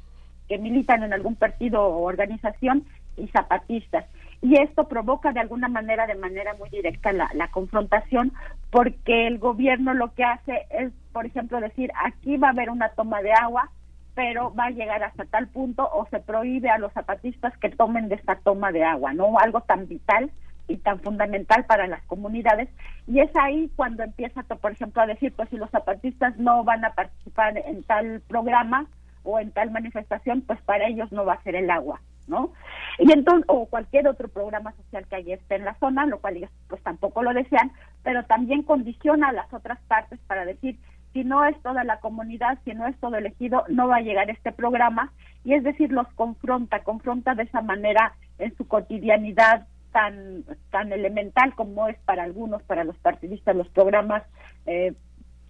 [0.48, 2.84] que militan en algún partido o organización
[3.16, 4.04] y zapatistas.
[4.42, 8.32] Y esto provoca de alguna manera, de manera muy directa, la, la confrontación,
[8.70, 12.88] porque el gobierno lo que hace es, por ejemplo, decir, aquí va a haber una
[12.90, 13.70] toma de agua,
[14.14, 18.08] pero va a llegar hasta tal punto o se prohíbe a los zapatistas que tomen
[18.08, 19.38] de esta toma de agua, ¿no?
[19.38, 20.30] Algo tan vital
[20.68, 22.68] y tan fundamental para las comunidades
[23.10, 26.84] y es ahí cuando empieza, por ejemplo, a decir, pues si los zapatistas no van
[26.84, 28.86] a participar en tal programa
[29.24, 32.52] o en tal manifestación, pues para ellos no va a ser el agua, ¿no?
[32.98, 36.36] Y entonces, o cualquier otro programa social que haya esté en la zona, lo cual
[36.36, 37.72] ellos pues tampoco lo desean,
[38.04, 40.78] pero también condiciona a las otras partes para decir,
[41.12, 44.30] si no es toda la comunidad, si no es todo elegido, no va a llegar
[44.30, 45.12] este programa.
[45.44, 51.54] Y es decir, los confronta, confronta de esa manera en su cotidianidad tan tan elemental
[51.54, 54.22] como es para algunos, para los partidistas, los programas
[54.66, 54.94] eh,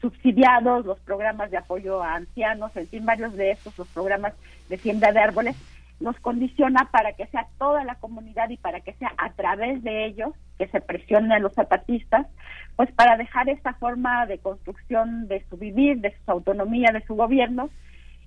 [0.01, 4.33] subsidiados, los programas de apoyo a ancianos, en fin, varios de estos, los programas
[4.69, 5.57] de siembra de árboles,
[6.01, 10.07] nos condiciona para que sea toda la comunidad y para que sea a través de
[10.07, 12.27] ellos que se presione a los zapatistas,
[12.77, 17.15] pues para dejar esta forma de construcción de su vivir, de su autonomía, de su
[17.15, 17.71] gobierno.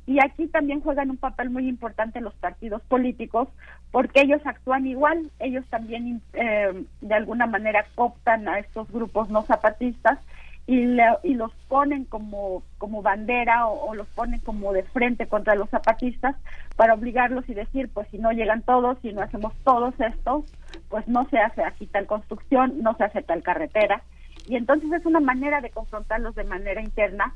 [0.05, 3.47] Y aquí también juegan un papel muy importante los partidos políticos,
[3.91, 9.43] porque ellos actúan igual, ellos también eh, de alguna manera cooptan a estos grupos no
[9.43, 10.19] zapatistas
[10.65, 15.69] y, y los ponen como, como bandera o, los ponen como de frente contra los
[15.69, 16.35] zapatistas
[16.77, 20.45] para obligarlos y decir, pues si no llegan todos, si no hacemos todos esto,
[20.89, 24.03] pues no se hace aquí tal construcción, no se hace tal carretera.
[24.47, 27.33] Y entonces es una manera de confrontarlos de manera interna,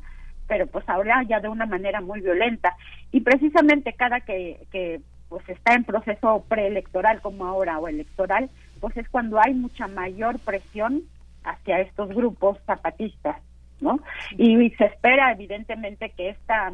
[0.47, 2.75] pero pues ahora ya de una manera muy violenta.
[3.11, 8.49] Y precisamente cada que, que pues está en proceso preelectoral como ahora o electoral,
[8.79, 11.03] pues es cuando hay mucha mayor presión
[11.47, 13.37] hacia estos grupos zapatistas,
[13.79, 13.99] ¿no?
[14.37, 16.73] Y, se espera evidentemente que esta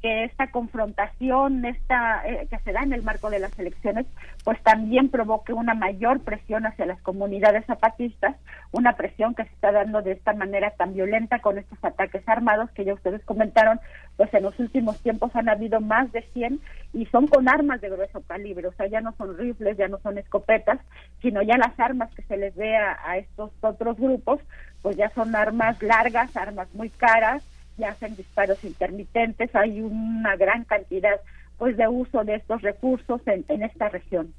[0.00, 4.06] que esta confrontación esta eh, que se da en el marco de las elecciones
[4.44, 8.36] pues también provoque una mayor presión hacia las comunidades zapatistas
[8.70, 12.70] una presión que se está dando de esta manera tan violenta con estos ataques armados
[12.70, 13.80] que ya ustedes comentaron
[14.16, 16.60] pues en los últimos tiempos han habido más de 100
[16.92, 19.98] y son con armas de grueso calibre o sea ya no son rifles ya no
[19.98, 20.78] son escopetas
[21.22, 24.40] sino ya las armas que se les ve a estos otros grupos
[24.80, 27.42] pues ya son armas largas armas muy caras
[27.78, 31.20] ya hacen disparos intermitentes, hay una gran cantidad
[31.56, 34.34] pues de uso de estos recursos en, en esta región.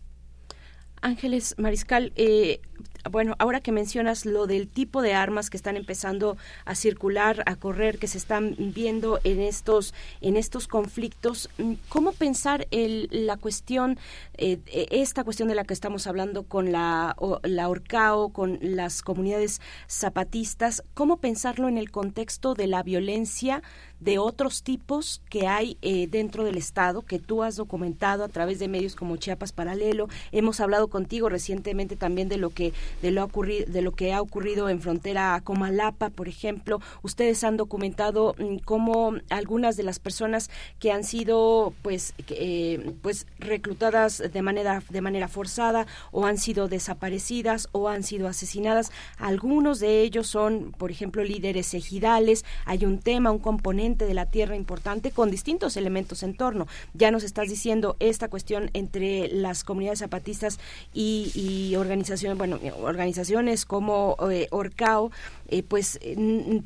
[1.01, 2.61] Ángeles Mariscal, eh,
[3.09, 7.55] bueno, ahora que mencionas lo del tipo de armas que están empezando a circular, a
[7.55, 13.37] correr, que se están viendo en estos en estos conflictos, mm, ¿cómo pensar el, la
[13.37, 13.97] cuestión,
[14.37, 14.59] eh,
[14.91, 20.83] esta cuestión de la que estamos hablando con la la Orcao, con las comunidades zapatistas,
[20.93, 23.61] cómo pensarlo en el contexto de la violencia
[23.99, 28.59] de otros tipos que hay eh, dentro del Estado, que tú has documentado a través
[28.59, 30.07] de medios como Chiapas Paralelo.
[30.31, 34.21] Hemos hablado contigo recientemente también de lo que de lo, ocurrido, de lo que ha
[34.21, 36.79] ocurrido en frontera a Comalapa, por ejemplo.
[37.01, 40.49] Ustedes han documentado mm, cómo algunas de las personas
[40.79, 46.67] que han sido pues, eh, pues reclutadas de manera, de manera forzada o han sido
[46.67, 52.45] desaparecidas o han sido asesinadas, algunos de ellos son, por ejemplo, líderes ejidales.
[52.65, 56.67] Hay un tema, un componente de la tierra importante con distintos elementos en torno.
[56.93, 60.59] Ya nos estás diciendo esta cuestión entre las comunidades zapatistas
[60.93, 65.11] y, organizaciones, bueno, organizaciones como eh, Orcao,
[65.47, 65.99] eh, pues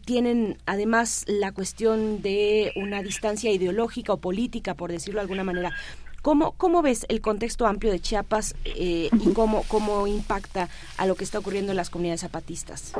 [0.06, 5.74] tienen además la cuestión de una distancia ideológica o política, por decirlo de alguna manera.
[6.24, 11.16] ¿Cómo, ¿Cómo ves el contexto amplio de Chiapas eh, y cómo, cómo impacta a lo
[11.16, 12.94] que está ocurriendo en las comunidades zapatistas?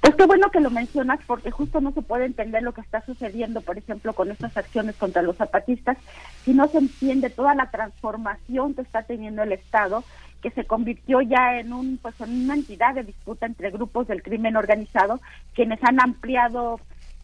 [0.00, 3.04] Pues qué bueno que lo mencionas porque justo no se puede entender lo que está
[3.04, 5.98] sucediendo, por ejemplo, con estas acciones contra los zapatistas,
[6.44, 10.04] si no se entiende toda la transformación que está teniendo el Estado,
[10.44, 14.22] que se convirtió ya en un pues en una entidad de disputa entre grupos del
[14.22, 15.18] crimen organizado,
[15.54, 16.78] quienes han ampliado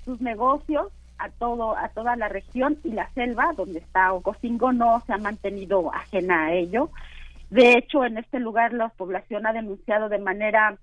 [0.07, 5.03] sus negocios a todo a toda la región y la selva donde está Ocosingo no
[5.07, 6.89] se ha mantenido ajena a ello.
[7.51, 10.79] De hecho, en este lugar la población ha denunciado de manera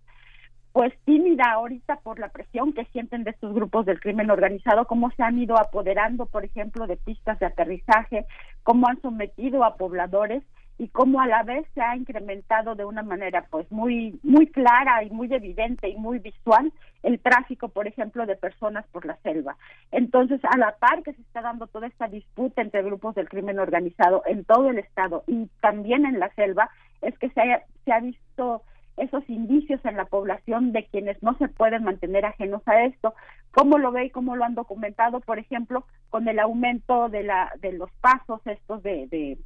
[0.73, 5.09] pues tímida ahorita por la presión que sienten de estos grupos del crimen organizado, cómo
[5.09, 8.27] se han ido apoderando, por ejemplo, de pistas de aterrizaje,
[8.61, 10.43] cómo han sometido a pobladores
[10.77, 15.03] y cómo a la vez se ha incrementado de una manera pues muy muy clara
[15.03, 16.71] y muy evidente y muy visual
[17.03, 19.55] el tráfico, por ejemplo, de personas por la selva.
[19.91, 23.59] Entonces, a la par que se está dando toda esta disputa entre grupos del crimen
[23.59, 26.69] organizado en todo el estado y también en la selva,
[27.01, 27.41] es que se,
[27.85, 28.63] se ha visto
[28.97, 33.13] esos indicios en la población de quienes no se pueden mantener ajenos a esto.
[33.51, 37.53] ¿Cómo lo ve y cómo lo han documentado, por ejemplo, con el aumento de, la,
[37.61, 39.37] de los pasos estos de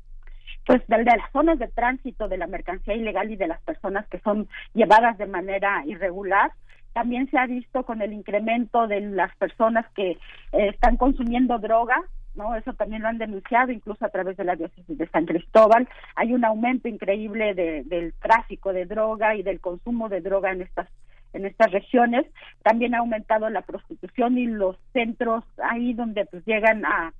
[0.65, 4.07] pues de, de, las zonas de tránsito de la mercancía ilegal y de las personas
[4.07, 6.51] que son llevadas de manera irregular.
[6.93, 10.17] También se ha visto con el incremento de las personas que eh,
[10.51, 12.01] están consumiendo droga,
[12.35, 12.55] ¿no?
[12.55, 15.87] Eso también lo han denunciado incluso a través de la diócesis de San Cristóbal.
[16.15, 20.61] Hay un aumento increíble de, del tráfico de droga y del consumo de droga en
[20.61, 20.87] estas
[21.33, 22.25] en estas regiones.
[22.61, 27.13] También ha aumentado la prostitución y los centros ahí donde pues llegan a,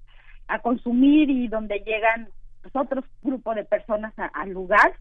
[0.50, 2.28] a consumir y donde llegan
[2.62, 4.94] pues, otros grupos de personas al lugar.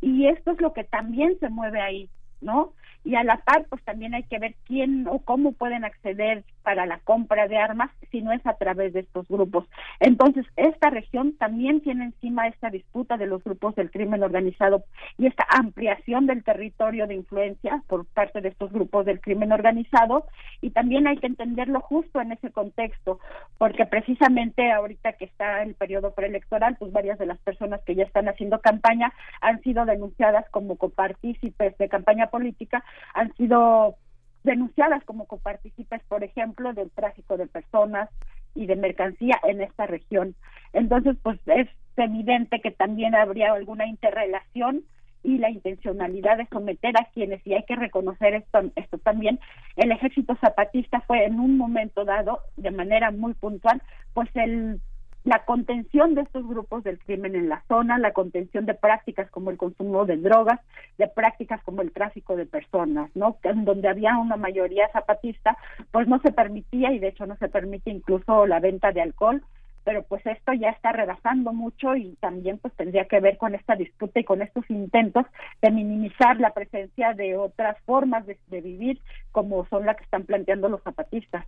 [0.00, 2.10] Y esto es lo que también se mueve ahí,
[2.40, 2.72] ¿no?
[3.04, 6.86] y a la par pues también hay que ver quién o cómo pueden acceder para
[6.86, 9.66] la compra de armas si no es a través de estos grupos.
[10.00, 14.84] Entonces, esta región también tiene encima esta disputa de los grupos del crimen organizado
[15.18, 20.26] y esta ampliación del territorio de influencia por parte de estos grupos del crimen organizado
[20.60, 23.18] y también hay que entenderlo justo en ese contexto,
[23.58, 28.04] porque precisamente ahorita que está el periodo preelectoral, pues varias de las personas que ya
[28.04, 32.84] están haciendo campaña han sido denunciadas como copartícipes de campaña política
[33.14, 33.96] han sido
[34.44, 38.10] denunciadas como copartícipes, por ejemplo, del tráfico de personas
[38.54, 40.34] y de mercancía en esta región.
[40.72, 44.82] Entonces, pues es evidente que también habría alguna interrelación
[45.22, 49.38] y la intencionalidad de someter a quienes, y hay que reconocer esto, esto también,
[49.76, 53.80] el ejército zapatista fue en un momento dado, de manera muy puntual,
[54.14, 54.80] pues el
[55.24, 59.50] la contención de estos grupos del crimen en la zona, la contención de prácticas como
[59.50, 60.60] el consumo de drogas,
[60.98, 63.36] de prácticas como el tráfico de personas, ¿no?
[63.44, 65.56] En donde había una mayoría zapatista,
[65.92, 69.42] pues no se permitía y de hecho no se permite incluso la venta de alcohol,
[69.84, 73.76] pero pues esto ya está rebasando mucho y también pues tendría que ver con esta
[73.76, 75.26] disputa y con estos intentos
[75.60, 79.00] de minimizar la presencia de otras formas de, de vivir
[79.30, 81.46] como son las que están planteando los zapatistas.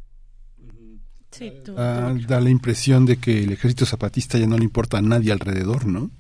[1.77, 5.33] Ah, da la impresión de que el ejército zapatista ya no le importa a nadie
[5.33, 6.11] alrededor, ¿no?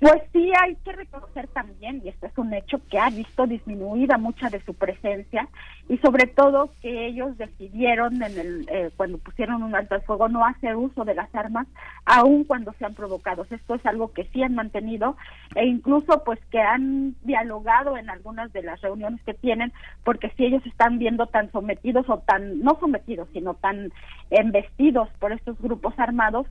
[0.00, 4.16] Pues sí, hay que reconocer también, y esto es un hecho, que ha visto disminuida
[4.16, 5.46] mucha de su presencia
[5.90, 10.30] y sobre todo que ellos decidieron en el eh, cuando pusieron un alto al fuego
[10.30, 11.66] no hacer uso de las armas
[12.06, 13.52] aun cuando sean provocados.
[13.52, 15.18] Esto es algo que sí han mantenido
[15.54, 19.70] e incluso pues que han dialogado en algunas de las reuniones que tienen
[20.02, 23.92] porque si ellos están viendo tan sometidos o tan no sometidos sino tan
[24.30, 26.46] embestidos por estos grupos armados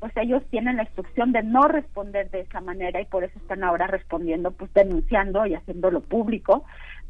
[0.00, 3.62] pues ellos tienen la instrucción de no responder de esa manera y por eso están
[3.62, 6.64] ahora respondiendo, pues denunciando y haciéndolo público.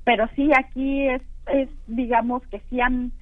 [0.04, 3.12] Pero sí, aquí es, es digamos que sí han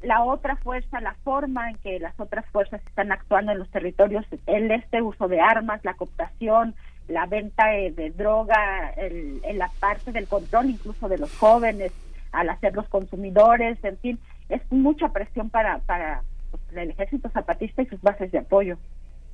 [0.00, 4.24] la otra fuerza, la forma en que las otras fuerzas están actuando en los territorios,
[4.46, 6.74] el este uso de armas, la cooptación,
[7.08, 11.92] la venta de, droga, el, en la parte del control incluso de los jóvenes
[12.32, 14.18] al hacer los consumidores, en fin,
[14.48, 16.22] es mucha presión para, para
[16.82, 18.78] el ejército zapatista y sus bases de apoyo.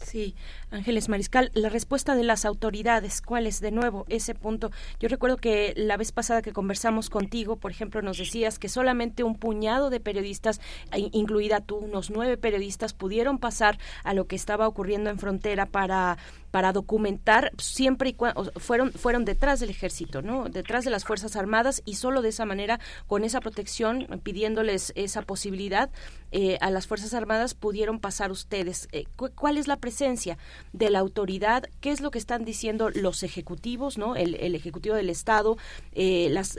[0.03, 0.35] Sí,
[0.71, 4.71] Ángeles Mariscal, la respuesta de las autoridades, ¿cuál es de nuevo ese punto?
[4.99, 9.25] Yo recuerdo que la vez pasada que conversamos contigo, por ejemplo, nos decías que solamente
[9.25, 10.61] un puñado de periodistas,
[10.95, 16.17] incluida tú, unos nueve periodistas, pudieron pasar a lo que estaba ocurriendo en frontera para
[16.51, 20.49] para documentar siempre y cuando fueron fueron detrás del ejército, ¿no?
[20.49, 25.23] Detrás de las fuerzas armadas y solo de esa manera, con esa protección, pidiéndoles esa
[25.23, 25.91] posibilidad
[26.33, 28.89] eh, a las fuerzas armadas pudieron pasar ustedes.
[28.93, 30.39] Eh, ¿Cuál es la presencia
[30.73, 31.65] de la autoridad?
[31.81, 34.17] ¿Qué es lo que están diciendo los ejecutivos, no?
[34.17, 35.57] El, ejecutivo del estado,
[35.93, 36.57] eh, las,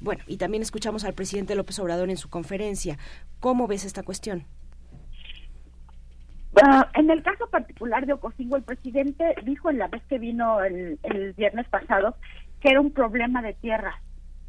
[0.00, 2.98] bueno, y también escuchamos al presidente López Obrador en su conferencia.
[3.40, 4.46] ¿Cómo ves esta cuestión?
[6.94, 10.98] En el caso particular de Ocosingo, el presidente dijo en la vez que vino el,
[11.36, 12.16] viernes pasado
[12.60, 14.00] que era un problema de tierra,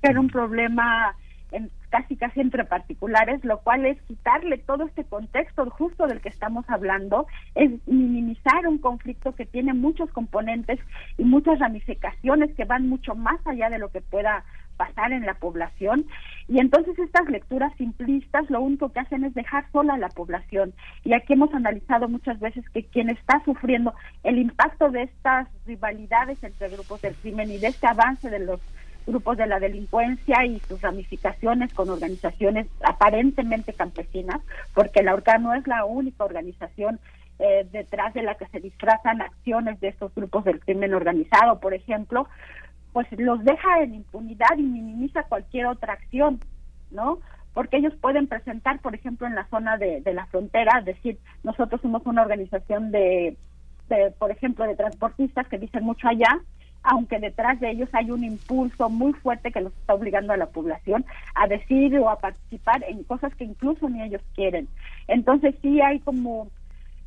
[0.02, 1.16] que era un problema
[1.52, 6.30] en, casi casi entre particulares, lo cual es quitarle todo este contexto justo del que
[6.30, 10.80] estamos hablando, es minimizar un conflicto que tiene muchos componentes
[11.18, 14.44] y muchas ramificaciones que van mucho más allá de lo que pueda
[14.80, 16.06] pasar en la población.
[16.48, 20.74] Y entonces estas lecturas simplistas lo único que hacen es dejar sola a la población.
[21.04, 23.94] Y aquí hemos analizado muchas veces que quien está sufriendo
[24.24, 28.62] el impacto de estas rivalidades entre grupos del crimen y de este avance de los
[29.06, 34.40] grupos de la delincuencia y sus ramificaciones con organizaciones aparentemente campesinas,
[34.74, 37.00] porque la ORCA no es la única organización
[37.40, 41.74] eh, detrás de la que se disfrazan acciones de estos grupos del crimen organizado, por
[41.74, 42.28] ejemplo,
[42.94, 46.40] pues los deja en impunidad y minimiza cualquier otra acción,
[46.92, 47.20] ¿no?
[47.54, 52.06] Porque ellos pueden presentar, por ejemplo, en la zona de, la frontera, decir, nosotros somos
[52.06, 53.38] una organización de,
[54.18, 56.40] por ejemplo, de transportistas que dicen mucho allá,
[56.84, 60.46] aunque detrás de ellos hay un impulso muy fuerte que los está obligando a la
[60.46, 61.06] población
[61.36, 64.68] a decir o a participar en cosas que incluso ni ellos quieren.
[65.08, 66.48] Entonces sí hay como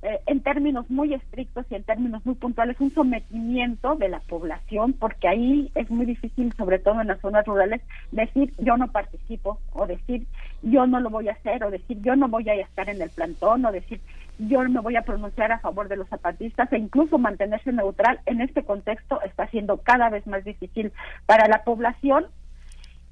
[0.03, 4.95] eh, en términos muy estrictos y en términos muy puntuales, un sometimiento de la población,
[4.95, 9.61] porque ahí es muy difícil, sobre todo en las zonas rurales, decir yo no participo,
[9.73, 10.27] o decir
[10.63, 13.11] yo no lo voy a hacer, o decir yo no voy a estar en el
[13.11, 14.01] plantón, o decir
[14.39, 18.19] yo me voy a pronunciar a favor de los zapatistas, e incluso mantenerse neutral.
[18.27, 20.93] En este contexto está siendo cada vez más difícil
[21.27, 22.27] para la población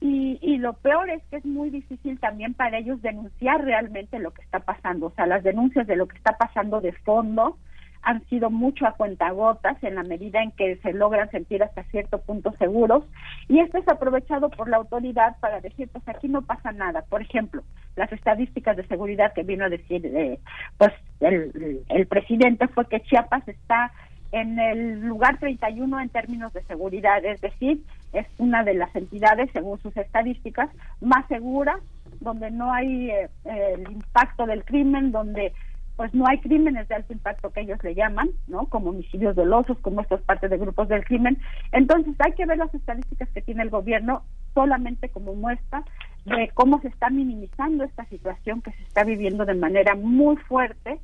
[0.01, 4.32] y, y, lo peor es que es muy difícil también para ellos denunciar realmente lo
[4.32, 5.06] que está pasando.
[5.06, 7.59] O sea, las denuncias de lo que está pasando de fondo
[8.02, 12.18] han sido mucho a cuentagotas en la medida en que se logran sentir hasta cierto
[12.22, 13.05] punto seguros.
[13.48, 17.02] Y esto es aprovechado por la autoridad para decir, pues aquí no pasa nada.
[17.09, 17.62] Por ejemplo,
[17.97, 20.39] las estadísticas de seguridad que vino a decir eh,
[20.78, 23.93] pues el, el presidente fue que Chiapas está
[24.32, 27.82] en el lugar 31 en términos de seguridad, es decir,
[28.12, 30.70] es una de las entidades, según sus estadísticas,
[31.01, 31.81] más seguras,
[32.20, 35.53] donde no hay eh, el impacto del crimen, donde
[35.97, 38.65] pues no hay crímenes de alto impacto que ellos le llaman, ¿no?
[38.66, 41.37] Como homicidios dolosos, como estos partes de grupos del crimen.
[41.73, 44.23] Entonces hay que ver las estadísticas que tiene el gobierno
[44.55, 45.85] solamente como muestra
[46.24, 51.01] de cómo se está minimizando esta situación que se está viviendo de manera muy fuerte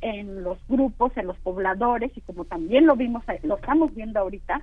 [0.00, 4.62] en los grupos, en los pobladores y como también lo vimos, lo estamos viendo ahorita,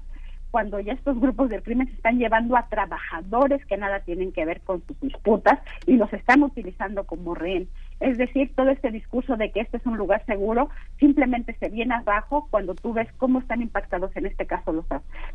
[0.53, 4.45] cuando ya estos grupos del crimen se están llevando a trabajadores que nada tienen que
[4.45, 5.57] ver con sus disputas
[5.87, 7.67] y los están utilizando como rehén.
[7.99, 10.69] Es decir, todo este discurso de que este es un lugar seguro
[10.99, 14.85] simplemente se viene abajo cuando tú ves cómo están impactados en este caso los,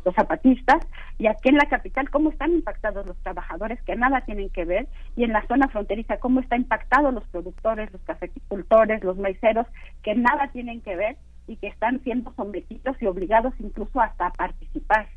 [0.05, 0.87] los zapatistas
[1.17, 4.87] y aquí en la capital cómo están impactados los trabajadores que nada tienen que ver
[5.17, 9.67] y en la zona fronteriza cómo están impactados los productores, los cafeticultores, los maiceros
[10.01, 11.17] que nada tienen que ver
[11.49, 15.07] y que están siendo sometidos y obligados incluso hasta a participar.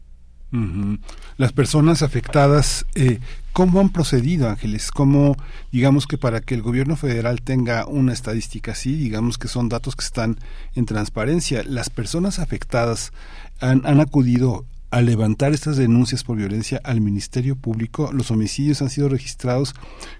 [1.38, 3.20] Las personas afectadas, eh,
[3.54, 4.90] ¿cómo han procedido, Ángeles?
[4.90, 5.34] ¿Cómo,
[5.70, 9.96] digamos que para que el gobierno federal tenga una estadística así, digamos que son datos
[9.96, 10.36] que están
[10.74, 13.12] en transparencia, las personas afectadas
[13.60, 19.08] han acudido a levantar estas denuncias por violencia al Ministerio Público, los homicidios han sido
[19.08, 19.74] registrados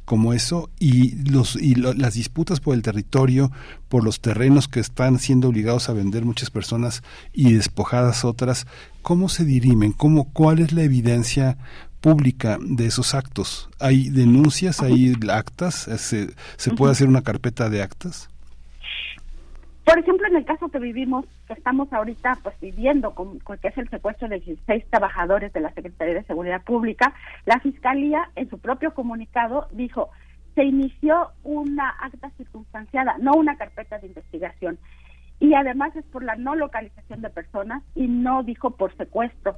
[0.07, 3.53] como eso y los y las disputas por el territorio,
[3.91, 7.03] por los terrenos que están siendo obligados a vender muchas personas
[7.35, 8.67] y despojadas otras,
[9.03, 9.93] ¿cómo se dirimen?
[9.93, 11.59] ¿Cómo cuál es la evidencia
[12.01, 13.69] pública de esos actos?
[13.79, 15.87] ¿Hay denuncias, hay actas?
[15.99, 18.31] ¿Se, se puede hacer una carpeta de actas?
[19.85, 23.79] Por ejemplo, en el caso que vivimos, que estamos ahorita pues viviendo, con, que es
[23.79, 27.15] el secuestro de 16 trabajadores de la Secretaría de Seguridad Pública,
[27.47, 30.11] la Fiscalía en su propio comunicado dijo,
[30.55, 34.79] se inició una acta circunstanciada, no una carpeta de investigación.
[35.41, 39.57] Y además es por la no localización de personas y no dijo por secuestro.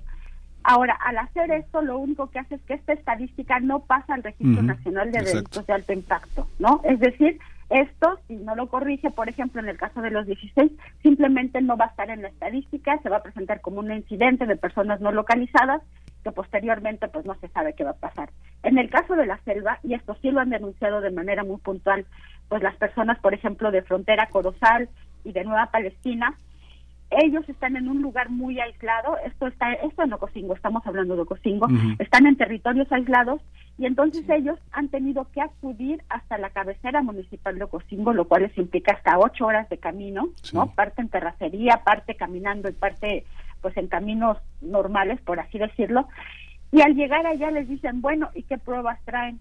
[0.62, 4.22] Ahora, al hacer esto, lo único que hace es que esta estadística no pasa al
[4.22, 6.80] Registro Nacional de Delitos de Alto Impacto, ¿no?
[6.84, 7.38] Es decir,
[7.70, 10.72] Esto, si no lo corrige, por ejemplo, en el caso de los 16,
[11.02, 14.46] simplemente no va a estar en la estadística, se va a presentar como un incidente
[14.46, 15.82] de personas no localizadas
[16.22, 18.30] que posteriormente pues no se sabe qué va a pasar.
[18.62, 21.58] En el caso de la selva, y esto sí lo han denunciado de manera muy
[21.58, 22.06] puntual,
[22.48, 24.88] pues las personas, por ejemplo, de frontera Corozal
[25.22, 26.34] y de Nueva Palestina,
[27.22, 31.22] ellos están en un lugar muy aislado, esto está, esto en Ocosingo, estamos hablando de
[31.22, 31.66] Ocosingo,
[31.98, 33.40] están en territorios aislados
[33.78, 38.42] y entonces ellos han tenido que acudir hasta la cabecera municipal de Ocosingo, lo cual
[38.42, 40.66] les implica hasta ocho horas de camino, ¿no?
[40.68, 43.24] Parte en terracería, parte caminando y parte
[43.60, 46.06] pues en caminos normales, por así decirlo.
[46.70, 49.40] Y al llegar allá les dicen, bueno, ¿y qué pruebas traen?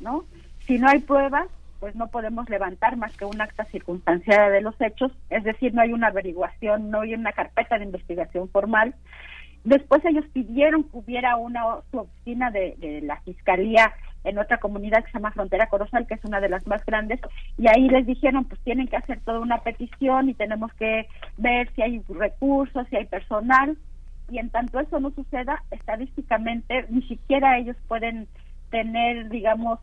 [0.00, 0.24] ¿No?
[0.66, 1.48] Si no hay pruebas,
[1.80, 5.82] pues no podemos levantar más que un acta circunstanciada de los hechos, es decir, no
[5.82, 8.94] hay una averiguación, no hay una carpeta de investigación formal.
[9.64, 13.92] Después ellos pidieron que hubiera una su oficina de, de la fiscalía
[14.24, 17.20] en otra comunidad que se llama Frontera Corozal, que es una de las más grandes,
[17.56, 21.70] y ahí les dijeron, pues tienen que hacer toda una petición y tenemos que ver
[21.74, 23.76] si hay recursos, si hay personal,
[24.28, 28.26] y en tanto eso no suceda, estadísticamente ni siquiera ellos pueden
[28.70, 29.78] tener, digamos,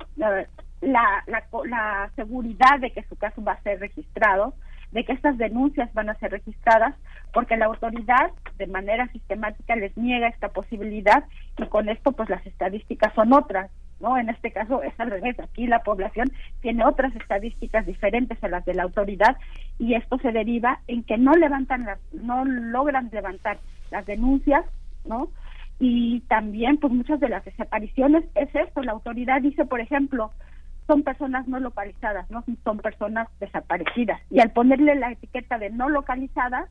[0.84, 4.54] la, la, la, seguridad de que su caso va a ser registrado,
[4.92, 6.96] de que estas denuncias van a ser registradas,
[7.34, 11.24] porque la autoridad de manera sistemática les niega esta posibilidad
[11.58, 14.18] y con esto pues las estadísticas son otras, ¿no?
[14.18, 16.32] En este caso es al revés, aquí la población
[16.62, 19.38] tiene otras estadísticas diferentes a las de la autoridad
[19.80, 23.58] y esto se deriva en que no levantan las, no logran levantar
[23.90, 24.64] las denuncias,
[25.06, 25.30] ¿no?
[25.80, 30.32] Y también pues muchas de las desapariciones es esto, la autoridad dice, por ejemplo,
[30.88, 34.20] son personas no localizadas, no son personas desaparecidas.
[34.30, 36.70] Y al ponerle la etiqueta de no localizadas,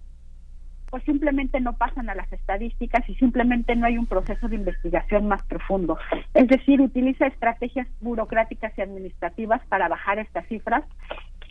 [0.90, 5.26] pues simplemente no pasan a las estadísticas y simplemente no hay un proceso de investigación
[5.26, 5.96] más profundo.
[6.34, 10.84] Es decir, utiliza estrategias burocráticas y administrativas para bajar estas cifras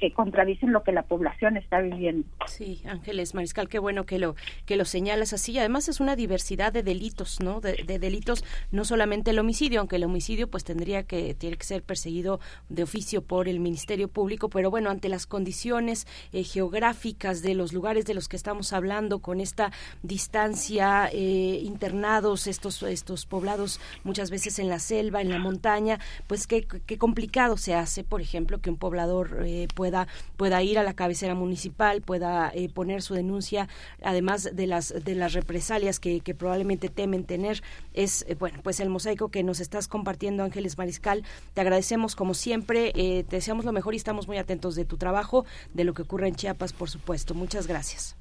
[0.02, 2.28] que contradicen lo que la población está viviendo.
[2.48, 5.60] Sí, Ángeles Mariscal, qué bueno que lo que lo señalas así.
[5.60, 7.62] Además es una diversidad de delitos, ¿no?
[7.62, 11.84] De, delitos, no solamente el homicidio, aunque el homicidio pues tendría que tiene que ser
[11.84, 17.54] perseguido de oficio por el Ministerio Público, pero bueno, ante las condiciones eh, geográficas de
[17.54, 19.72] los lugares de los que estamos hablando, con esta
[20.02, 26.48] distancia, eh, internados, estos estos poblados muchas veces en la selva, en la montaña, pues
[26.48, 29.91] qué, qué complicado se hace, por ejemplo, que un poblador eh, pueda
[30.38, 33.68] pueda, ir a la cabecera municipal, pueda eh, poner su denuncia,
[34.04, 37.62] además de las, de las represalias que, probablemente temen tener.
[37.94, 41.24] Es, eh, bueno, pues el mosaico que nos estás compartiendo, Ángeles Mariscal.
[41.54, 44.98] Te agradecemos como siempre, eh, te deseamos lo mejor y estamos muy atentos de tu
[44.98, 47.34] trabajo, de lo que ocurre en Chiapas, por supuesto.
[47.34, 48.16] Muchas gracias.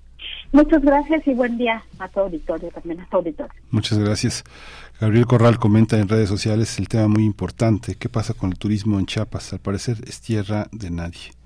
[0.52, 3.52] Muchas gracias y buen día a tu auditorio también, a tu auditorio.
[3.70, 4.44] Muchas gracias.
[5.01, 8.98] Gabriel Corral comenta en redes sociales el tema muy importante, ¿qué pasa con el turismo
[8.98, 9.52] en Chiapas?
[9.52, 11.40] Al parecer es tierra de nadie.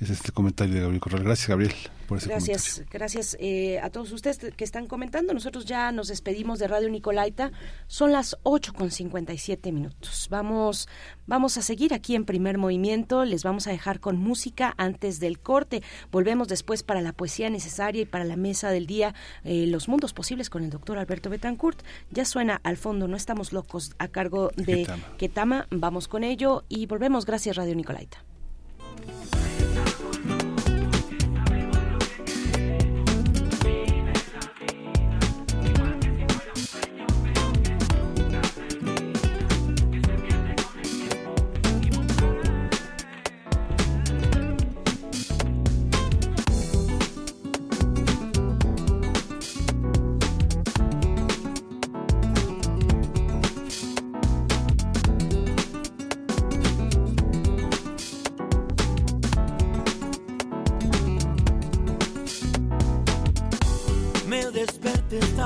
[0.00, 1.24] Ese es el comentario de Gabriel Corral.
[1.24, 1.74] Gracias, Gabriel,
[2.06, 5.34] por ese gracias, Gracias eh, a todos ustedes que están comentando.
[5.34, 7.50] Nosotros ya nos despedimos de Radio Nicolaita.
[7.88, 10.28] Son las 8 con 57 minutos.
[10.30, 10.88] Vamos,
[11.26, 13.24] vamos a seguir aquí en primer movimiento.
[13.24, 15.82] Les vamos a dejar con música antes del corte.
[16.12, 20.12] Volvemos después para la poesía necesaria y para la mesa del día, eh, Los Mundos
[20.12, 21.82] Posibles con el doctor Alberto Betancourt.
[22.12, 24.86] Ya suena al fondo, no estamos locos a cargo de
[25.18, 25.66] Ketama.
[25.70, 27.26] Vamos con ello y volvemos.
[27.26, 28.22] Gracias, Radio Nicolaita.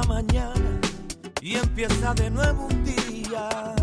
[0.09, 0.81] Mañana
[1.41, 3.75] y empieza de nuevo un día.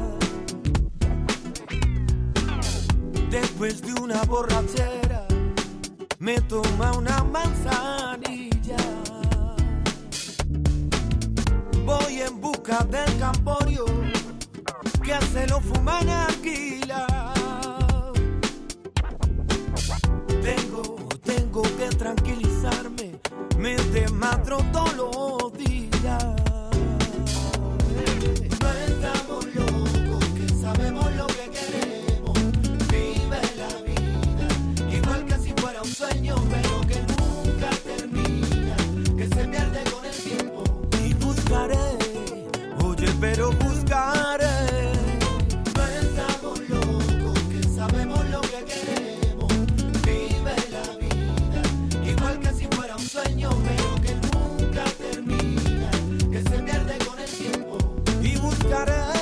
[3.30, 5.28] Después de una borrachera,
[6.20, 8.78] me toma una manzanilla.
[11.86, 13.86] Voy en busca del camporio
[15.04, 17.34] que se lo fuman alquila.
[20.42, 23.20] Tengo, tengo que tranquilizarme,
[23.58, 25.79] me desmadro todos los días.
[36.00, 36.69] Sueño, pero
[58.86, 59.19] gotta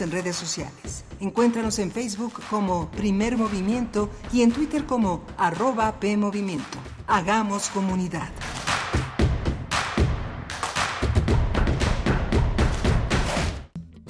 [0.00, 1.04] En redes sociales.
[1.20, 6.78] Encuéntranos en Facebook como Primer Movimiento y en Twitter como arroba PMovimiento.
[7.06, 8.32] Hagamos comunidad.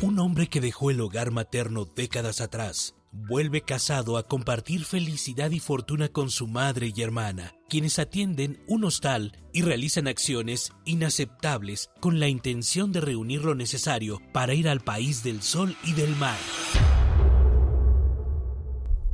[0.01, 5.61] Un hombre que dejó el hogar materno décadas atrás vuelve casado a compartir felicidad y
[5.61, 12.19] fortuna con su madre y hermana, quienes atienden un hostal y realizan acciones inaceptables con
[12.19, 16.39] la intención de reunir lo necesario para ir al país del sol y del mar.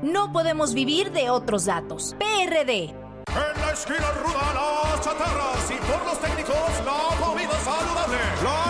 [0.01, 2.15] No podemos vivir de otros datos.
[2.21, 2.85] PRD.
[2.85, 6.55] En la esquina ruda las chatarras y por los técnicos
[6.87, 8.17] la comida saludable.
[8.45, 8.70] La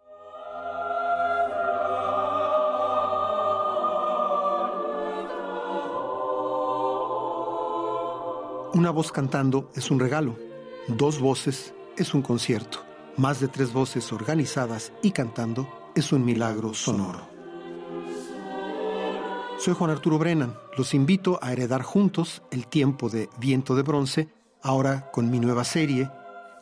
[8.73, 10.37] Una voz cantando es un regalo,
[10.87, 12.79] dos voces es un concierto,
[13.17, 17.19] más de tres voces organizadas y cantando es un milagro sonoro.
[19.57, 24.29] Soy Juan Arturo Brennan, los invito a heredar juntos el tiempo de Viento de Bronce,
[24.61, 26.09] ahora con mi nueva serie,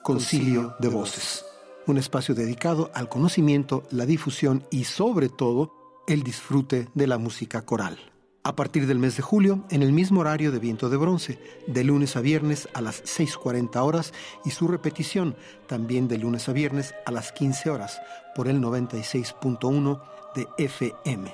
[0.01, 1.45] Concilio de Voces,
[1.85, 7.61] un espacio dedicado al conocimiento, la difusión y sobre todo el disfrute de la música
[7.67, 8.08] coral
[8.43, 11.83] a partir del mes de julio en el mismo horario de Viento de Bronce, de
[11.83, 14.13] lunes a viernes a las 6.40 horas
[14.45, 15.35] y su repetición
[15.67, 18.01] también de lunes a viernes a las 15 horas
[18.35, 20.01] por el 96.1
[20.35, 21.33] de FM.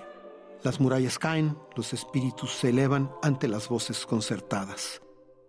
[0.63, 5.01] Las murallas caen, los espíritus se elevan ante las voces concertadas.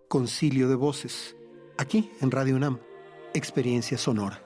[0.08, 1.36] Concilio de voces,
[1.78, 2.80] aquí en Radio UNAM,
[3.32, 4.45] experiencia sonora.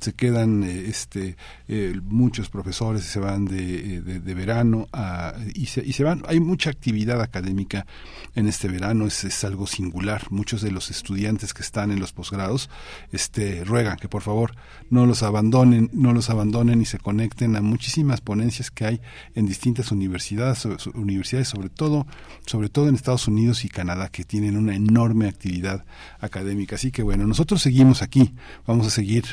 [0.00, 1.36] se quedan, eh, este,
[1.68, 6.22] eh, muchos profesores se van de, eh, de, verano a, y, se, y se van.
[6.28, 7.86] Hay mucha actividad académica
[8.34, 10.30] en este verano, es, es algo singular.
[10.30, 12.70] Muchos de los estudiantes que están en los posgrados
[13.10, 14.54] este, ruegan que por favor
[14.90, 19.00] no los abandonen, no los abandonen y se conecten a muchísimas ponencias que hay
[19.34, 22.06] en distintas universidades, universidades sobre todo,
[22.46, 25.84] sobre todo en Estados Unidos y Canadá, que tienen una enorme actividad
[26.20, 26.76] académica.
[26.76, 28.34] Así que bueno, nosotros seguimos aquí,
[28.66, 29.24] vamos a seguir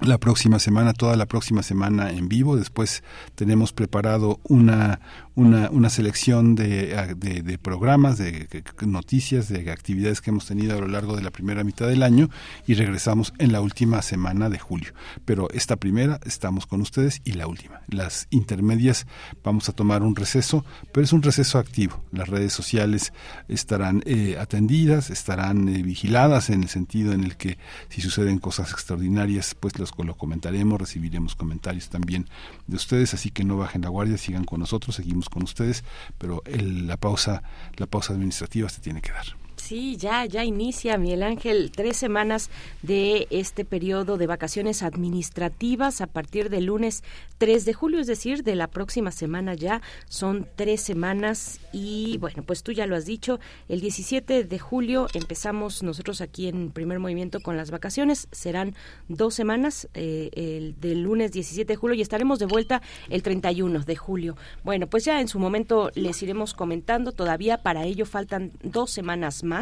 [0.00, 2.56] la próxima semana, toda la próxima semana en vivo.
[2.56, 3.02] Después
[3.34, 5.00] tenemos preparado una,
[5.36, 8.48] una, una selección de, de, de, programas, de,
[8.80, 12.30] noticias, de actividades que hemos tenido a lo largo de la primera mitad del año
[12.66, 14.94] y regresamos en la última semana de julio.
[15.26, 17.82] Pero esta primera estamos con ustedes y la última.
[17.88, 19.06] Las intermedias
[19.44, 22.02] vamos a tomar un receso, pero es un receso activo.
[22.12, 23.12] Las redes sociales
[23.46, 27.58] estarán eh, atendidas, estarán eh, vigiladas en el sentido en el que
[27.90, 32.26] si suceden cosas extraordinarias, pues los, lo comentaremos, recibiremos comentarios también
[32.66, 35.84] de ustedes, así que no bajen la guardia, sigan con nosotros, seguimos con ustedes,
[36.18, 37.42] pero el, la pausa,
[37.76, 39.45] la pausa administrativa se tiene que dar.
[39.66, 42.50] Sí, ya, ya inicia, Miguel Ángel, tres semanas
[42.82, 47.02] de este periodo de vacaciones administrativas a partir del lunes
[47.38, 49.82] 3 de julio, es decir, de la próxima semana ya.
[50.08, 55.08] Son tres semanas y bueno, pues tú ya lo has dicho, el 17 de julio
[55.14, 58.28] empezamos nosotros aquí en primer movimiento con las vacaciones.
[58.30, 58.76] Serán
[59.08, 63.80] dos semanas, eh, el del lunes 17 de julio y estaremos de vuelta el 31
[63.80, 64.36] de julio.
[64.62, 69.42] Bueno, pues ya en su momento les iremos comentando, todavía para ello faltan dos semanas
[69.42, 69.55] más.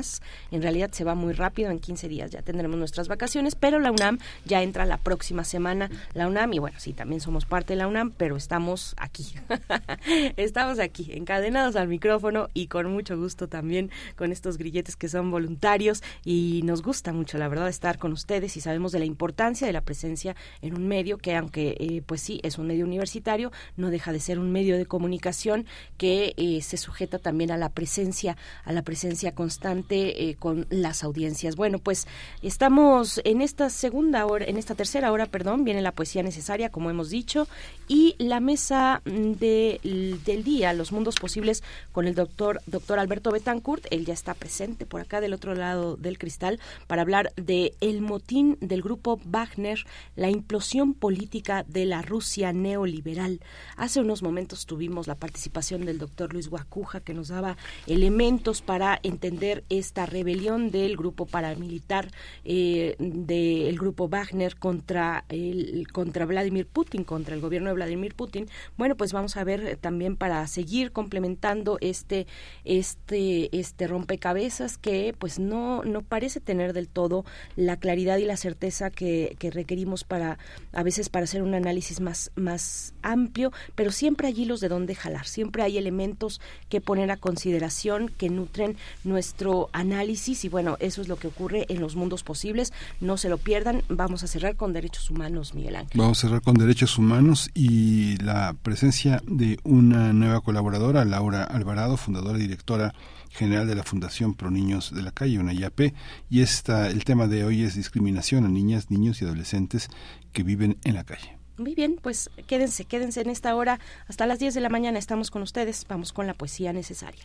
[0.51, 3.93] En realidad se va muy rápido, en 15 días ya tendremos nuestras vacaciones, pero la
[3.93, 5.91] UNAM ya entra la próxima semana.
[6.15, 9.35] La UNAM, y bueno, sí, también somos parte de la UNAM, pero estamos aquí.
[10.37, 15.31] estamos aquí, encadenados al micrófono y con mucho gusto también con estos grilletes que son
[15.31, 19.67] voluntarios y nos gusta mucho, la verdad, estar con ustedes y sabemos de la importancia
[19.67, 23.53] de la presencia en un medio que, aunque eh, pues sí, es un medio universitario,
[23.77, 25.67] no deja de ser un medio de comunicación
[25.97, 31.05] que eh, se sujeta también a la presencia, a la presencia constante eh, con las
[31.05, 31.57] audiencias.
[31.57, 32.07] Bueno, pues
[32.43, 36.91] estamos en esta segunda hora, en esta tercera hora, perdón, viene la poesía necesaria, como
[36.91, 37.49] hemos dicho,
[37.89, 41.63] y la mesa mm, de, del día, los mundos posibles,
[41.93, 43.87] con el doctor, doctor Alberto Betancourt.
[43.91, 48.01] Él ya está presente por acá del otro lado del cristal para hablar de el
[48.01, 49.85] motín del grupo Wagner,
[50.17, 53.41] la implosión política de la Rusia neoliberal.
[53.77, 57.57] Hace unos momentos tuvimos la participación del doctor Luis Guacuja que nos daba
[57.87, 62.09] elementos para entender esta rebelión del grupo paramilitar
[62.45, 68.49] eh, del grupo Wagner contra el contra Vladimir Putin, contra el gobierno de Vladimir Putin.
[68.77, 72.27] Bueno, pues vamos a ver también para seguir complementando este
[72.65, 77.25] este este rompecabezas que pues no no parece tener del todo
[77.57, 80.39] la claridad y la certeza que, que requerimos para
[80.73, 84.95] a veces para hacer un análisis más más amplio, pero siempre hay hilos de dónde
[84.95, 91.03] jalar, siempre hay elementos que poner a consideración que nutren nuestro análisis y bueno, eso
[91.03, 92.73] es lo que ocurre en los mundos posibles.
[93.01, 93.83] No se lo pierdan.
[93.89, 96.01] Vamos a cerrar con derechos humanos, Miguel Ángel.
[96.01, 101.97] Vamos a cerrar con derechos humanos y la presencia de una nueva colaboradora, Laura Alvarado,
[101.97, 102.95] fundadora y directora
[103.31, 105.93] general de la Fundación Pro Niños de la Calle, una IAP,
[106.31, 109.89] y esta, el tema de hoy es discriminación a niñas, niños y adolescentes
[110.33, 111.37] que viven en la calle.
[111.57, 113.79] Muy bien, pues quédense, quédense en esta hora.
[114.09, 115.87] Hasta las 10 de la mañana estamos con ustedes.
[115.89, 117.25] Vamos con la poesía necesaria.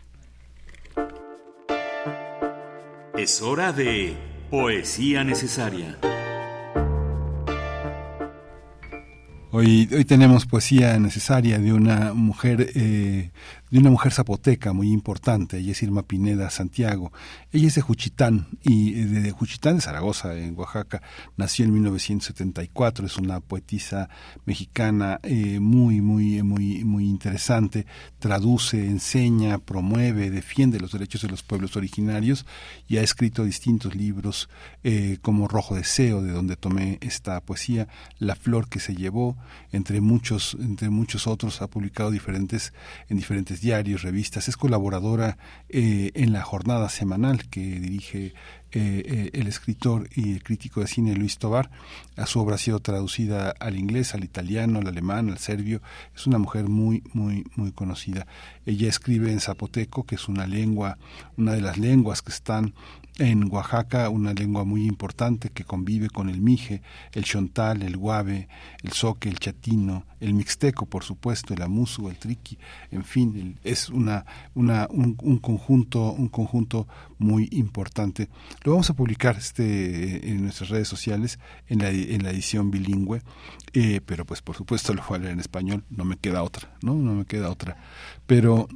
[3.19, 4.15] Es hora de
[4.49, 5.97] Poesía Necesaria.
[9.51, 13.31] Hoy, hoy tenemos poesía necesaria de una mujer eh,
[13.69, 17.11] de una mujer zapoteca muy importante, ella es Irma Pineda Santiago.
[17.51, 21.01] Ella es de Juchitán, y eh, de Juchitán de Zaragoza, en Oaxaca.
[21.37, 24.09] Nació en 1974, es una poetisa
[24.45, 27.85] mexicana eh, muy, muy, muy, muy interesante.
[28.17, 32.45] Traduce, enseña, promueve, defiende los derechos de los pueblos originarios
[32.87, 34.49] y ha escrito distintos libros
[34.83, 37.87] eh, como Rojo Deseo, de donde tomé esta poesía,
[38.17, 39.37] La Flor que se llevó,
[39.71, 42.73] entre muchos, entre muchos otros, ha publicado diferentes,
[43.09, 45.38] en diferentes diarios, revistas, es colaboradora
[45.69, 48.34] eh, en la jornada semanal que dirige
[48.72, 51.72] eh, eh, el escritor y el crítico de cine Luis Tobar.
[52.15, 55.81] A su obra ha sido traducida al inglés, al italiano, al alemán, al serbio.
[56.15, 58.27] Es una mujer muy, muy, muy conocida.
[58.65, 60.99] Ella escribe en zapoteco, que es una lengua,
[61.36, 62.76] una de las lenguas que están
[63.19, 66.81] en Oaxaca una lengua muy importante que convive con el mije,
[67.11, 68.47] el chontal, el guave,
[68.81, 72.57] el soque, el chatino, el mixteco, por supuesto, el amuso, el triqui,
[72.91, 74.25] en fin, es una,
[74.55, 76.87] una, un, conjunto, un conjunto
[77.17, 78.29] muy importante.
[78.63, 83.21] Lo vamos a publicar este, en nuestras redes sociales, en la, en la edición bilingüe,
[83.73, 86.71] eh, pero pues por supuesto lo voy a leer en español, no me queda otra,
[86.81, 86.93] ¿no?
[86.93, 87.77] No me queda otra.
[88.25, 88.69] Pero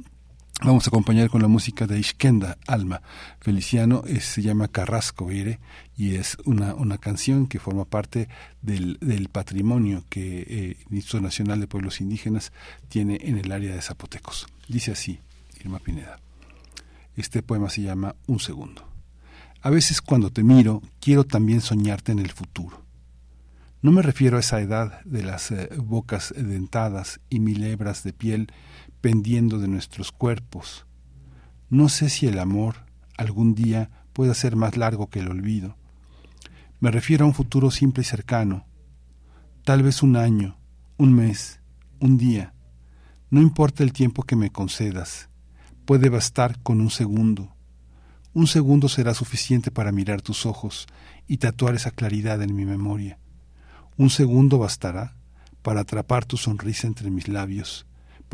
[0.62, 3.02] Vamos a acompañar con la música de Ishkenda Alma
[3.40, 5.58] Feliciano, se llama Carrasco Vire
[5.96, 8.28] y es una, una canción que forma parte
[8.62, 12.52] del, del patrimonio que eh, el Instituto Nacional de Pueblos Indígenas
[12.88, 14.46] tiene en el área de Zapotecos.
[14.68, 15.18] Dice así,
[15.60, 16.18] Irma Pineda.
[17.16, 18.88] Este poema se llama Un segundo.
[19.60, 22.80] A veces cuando te miro, quiero también soñarte en el futuro.
[23.82, 28.14] No me refiero a esa edad de las eh, bocas dentadas y mil hebras de
[28.14, 28.50] piel
[29.04, 30.86] pendiendo de nuestros cuerpos.
[31.68, 32.86] No sé si el amor
[33.18, 35.76] algún día pueda ser más largo que el olvido.
[36.80, 38.64] Me refiero a un futuro simple y cercano,
[39.62, 40.56] tal vez un año,
[40.96, 41.60] un mes,
[42.00, 42.54] un día.
[43.28, 45.28] No importa el tiempo que me concedas,
[45.84, 47.54] puede bastar con un segundo.
[48.32, 50.86] Un segundo será suficiente para mirar tus ojos
[51.28, 53.18] y tatuar esa claridad en mi memoria.
[53.98, 55.14] Un segundo bastará
[55.60, 57.84] para atrapar tu sonrisa entre mis labios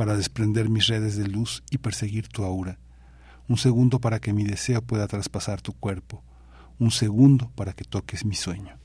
[0.01, 2.79] para desprender mis redes de luz y perseguir tu aura,
[3.49, 6.25] un segundo para que mi deseo pueda traspasar tu cuerpo,
[6.79, 8.79] un segundo para que toques mi sueño.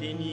[0.00, 0.27] béni.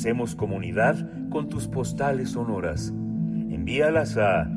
[0.00, 0.96] Hacemos comunidad
[1.28, 2.88] con tus postales sonoras.
[2.88, 4.50] Envíalas a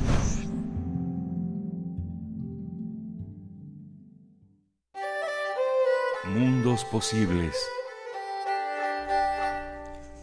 [6.33, 7.78] Mundos posibles.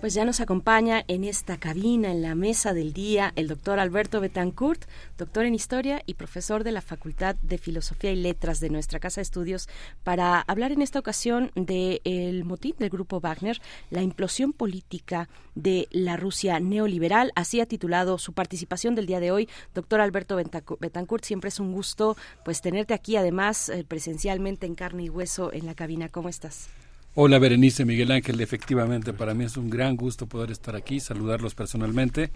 [0.06, 4.22] Pues ya nos acompaña en esta cabina, en la mesa del día, el doctor Alberto
[4.22, 4.86] Betancourt,
[5.18, 9.16] doctor en Historia y profesor de la Facultad de Filosofía y Letras de nuestra Casa
[9.16, 9.68] de Estudios,
[10.04, 13.60] para hablar en esta ocasión del motín del Grupo Wagner,
[13.90, 17.32] la implosión política de la Rusia neoliberal.
[17.34, 19.50] Así ha titulado su participación del día de hoy.
[19.74, 25.06] Doctor Alberto Betancourt, siempre es un gusto pues tenerte aquí, además, eh, presencialmente en carne
[25.06, 26.10] y hueso en la cabina.
[26.10, 26.70] ¿Cómo estás?
[27.18, 31.56] Hola Berenice Miguel Ángel, efectivamente para mí es un gran gusto poder estar aquí, saludarlos
[31.56, 32.30] personalmente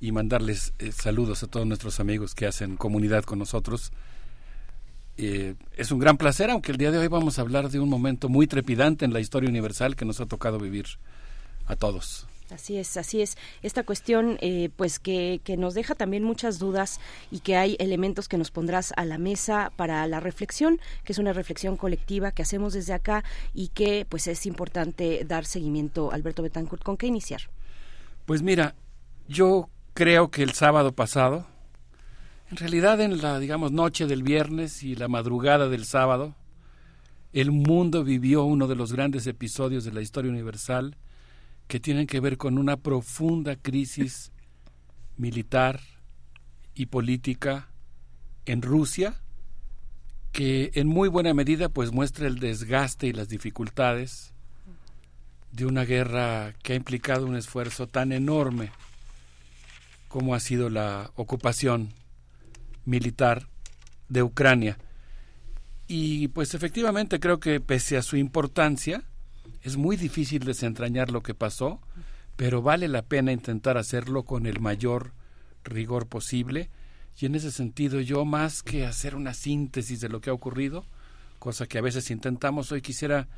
[0.00, 3.90] y mandarles eh, saludos a todos nuestros amigos que hacen comunidad con nosotros.
[5.16, 7.88] Eh, es un gran placer, aunque el día de hoy vamos a hablar de un
[7.88, 10.86] momento muy trepidante en la historia universal que nos ha tocado vivir
[11.66, 12.28] a todos.
[12.52, 13.36] Así es, así es.
[13.62, 17.00] Esta cuestión, eh, pues que, que, nos deja también muchas dudas
[17.30, 21.18] y que hay elementos que nos pondrás a la mesa para la reflexión, que es
[21.18, 23.24] una reflexión colectiva que hacemos desde acá
[23.54, 26.12] y que, pues, es importante dar seguimiento.
[26.12, 27.42] Alberto Betancourt, ¿con qué iniciar?
[28.26, 28.74] Pues mira,
[29.28, 31.46] yo creo que el sábado pasado,
[32.50, 36.34] en realidad en la, digamos, noche del viernes y la madrugada del sábado,
[37.32, 40.96] el mundo vivió uno de los grandes episodios de la historia universal
[41.72, 44.30] que tienen que ver con una profunda crisis
[45.16, 45.80] militar
[46.74, 47.70] y política
[48.44, 49.14] en Rusia
[50.32, 54.34] que en muy buena medida pues muestra el desgaste y las dificultades
[55.52, 58.70] de una guerra que ha implicado un esfuerzo tan enorme
[60.08, 61.88] como ha sido la ocupación
[62.84, 63.48] militar
[64.10, 64.76] de Ucrania.
[65.88, 69.04] Y pues efectivamente creo que pese a su importancia,
[69.62, 71.80] es muy difícil desentrañar lo que pasó,
[72.36, 75.12] pero vale la pena intentar hacerlo con el mayor
[75.64, 76.70] rigor posible.
[77.18, 80.84] Y en ese sentido yo, más que hacer una síntesis de lo que ha ocurrido,
[81.38, 83.28] cosa que a veces intentamos, hoy quisiera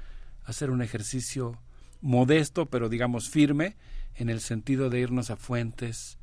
[0.45, 1.59] hacer un ejercicio
[2.01, 3.77] modesto, pero digamos firme,
[4.15, 6.19] en el sentido de irnos a fuentes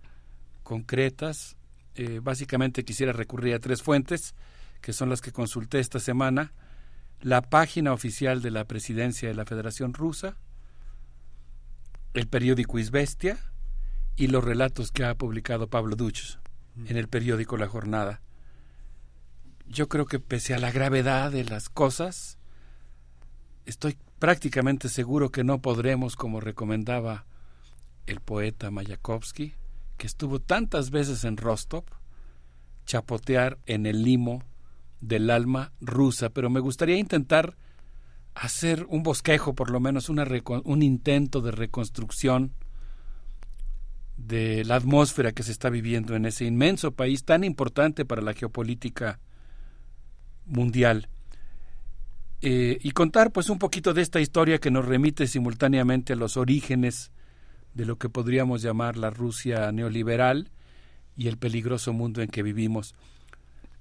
[0.63, 1.57] concretas.
[1.95, 4.33] Eh, básicamente quisiera recurrir a tres fuentes,
[4.81, 6.53] que son las que consulté esta semana
[7.21, 10.37] la página oficial de la presidencia de la Federación Rusa,
[12.13, 13.37] el periódico Isbestia
[14.15, 16.37] y los relatos que ha publicado Pablo Duch
[16.85, 18.21] en el periódico La Jornada.
[19.67, 22.37] Yo creo que pese a la gravedad de las cosas,
[23.65, 27.25] estoy prácticamente seguro que no podremos, como recomendaba
[28.07, 29.53] el poeta Mayakovsky,
[29.97, 31.85] que estuvo tantas veces en Rostov,
[32.85, 34.43] chapotear en el limo
[35.01, 37.57] del alma rusa, pero me gustaría intentar
[38.33, 42.53] hacer un bosquejo, por lo menos un intento de reconstrucción
[44.15, 48.33] de la atmósfera que se está viviendo en ese inmenso país tan importante para la
[48.33, 49.19] geopolítica
[50.45, 51.09] mundial.
[52.43, 56.37] Eh, y contar pues un poquito de esta historia que nos remite simultáneamente a los
[56.37, 57.11] orígenes
[57.73, 60.49] de lo que podríamos llamar la Rusia neoliberal
[61.15, 62.95] y el peligroso mundo en que vivimos.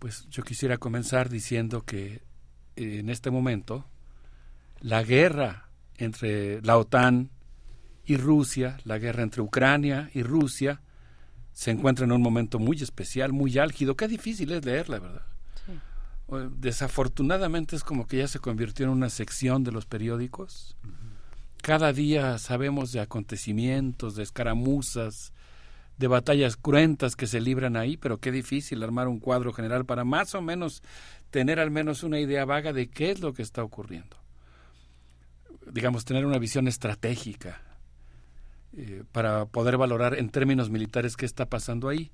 [0.01, 2.23] Pues yo quisiera comenzar diciendo que
[2.75, 3.87] eh, en este momento
[4.81, 7.31] la guerra entre la OTAN
[8.07, 10.81] y Rusia, la guerra entre Ucrania y Rusia,
[11.53, 13.95] se encuentra en un momento muy especial, muy álgido.
[13.95, 15.27] Qué difícil es leerla, ¿verdad?
[15.67, 15.73] Sí.
[16.57, 20.79] Desafortunadamente es como que ya se convirtió en una sección de los periódicos.
[20.83, 21.63] Uh -huh.
[21.63, 25.35] Cada día sabemos de acontecimientos, de escaramuzas,
[26.01, 30.03] de batallas cruentas que se libran ahí, pero qué difícil armar un cuadro general para
[30.03, 30.83] más o menos
[31.31, 34.17] tener al menos una idea vaga de qué es lo que está ocurriendo.
[35.71, 37.61] Digamos, tener una visión estratégica
[38.75, 42.11] eh, para poder valorar en términos militares qué está pasando ahí.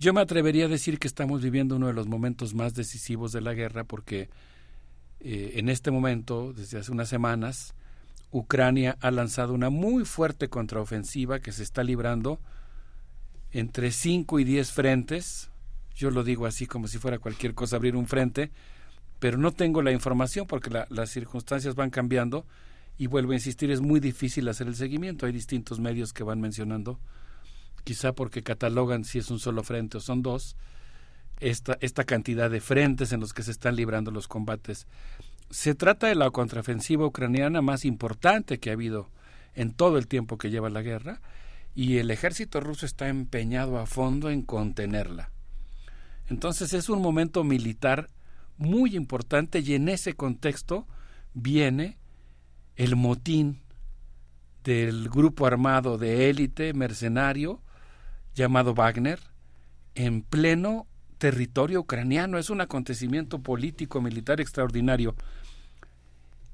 [0.00, 3.40] Yo me atrevería a decir que estamos viviendo uno de los momentos más decisivos de
[3.40, 4.30] la guerra porque
[5.20, 7.72] eh, en este momento, desde hace unas semanas,
[8.32, 12.40] Ucrania ha lanzado una muy fuerte contraofensiva que se está librando
[13.52, 15.50] entre 5 y 10 frentes.
[15.94, 18.50] Yo lo digo así como si fuera cualquier cosa abrir un frente,
[19.18, 22.44] pero no tengo la información porque las circunstancias van cambiando
[22.98, 25.26] y vuelvo a insistir, es muy difícil hacer el seguimiento.
[25.26, 26.98] Hay distintos medios que van mencionando,
[27.84, 30.56] quizá porque catalogan si es un solo frente o son dos,
[31.40, 34.86] esta, esta cantidad de frentes en los que se están librando los combates.
[35.50, 39.08] Se trata de la contraofensiva ucraniana más importante que ha habido
[39.54, 41.20] en todo el tiempo que lleva la guerra
[41.76, 45.30] y el ejército ruso está empeñado a fondo en contenerla.
[46.28, 48.08] Entonces es un momento militar
[48.56, 50.88] muy importante y en ese contexto
[51.34, 51.98] viene
[52.76, 53.60] el motín
[54.64, 57.60] del grupo armado de élite mercenario
[58.34, 59.20] llamado Wagner
[59.94, 60.86] en pleno
[61.18, 62.38] territorio ucraniano.
[62.38, 65.14] Es un acontecimiento político militar extraordinario.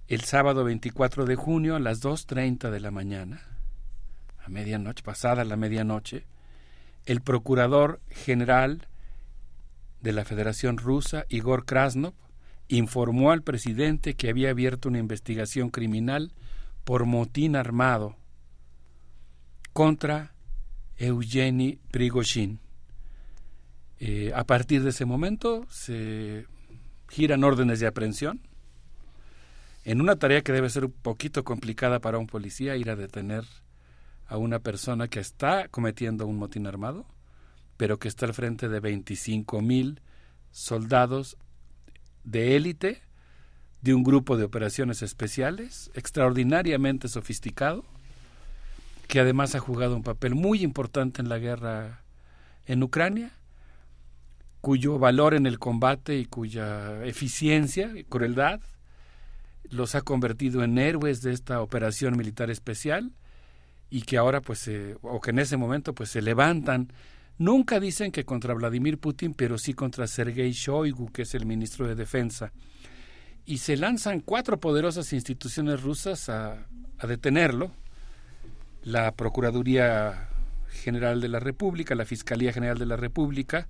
[0.08, 3.40] El sábado 24 de junio a las 2.30 de la mañana,
[4.44, 6.24] a medianoche, pasada la medianoche,
[7.06, 8.88] el procurador general
[10.00, 12.14] de la Federación Rusa, Igor Krasnov,
[12.68, 16.32] informó al presidente que había abierto una investigación criminal
[16.84, 18.16] por motín armado
[19.72, 20.32] contra
[20.96, 22.60] Eugeni Prigozhin.
[24.00, 26.46] Eh, a partir de ese momento se
[27.08, 28.40] giran órdenes de aprehensión
[29.84, 33.44] en una tarea que debe ser un poquito complicada para un policía ir a detener
[34.32, 37.04] a una persona que está cometiendo un motín armado,
[37.76, 40.00] pero que está al frente de 25 mil
[40.50, 41.36] soldados
[42.24, 43.02] de élite
[43.82, 47.84] de un grupo de operaciones especiales extraordinariamente sofisticado,
[49.06, 52.02] que además ha jugado un papel muy importante en la guerra
[52.64, 53.32] en Ucrania
[54.62, 58.60] cuyo valor en el combate y cuya eficiencia y crueldad
[59.64, 63.12] los ha convertido en héroes de esta operación militar especial
[63.92, 64.70] y que ahora pues
[65.02, 66.90] o que en ese momento pues se levantan.
[67.36, 71.86] Nunca dicen que contra Vladimir Putin pero sí contra Sergei Shoigu que es el ministro
[71.86, 72.52] de defensa.
[73.44, 76.66] Y se lanzan cuatro poderosas instituciones rusas a
[77.06, 77.70] detenerlo.
[78.82, 80.30] La Procuraduría
[80.70, 83.68] General de la República la Fiscalía General de la República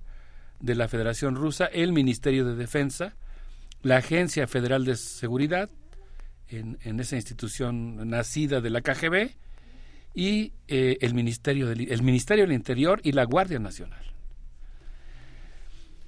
[0.63, 3.17] de la Federación Rusa, el Ministerio de Defensa,
[3.81, 5.69] la Agencia Federal de Seguridad,
[6.47, 9.35] en, esa institución nacida de la KGB,
[10.13, 14.03] y eh, el, Ministerio del, el Ministerio del Interior y la Guardia Nacional.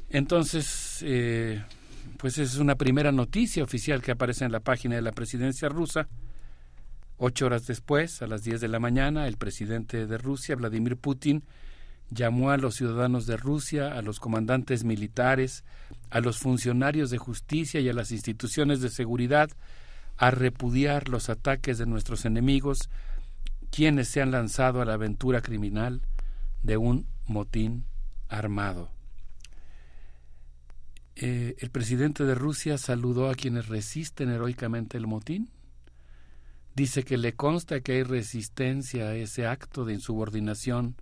[0.09, 1.61] Entonces, eh,
[2.17, 6.07] pues es una primera noticia oficial que aparece en la página de la presidencia rusa.
[7.17, 11.43] Ocho horas después, a las diez de la mañana, el presidente de Rusia, Vladimir Putin,
[12.09, 15.63] llamó a los ciudadanos de Rusia, a los comandantes militares,
[16.09, 19.49] a los funcionarios de justicia y a las instituciones de seguridad
[20.17, 22.89] a repudiar los ataques de nuestros enemigos,
[23.75, 26.01] quienes se han lanzado a la aventura criminal
[26.63, 27.83] de un motín
[28.29, 28.89] armado.
[31.17, 35.49] Eh, el presidente de Rusia saludó a quienes resisten heroicamente el motín.
[36.73, 40.95] Dice que le consta que hay resistencia a ese acto de insubordinación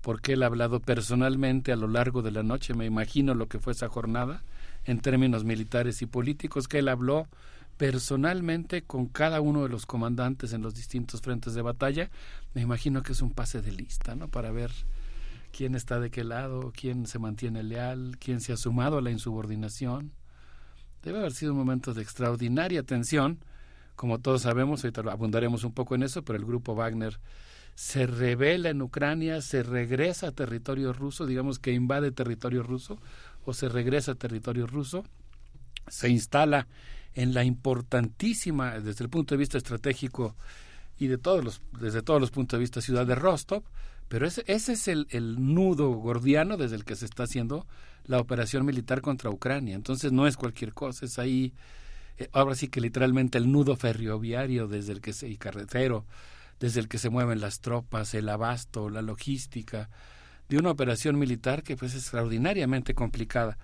[0.00, 3.60] porque él ha hablado personalmente a lo largo de la noche, me imagino lo que
[3.60, 4.42] fue esa jornada,
[4.84, 7.28] en términos militares y políticos, que él habló
[7.76, 12.10] personalmente con cada uno de los comandantes en los distintos frentes de batalla,
[12.54, 14.28] me imagino que es un pase de lista, ¿no?
[14.28, 14.70] Para ver
[15.52, 19.10] quién está de qué lado, quién se mantiene leal, quién se ha sumado a la
[19.10, 20.12] insubordinación.
[21.02, 23.38] Debe haber sido un momento de extraordinaria tensión,
[23.94, 27.18] como todos sabemos, ahorita abundaremos un poco en eso, pero el grupo Wagner
[27.74, 32.98] se revela en Ucrania, se regresa a territorio ruso, digamos que invade territorio ruso,
[33.44, 35.04] o se regresa a territorio ruso,
[35.88, 36.66] se instala
[37.16, 40.36] en la importantísima, desde el punto de vista estratégico
[40.98, 43.64] y de todos los, desde todos los puntos de vista, ciudad de Rostov,
[44.08, 47.66] pero ese, ese es el, el nudo gordiano desde el que se está haciendo
[48.04, 49.74] la operación militar contra Ucrania.
[49.74, 51.54] Entonces no es cualquier cosa, es ahí,
[52.18, 56.04] eh, ahora sí que literalmente el nudo ferroviario desde el que se, y carretero
[56.60, 59.90] desde el que se mueven las tropas, el abasto, la logística,
[60.48, 63.58] de una operación militar que pues es extraordinariamente complicada.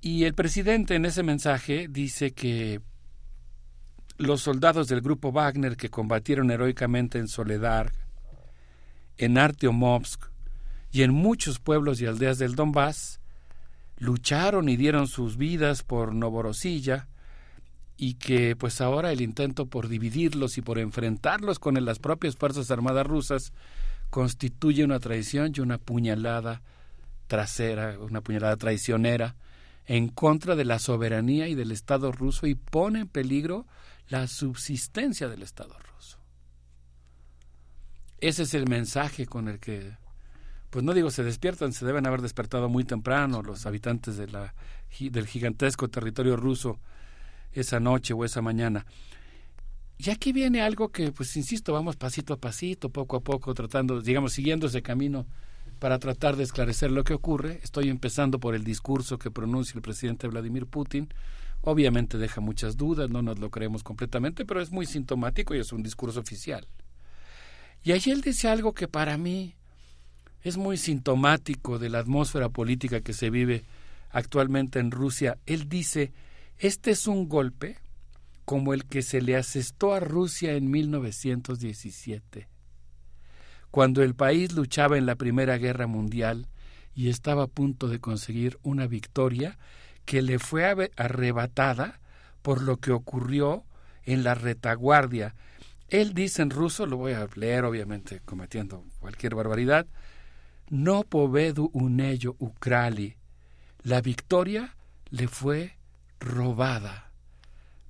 [0.00, 2.80] Y el presidente en ese mensaje dice que
[4.16, 7.92] los soldados del grupo Wagner que combatieron heroicamente en Soledad,
[9.18, 10.30] en Artyomovsk
[10.90, 13.20] y en muchos pueblos y aldeas del Donbass
[13.98, 17.08] lucharon y dieron sus vidas por Novorosilla
[17.98, 22.70] y que pues ahora el intento por dividirlos y por enfrentarlos con las propias Fuerzas
[22.70, 23.52] Armadas rusas
[24.08, 26.62] constituye una traición y una puñalada
[27.26, 29.36] trasera, una puñalada traicionera
[29.86, 33.66] en contra de la soberanía y del Estado ruso y pone en peligro
[34.08, 36.18] la subsistencia del Estado ruso.
[38.18, 39.96] Ese es el mensaje con el que,
[40.68, 44.54] pues no digo se despiertan, se deben haber despertado muy temprano los habitantes de la,
[44.98, 46.78] del gigantesco territorio ruso
[47.52, 48.86] esa noche o esa mañana.
[49.96, 54.00] Y aquí viene algo que, pues insisto, vamos pasito a pasito, poco a poco, tratando,
[54.00, 55.26] digamos, siguiendo ese camino
[55.80, 57.58] para tratar de esclarecer lo que ocurre.
[57.64, 61.08] Estoy empezando por el discurso que pronuncia el presidente Vladimir Putin.
[61.62, 65.72] Obviamente deja muchas dudas, no nos lo creemos completamente, pero es muy sintomático y es
[65.72, 66.68] un discurso oficial.
[67.82, 69.54] Y allí él dice algo que para mí
[70.42, 73.64] es muy sintomático de la atmósfera política que se vive
[74.10, 75.38] actualmente en Rusia.
[75.46, 76.12] Él dice,
[76.58, 77.78] este es un golpe
[78.44, 82.48] como el que se le asestó a Rusia en 1917,
[83.70, 86.46] cuando el país luchaba en la Primera Guerra Mundial
[86.94, 89.58] y estaba a punto de conseguir una victoria
[90.04, 90.64] que le fue
[90.96, 92.00] arrebatada
[92.42, 93.64] por lo que ocurrió
[94.04, 95.34] en la retaguardia.
[95.88, 99.86] Él dice en ruso, lo voy a leer obviamente cometiendo cualquier barbaridad,
[100.68, 103.16] no povedu unello ukrali.
[103.82, 104.76] La victoria
[105.10, 105.76] le fue
[106.20, 107.10] robada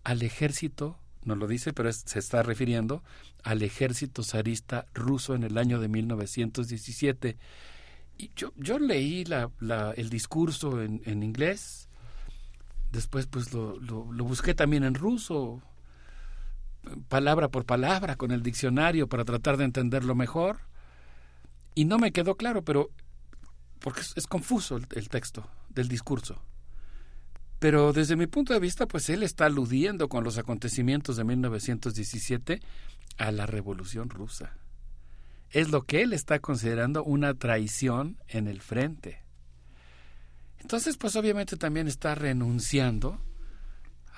[0.05, 3.03] al ejército, no lo dice, pero se está refiriendo
[3.43, 7.37] al ejército zarista ruso en el año de 1917.
[8.19, 9.25] Y yo, leí
[9.97, 11.89] el discurso en, inglés,
[12.93, 13.77] después pues lo,
[14.25, 15.63] busqué también en ruso,
[17.09, 20.61] palabra por palabra, con el diccionario para tratar de entenderlo mejor.
[21.75, 22.91] Y no me quedó claro, pero
[23.79, 26.43] porque es, confuso el texto del discurso.
[27.61, 32.61] Pero desde mi punto de vista, pues él está aludiendo con los acontecimientos de 1917
[33.19, 34.57] a la Revolución Rusa.
[35.51, 39.23] Es lo que él está considerando una traición en el frente.
[40.59, 43.21] Entonces, pues obviamente también está renunciando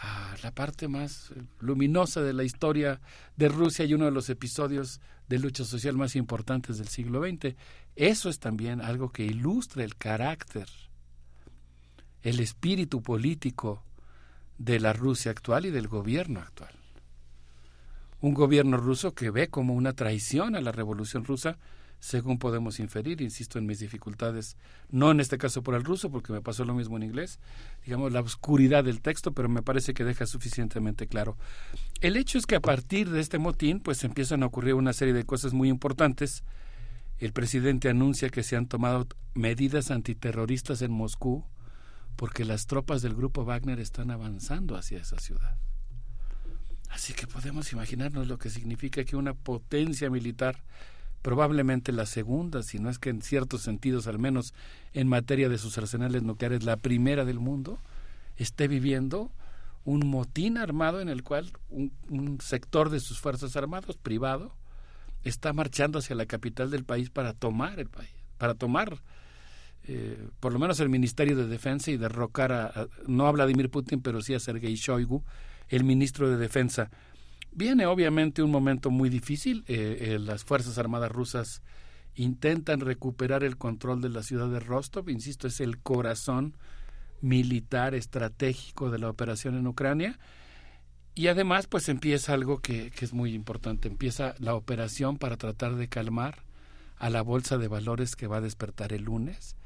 [0.00, 3.00] a la parte más luminosa de la historia
[3.36, 7.56] de Rusia y uno de los episodios de lucha social más importantes del siglo XX.
[7.96, 10.68] Eso es también algo que ilustra el carácter
[12.22, 13.82] el espíritu político
[14.58, 16.72] de la Rusia actual y del gobierno actual.
[18.20, 21.58] Un gobierno ruso que ve como una traición a la revolución rusa,
[21.98, 24.56] según podemos inferir, insisto en mis dificultades,
[24.90, 27.38] no en este caso por el ruso, porque me pasó lo mismo en inglés,
[27.84, 31.36] digamos la oscuridad del texto, pero me parece que deja suficientemente claro.
[32.00, 35.14] El hecho es que a partir de este motín, pues empiezan a ocurrir una serie
[35.14, 36.42] de cosas muy importantes.
[37.18, 41.44] El presidente anuncia que se han tomado medidas antiterroristas en Moscú,
[42.16, 45.56] porque las tropas del grupo Wagner están avanzando hacia esa ciudad.
[46.90, 50.62] Así que podemos imaginarnos lo que significa que una potencia militar,
[51.22, 54.52] probablemente la segunda, si no es que en ciertos sentidos, al menos
[54.92, 57.78] en materia de sus arsenales nucleares, la primera del mundo,
[58.36, 59.30] esté viviendo
[59.84, 64.54] un motín armado en el cual un, un sector de sus fuerzas armadas privado
[65.24, 69.02] está marchando hacia la capital del país para tomar el país, para tomar
[69.84, 74.00] eh, por lo menos el Ministerio de Defensa y derrocar a, no a Vladimir Putin,
[74.00, 75.24] pero sí a Sergei Shoigu,
[75.68, 76.90] el ministro de Defensa.
[77.50, 79.64] Viene obviamente un momento muy difícil.
[79.66, 81.62] Eh, eh, las Fuerzas Armadas rusas
[82.14, 85.10] intentan recuperar el control de la ciudad de Rostov.
[85.10, 86.56] Insisto, es el corazón
[87.20, 90.18] militar estratégico de la operación en Ucrania.
[91.14, 93.88] Y además, pues empieza algo que, que es muy importante.
[93.88, 96.44] Empieza la operación para tratar de calmar
[96.96, 99.56] a la bolsa de valores que va a despertar el lunes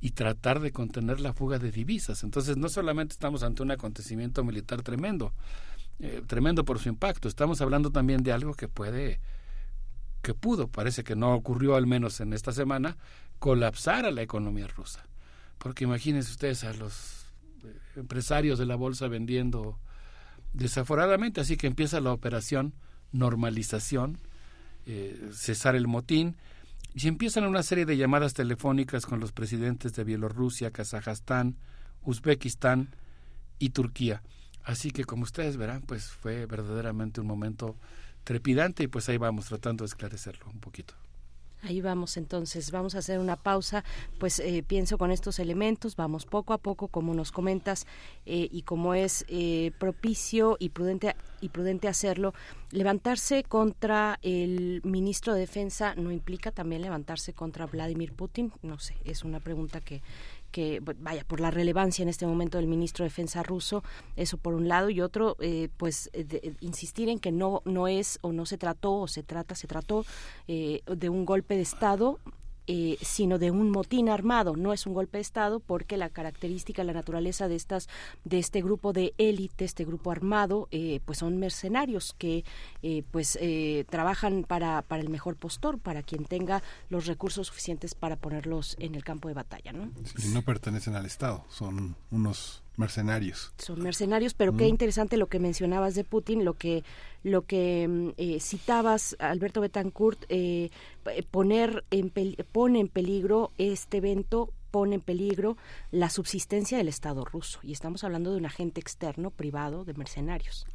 [0.00, 2.24] y tratar de contener la fuga de divisas.
[2.24, 5.34] Entonces, no solamente estamos ante un acontecimiento militar tremendo,
[5.98, 9.20] eh, tremendo por su impacto, estamos hablando también de algo que puede,
[10.22, 12.96] que pudo, parece que no ocurrió al menos en esta semana,
[13.38, 15.06] colapsar a la economía rusa.
[15.58, 17.26] Porque imagínense ustedes a los
[17.64, 19.78] eh, empresarios de la bolsa vendiendo
[20.54, 22.74] desaforadamente, así que empieza la operación
[23.12, 24.18] normalización,
[24.86, 26.36] eh, cesar el motín,
[26.94, 31.56] y empiezan una serie de llamadas telefónicas con los presidentes de Bielorrusia, Kazajstán,
[32.02, 32.94] Uzbekistán
[33.58, 34.22] y Turquía.
[34.64, 37.76] Así que como ustedes verán, pues fue verdaderamente un momento
[38.24, 40.94] trepidante y pues ahí vamos tratando de esclarecerlo un poquito.
[41.62, 43.84] Ahí vamos entonces, vamos a hacer una pausa,
[44.18, 47.86] pues eh, pienso con estos elementos, vamos poco a poco, como nos comentas,
[48.24, 52.32] eh, y como es eh, propicio y prudente, y prudente hacerlo,
[52.70, 58.96] levantarse contra el ministro de Defensa no implica también levantarse contra Vladimir Putin, no sé,
[59.04, 60.02] es una pregunta que,
[60.50, 63.82] que vaya por la relevancia en este momento del ministro de Defensa ruso
[64.16, 68.18] eso por un lado y otro eh, pues de, insistir en que no no es
[68.22, 70.04] o no se trató o se trata se trató
[70.48, 72.18] eh, de un golpe de estado
[72.66, 74.56] eh, sino de un motín armado.
[74.56, 77.88] No es un golpe de Estado porque la característica, la naturaleza de estas,
[78.24, 82.44] de este grupo de élite, este grupo armado, eh, pues son mercenarios que
[82.82, 83.38] eh, pues
[83.88, 88.94] trabajan para, para el mejor postor, para quien tenga los recursos suficientes para ponerlos en
[88.94, 89.90] el campo de batalla, ¿no?
[90.32, 93.52] no pertenecen al Estado, son unos mercenarios.
[93.58, 96.84] Son mercenarios, pero qué interesante lo que mencionabas de Putin, lo que
[97.22, 100.70] lo que mm, eh, citabas, Alberto Betancourt, eh,
[101.30, 102.12] poner en
[102.52, 105.56] pone en peligro este evento pone en peligro
[105.90, 107.60] la subsistencia del Estado ruso.
[107.62, 110.66] Y estamos hablando de un agente externo, privado, de mercenarios.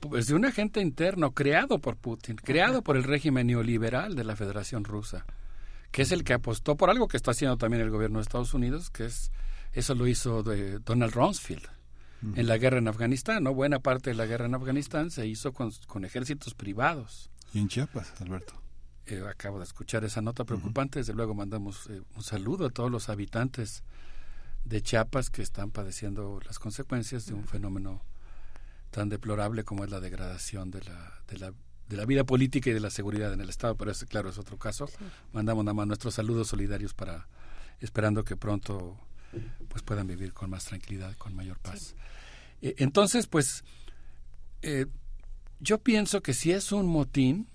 [0.00, 4.36] Pues de un agente interno creado por Putin, creado por el régimen neoliberal de la
[4.36, 5.26] Federación Rusa,
[5.90, 8.54] que es el que apostó por algo que está haciendo también el gobierno de Estados
[8.54, 9.30] Unidos, que es
[9.72, 11.68] eso lo hizo de Donald Rumsfeld
[12.22, 13.54] en la guerra en Afganistán, ¿no?
[13.54, 17.30] Buena parte de la guerra en Afganistán se hizo con, ejércitos privados.
[17.54, 18.54] Y en Chiapas, Alberto.
[19.06, 20.98] Eh, acabo de escuchar esa nota preocupante.
[20.98, 23.82] Desde luego mandamos eh, un saludo a todos los habitantes
[24.64, 28.04] de Chiapas que están padeciendo las consecuencias de un fenómeno
[28.90, 31.54] tan deplorable como es la degradación de la, de la,
[31.88, 33.76] de la vida política y de la seguridad en el Estado.
[33.76, 34.90] Pero ese, claro, es otro caso.
[35.32, 37.28] Mandamos nada más nuestros saludos solidarios para
[37.80, 38.98] esperando que pronto
[39.68, 41.94] pues puedan vivir con más tranquilidad, con mayor paz.
[42.62, 43.64] Eh, entonces, pues,
[44.62, 44.86] eh,
[45.60, 47.46] yo pienso que si es un motín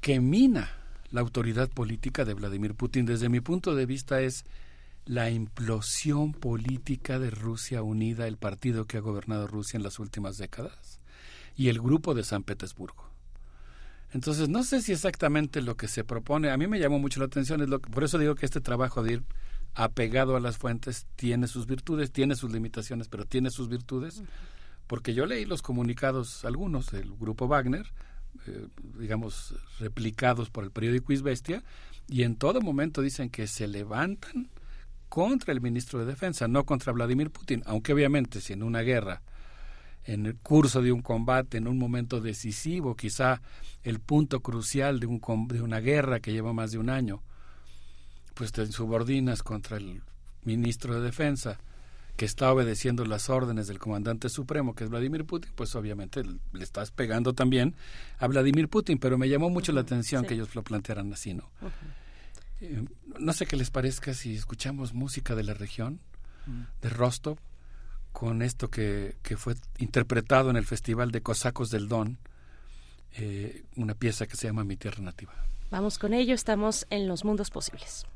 [0.00, 0.70] que mina
[1.10, 4.44] la autoridad política de Vladimir Putin, desde mi punto de vista es
[5.06, 10.36] la implosión política de Rusia Unida, el partido que ha gobernado Rusia en las últimas
[10.36, 11.00] décadas,
[11.56, 13.08] y el grupo de San Petersburgo.
[14.12, 17.26] Entonces, no sé si exactamente lo que se propone, a mí me llamó mucho la
[17.26, 19.22] atención, es lo por eso digo que este trabajo de ir
[19.78, 24.24] apegado a las fuentes, tiene sus virtudes, tiene sus limitaciones, pero tiene sus virtudes,
[24.88, 27.86] porque yo leí los comunicados, algunos del grupo Wagner,
[28.48, 28.66] eh,
[28.98, 31.62] digamos, replicados por el periódico Isbestia,
[32.08, 34.50] y en todo momento dicen que se levantan
[35.08, 39.22] contra el ministro de Defensa, no contra Vladimir Putin, aunque obviamente si en una guerra,
[40.02, 43.42] en el curso de un combate, en un momento decisivo, quizá
[43.84, 47.22] el punto crucial de, un, de una guerra que lleva más de un año,
[48.38, 50.00] pues te subordinas contra el
[50.44, 51.58] ministro de Defensa
[52.16, 56.64] que está obedeciendo las órdenes del comandante supremo, que es Vladimir Putin, pues obviamente le
[56.64, 57.74] estás pegando también
[58.18, 61.50] a Vladimir Putin, pero me llamó mucho la atención que ellos lo plantearan así, ¿no?
[62.60, 62.84] Eh,
[63.18, 66.00] no sé qué les parezca si escuchamos música de la región,
[66.46, 66.62] mm.
[66.82, 67.38] de Rostov,
[68.12, 72.18] con esto que, que, fue interpretado en el Festival de Cosacos del Don,
[73.14, 75.34] eh, una pieza que se llama Mi Tierra Nativa.
[75.70, 78.06] Vamos con ello, estamos en los mundos posibles.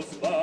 [0.00, 0.39] Auswahl.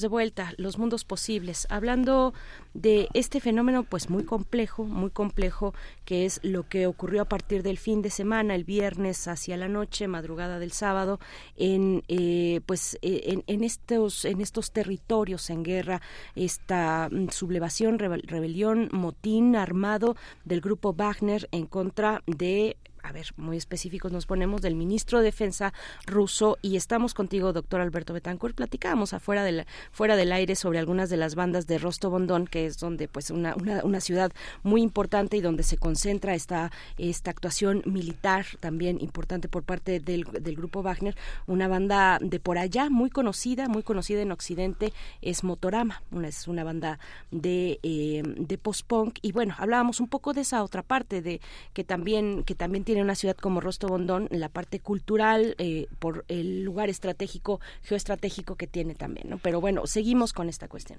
[0.00, 2.32] De vuelta, los mundos posibles, hablando
[2.72, 5.74] de este fenómeno pues muy complejo, muy complejo,
[6.06, 9.68] que es lo que ocurrió a partir del fin de semana, el viernes hacia la
[9.68, 11.20] noche, madrugada del sábado,
[11.56, 16.00] en eh, pues eh, en, estos en estos territorios en guerra,
[16.34, 23.56] esta mm, sublevación, rebelión, motín armado del grupo Wagner en contra de a ver, muy
[23.56, 25.72] específicos nos ponemos del ministro de Defensa
[26.06, 28.54] ruso y estamos contigo, doctor Alberto Betancourt.
[28.54, 32.78] Platicábamos afuera del, fuera del aire sobre algunas de las bandas de Rostov-on-Don, que es
[32.78, 34.32] donde pues una, una, una, ciudad
[34.62, 40.24] muy importante y donde se concentra esta, esta actuación militar también importante por parte del,
[40.24, 41.16] del grupo Wagner.
[41.46, 46.46] Una banda de por allá muy conocida, muy conocida en Occidente, es Motorama, una, es
[46.46, 46.98] una banda
[47.30, 49.18] de, eh, de post-punk.
[49.22, 51.40] Y bueno, hablábamos un poco de esa otra parte de
[51.72, 56.26] que también, que también tiene tiene una ciudad como Rostov-on-Don, la parte cultural, eh, por
[56.28, 59.38] el lugar estratégico, geoestratégico que tiene también, ¿no?
[59.38, 60.98] Pero bueno, seguimos con esta cuestión.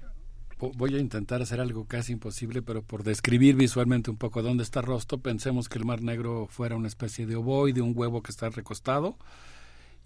[0.58, 4.82] Voy a intentar hacer algo casi imposible, pero por describir visualmente un poco dónde está
[4.82, 8.48] Rostov, pensemos que el Mar Negro fuera una especie de ovoide, un huevo que está
[8.48, 9.16] recostado,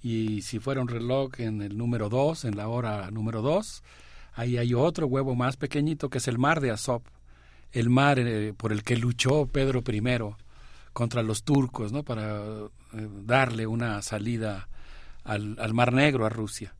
[0.02, 3.82] y si fuera un reloj en el número 2, en la hora número 2,
[4.34, 7.00] ahí hay otro huevo más pequeñito que es el mar de Azov,
[7.72, 10.02] el mar eh, por el que luchó Pedro I
[10.98, 12.02] contra los turcos, ¿no?
[12.02, 12.42] Para
[12.92, 14.68] eh, darle una salida
[15.22, 16.74] al, al, Mar Negro a Rusia.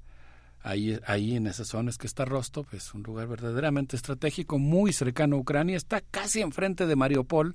[0.60, 5.36] Ahí, ahí en esas zonas que está Rostov, es un lugar verdaderamente estratégico, muy cercano
[5.36, 7.54] a Ucrania, está casi enfrente de Mariupol,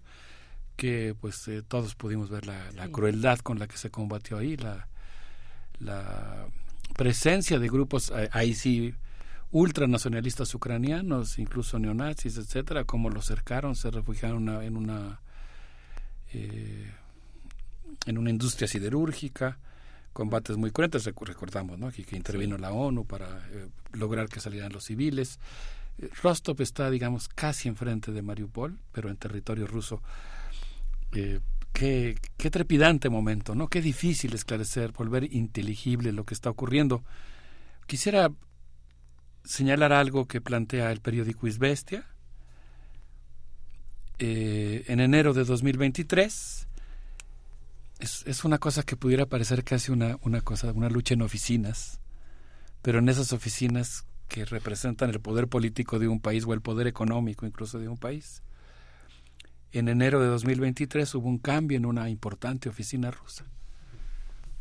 [0.77, 4.55] que pues eh, todos pudimos ver la, la crueldad con la que se combatió ahí,
[4.55, 4.87] la,
[5.79, 6.47] la
[6.95, 8.95] presencia de grupos eh, ahí sí
[9.51, 15.19] ultranacionalistas ucranianos, incluso neonazis, etcétera, como los cercaron, se refugiaron en una
[16.33, 16.91] eh,
[18.05, 19.59] en una industria siderúrgica,
[20.11, 21.91] combates muy cruentos, recordamos ¿no?
[21.91, 25.39] que, que intervino la ONU para eh, lograr que salieran los civiles.
[25.99, 30.01] Eh, Rostov está, digamos, casi enfrente de Mariupol, pero en territorio ruso.
[31.11, 33.67] qué, qué trepidante momento, ¿no?
[33.67, 37.03] Qué difícil esclarecer, volver inteligible lo que está ocurriendo.
[37.87, 38.31] Quisiera
[39.43, 42.05] señalar algo que plantea el periódico Isbestia,
[44.25, 46.67] eh, en enero de 2023.
[47.99, 51.99] Es, es, una cosa que pudiera parecer casi una, una cosa, una lucha en oficinas,
[52.81, 56.87] pero en esas oficinas que representan el poder político de un país o el poder
[56.87, 58.41] económico incluso de un país.
[59.73, 63.43] En enero de 2023 hubo un cambio en una importante oficina rusa,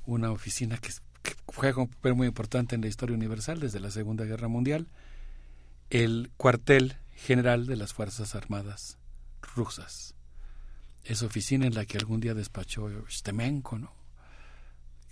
[0.07, 0.89] una oficina que,
[1.23, 4.89] que juega un papel muy importante en la historia universal desde la Segunda Guerra Mundial,
[5.91, 8.99] el cuartel general de las Fuerzas Armadas
[9.55, 10.15] rusas.
[11.05, 13.93] Esa oficina en la que algún día despachó Stemenko,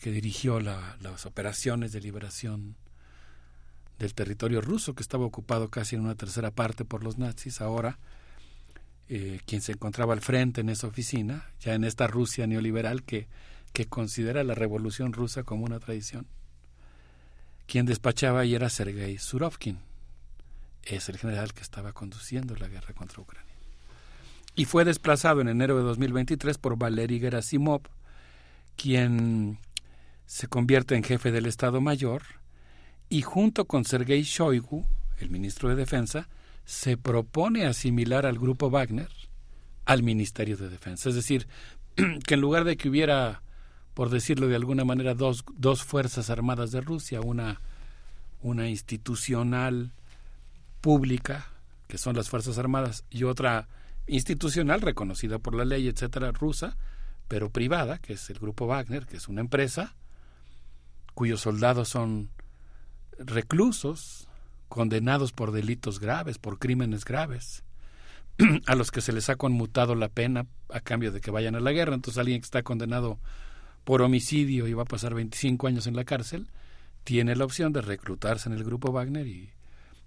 [0.00, 2.76] que dirigió las operaciones de liberación
[3.98, 7.60] del territorio ruso, que estaba ocupado casi en una tercera parte por los nazis.
[7.60, 7.98] Ahora,
[9.08, 13.28] eh, quien se encontraba al frente en esa oficina, ya en esta Rusia neoliberal que,
[13.72, 16.26] que considera la revolución rusa como una tradición,
[17.66, 19.80] quien despachaba y era Sergei Surovkin.
[20.82, 23.49] Es el general que estaba conduciendo la guerra contra Ucrania
[24.60, 27.80] y fue desplazado en enero de 2023 por Valery Gerasimov,
[28.76, 29.58] quien
[30.26, 32.20] se convierte en jefe del Estado Mayor
[33.08, 34.84] y junto con Sergei Shoigu,
[35.18, 36.28] el ministro de Defensa,
[36.66, 39.08] se propone asimilar al grupo Wagner
[39.86, 41.08] al Ministerio de Defensa.
[41.08, 41.48] Es decir,
[42.26, 43.40] que en lugar de que hubiera,
[43.94, 47.62] por decirlo de alguna manera, dos, dos fuerzas armadas de Rusia, una,
[48.42, 49.92] una institucional
[50.82, 51.46] pública,
[51.88, 53.66] que son las Fuerzas Armadas, y otra
[54.10, 56.76] institucional reconocida por la ley, etcétera, rusa,
[57.28, 59.94] pero privada, que es el grupo Wagner, que es una empresa
[61.14, 62.30] cuyos soldados son
[63.18, 64.28] reclusos,
[64.68, 67.62] condenados por delitos graves, por crímenes graves,
[68.66, 71.60] a los que se les ha conmutado la pena a cambio de que vayan a
[71.60, 71.94] la guerra.
[71.94, 73.18] Entonces alguien que está condenado
[73.84, 76.48] por homicidio y va a pasar 25 años en la cárcel,
[77.04, 79.50] tiene la opción de reclutarse en el grupo Wagner y,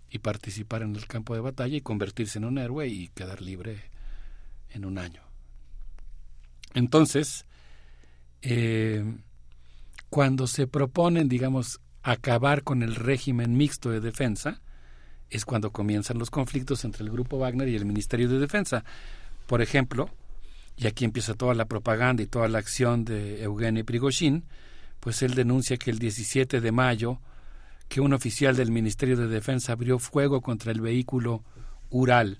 [0.09, 3.92] y participar en el campo de batalla y convertirse en un héroe y quedar libre
[4.73, 5.21] en un año.
[6.73, 7.45] Entonces,
[8.41, 9.03] eh,
[10.09, 14.61] cuando se proponen, digamos, acabar con el régimen mixto de defensa,
[15.29, 18.83] es cuando comienzan los conflictos entre el Grupo Wagner y el Ministerio de Defensa.
[19.47, 20.09] Por ejemplo,
[20.77, 24.43] y aquí empieza toda la propaganda y toda la acción de Eugeni Prigozhin,
[24.99, 27.19] pues él denuncia que el 17 de mayo
[27.89, 31.43] que un oficial del Ministerio de Defensa abrió fuego contra el vehículo
[31.89, 32.39] Ural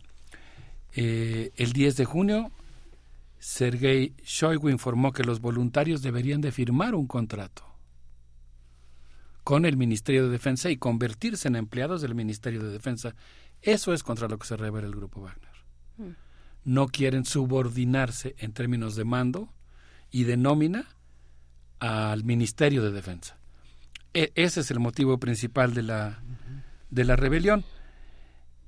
[0.96, 2.52] eh, el 10 de junio,
[3.40, 7.64] Sergei Shoigu informó que los voluntarios deberían de firmar un contrato
[9.44, 13.16] con el Ministerio de Defensa y convertirse en empleados del Ministerio de Defensa.
[13.62, 15.52] Eso es contra lo que se revela el grupo Wagner.
[15.98, 16.12] Mm.
[16.66, 19.54] No quieren subordinarse en términos de mando
[20.12, 20.88] y de nómina
[21.80, 23.38] al Ministerio de Defensa.
[24.14, 26.24] E- ese es el motivo principal de la,
[26.90, 27.66] de la rebelión.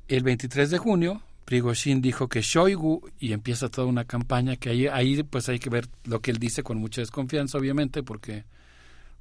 [0.10, 4.88] El 23 de junio, Prigozhin dijo que Shoigu, y empieza toda una campaña que ahí,
[4.88, 8.46] ahí pues hay que ver lo que él dice con mucha desconfianza, obviamente, porque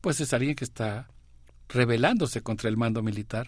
[0.00, 1.08] pues es alguien que está
[1.68, 3.46] rebelándose contra el mando militar,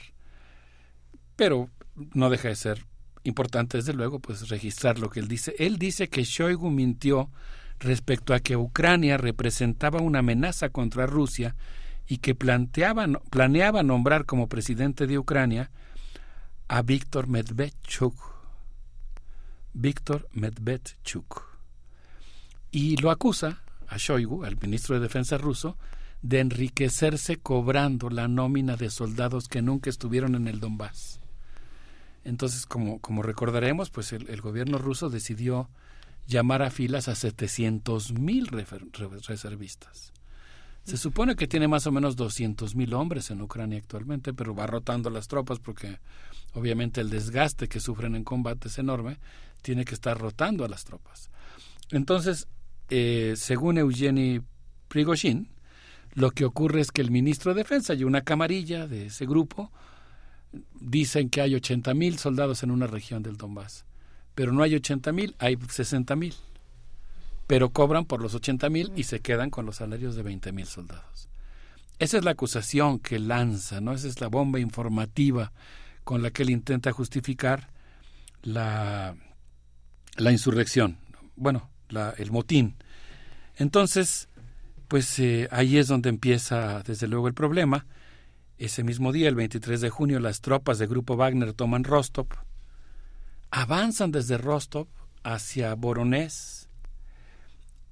[1.37, 1.71] pero
[2.15, 2.85] no deja de ser
[3.25, 5.55] importante, desde luego, pues registrar lo que él dice.
[5.59, 7.31] Él dice que Shoigu mintió
[7.79, 11.57] respecto a que Ucrania representaba una amenaza contra Rusia
[12.07, 15.71] y que planteaba, planeaba nombrar como presidente de Ucrania
[16.69, 18.36] a Víctor Medvedchuk.
[19.79, 21.45] Víctor Medvedchuk.
[22.71, 25.77] Y lo acusa a Shoigu, al ministro de Defensa ruso,
[26.23, 31.21] de enriquecerse cobrando la nómina de soldados que nunca estuvieron en el Donbass.
[32.25, 35.69] Entonces, como, como recordaremos, pues el, el gobierno ruso decidió
[36.27, 40.15] llamar a filas a 700 mil reservistas.
[40.87, 44.69] Se supone que tiene más o menos 200 mil hombres en Ucrania actualmente, pero va
[44.69, 45.99] rotando las tropas porque
[46.55, 49.19] obviamente el desgaste que sufren en combate es enorme,
[49.63, 51.29] tiene que estar rotando a las tropas.
[51.91, 52.47] Entonces,
[52.89, 54.41] eh, según Eugeni
[54.87, 55.49] Prigozhin,
[56.15, 59.73] lo que ocurre es que el ministro de Defensa y una camarilla de ese grupo
[60.81, 63.87] dicen que hay 80 mil soldados en una región del Donbass,
[64.37, 66.35] pero no hay 80 mil, hay 60 mil,
[67.47, 70.67] pero cobran por los 80 mil y se quedan con los salarios de 20 mil
[70.67, 71.29] soldados.
[71.99, 73.93] Esa es la acusación que lanza, ¿no?
[73.93, 75.53] Esa es la bomba informativa
[76.05, 77.71] con la que él intenta justificar
[78.43, 79.17] la,
[80.17, 80.99] la insurrección,
[81.37, 82.77] bueno, la, el motín.
[83.57, 84.29] Entonces,
[84.89, 87.87] pues eh, ahí es donde empieza desde luego el problema.
[88.59, 92.29] Ese mismo día, el 23 de junio, las tropas del grupo Wagner toman Rostov,
[93.51, 94.87] avanzan desde Rostov
[95.23, 96.56] hacia Voronezh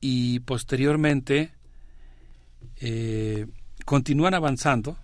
[0.06, 1.54] y posteriormente
[2.76, 3.46] eh,
[3.86, 4.98] continúan avanzando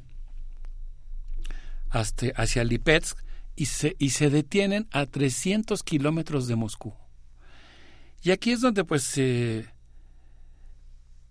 [1.89, 3.17] hasta, hacia Lipetsk
[3.57, 6.93] y se, y se detienen a 300 kilómetros de Moscú.
[8.23, 9.71] Y aquí es donde pues eh,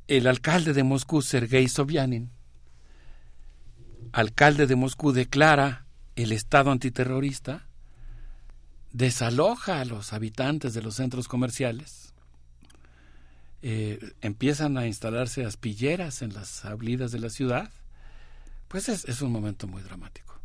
[0.07, 2.31] el alcalde de Moscú, Sergei Sobyanin,
[4.13, 7.67] alcalde de Moscú, declara el estado antiterrorista,
[8.93, 12.08] desaloja a los habitantes de los centros comerciales,
[13.61, 17.69] eh, empiezan a instalarse aspilleras en las avenidas de la ciudad,
[18.69, 20.39] pues es, un momento muy dramático.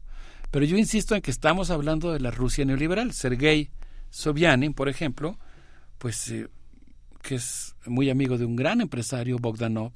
[0.51, 3.13] Pero yo insisto en que estamos hablando de la Rusia neoliberal.
[3.13, 3.71] Sergei
[4.11, 5.39] Sobyanin, por ejemplo,
[5.99, 6.49] pues eh,
[7.23, 9.93] que es muy amigo de un gran empresario, Bogdanov,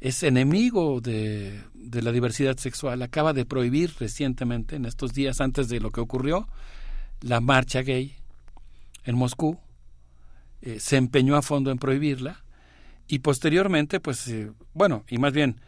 [0.00, 5.68] es enemigo de, de, la diversidad sexual, acaba de prohibir recientemente, en estos días antes
[5.68, 6.48] de lo que ocurrió,
[7.20, 8.16] la marcha gay
[9.04, 9.60] en Moscú,
[10.62, 12.44] eh, se empeñó a fondo en prohibirla
[13.08, 15.60] y posteriormente, pues, eh, bueno, y más bien,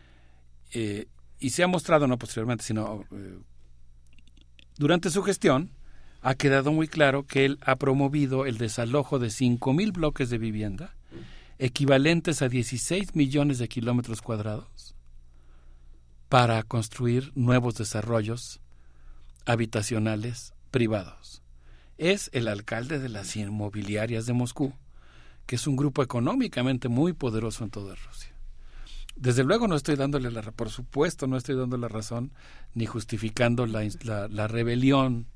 [0.72, 1.08] eh,
[1.40, 3.04] y se ha mostrado, no posteriormente, sino
[4.76, 5.70] durante su gestión,
[6.22, 10.96] ha quedado muy claro que él ha promovido el desalojo de 5.000 bloques de vivienda,
[11.58, 14.94] equivalentes a 16 millones de kilómetros cuadrados,
[16.28, 18.60] para construir nuevos desarrollos
[19.44, 21.42] habitacionales privados.
[21.98, 24.72] Es el alcalde de las inmobiliarias de Moscú,
[25.46, 28.34] que es un grupo económicamente muy poderoso en toda Rusia.
[29.16, 32.32] Desde luego no estoy dándole la por supuesto no estoy dando la razón
[32.74, 35.28] ni justificando la, la, rebelión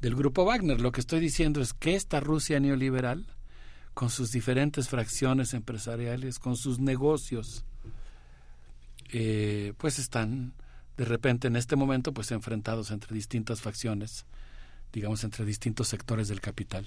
[0.00, 0.80] del grupo Wagner.
[0.80, 3.26] Lo que estoy diciendo es que esta Rusia neoliberal,
[3.92, 7.64] con sus diferentes fracciones empresariales, con sus negocios,
[9.12, 10.54] eh, pues están
[10.96, 14.24] de repente en este momento pues enfrentados entre distintas facciones,
[14.92, 16.86] digamos entre distintos sectores del capital,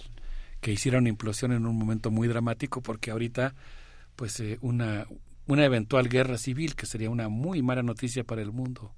[0.63, 3.53] que hicieron implosión en un momento muy dramático porque ahorita
[4.15, 5.05] pues eh, una,
[5.45, 8.95] una eventual guerra civil que sería una muy mala noticia para el mundo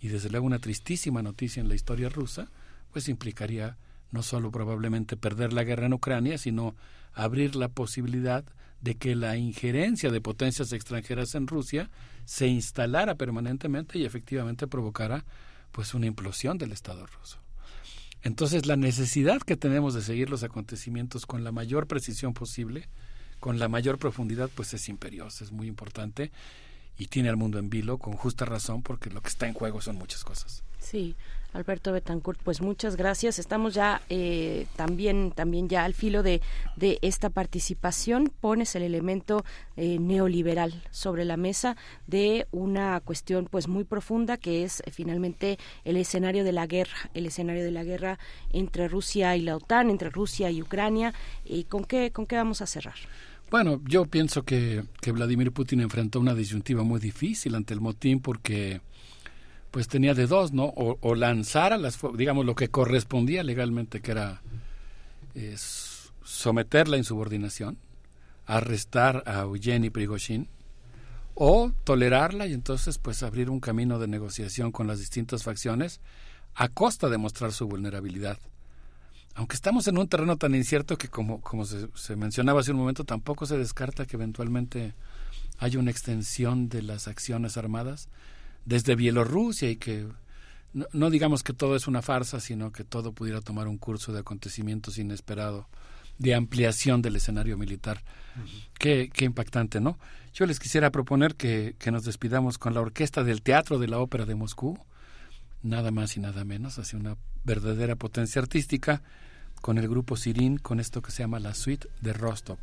[0.00, 2.48] y desde luego una tristísima noticia en la historia rusa,
[2.92, 3.76] pues implicaría
[4.10, 6.74] no solo probablemente perder la guerra en Ucrania, sino
[7.12, 8.44] abrir la posibilidad
[8.80, 11.90] de que la injerencia de potencias extranjeras en Rusia
[12.24, 15.26] se instalara permanentemente y efectivamente provocara
[15.72, 17.38] pues una implosión del Estado ruso.
[18.22, 22.88] Entonces la necesidad que tenemos de seguir los acontecimientos con la mayor precisión posible,
[23.38, 26.30] con la mayor profundidad, pues es imperiosa, es muy importante
[26.98, 29.80] y tiene al mundo en vilo con justa razón porque lo que está en juego
[29.80, 30.62] son muchas cosas.
[30.78, 31.16] Sí,
[31.52, 33.38] Alberto Betancourt, pues muchas gracias.
[33.38, 36.40] Estamos ya eh, también, también ya al filo de,
[36.76, 38.32] de, esta participación.
[38.40, 39.44] Pones el elemento
[39.76, 45.58] eh, neoliberal sobre la mesa de una cuestión pues muy profunda que es eh, finalmente
[45.84, 48.18] el escenario de la guerra, el escenario de la guerra
[48.52, 51.14] entre Rusia y la OTAN, entre Rusia y Ucrania.
[51.44, 52.96] ¿Y con qué, con qué vamos a cerrar?
[53.50, 58.20] Bueno, yo pienso que, que Vladimir Putin enfrentó una disyuntiva muy difícil ante el motín
[58.20, 58.80] porque
[59.70, 60.72] pues tenía de dos, ¿no?
[60.74, 64.42] O, lanzar a las, digamos, lo que correspondía legalmente, que era
[66.24, 67.78] someter la insubordinación,
[68.46, 70.48] arrestar a Eugeni Prigozhin,
[71.34, 76.00] o tolerarla y entonces pues abrir un camino de negociación con las distintas facciones
[76.54, 78.38] a costa de mostrar su vulnerabilidad.
[79.34, 83.04] Aunque estamos en un terreno tan incierto que como, como se mencionaba hace un momento,
[83.04, 84.94] tampoco se descarta que eventualmente
[85.58, 88.08] haya una extensión de las acciones armadas
[88.64, 90.06] desde Bielorrusia y que
[90.72, 94.20] no, digamos que todo es una farsa, sino que todo pudiera tomar un curso de
[94.20, 95.66] acontecimientos inesperado,
[96.18, 98.04] de ampliación del escenario militar.
[98.78, 99.98] qué, qué, impactante, ¿no?
[100.32, 103.98] Yo les quisiera proponer que, que, nos despidamos con la orquesta del Teatro de la
[103.98, 104.78] Ópera de Moscú,
[105.62, 109.02] nada más y nada menos, hacia una verdadera potencia artística,
[109.60, 112.58] con el grupo Sirin, con esto que se llama la Suite de Rostov,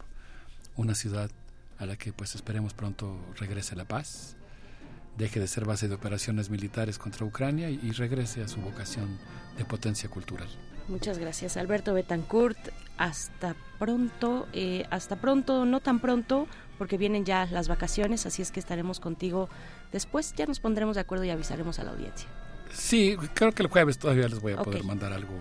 [0.77, 1.29] una ciudad
[1.77, 4.36] a la que pues esperemos pronto regrese la paz
[5.17, 9.17] deje de ser base de operaciones militares contra Ucrania y, regrese a su vocación
[9.57, 10.47] de potencia cultural.
[10.87, 12.57] Muchas gracias, Alberto Betancourt.
[12.97, 16.47] Hasta pronto, eh, hasta pronto, no tan pronto,
[16.77, 19.49] porque vienen ya las vacaciones, así es que estaremos contigo
[19.91, 20.33] después.
[20.35, 22.27] Ya nos pondremos de acuerdo y avisaremos a la audiencia.
[22.71, 25.33] Sí, creo que el jueves todavía les voy a poder mandar algo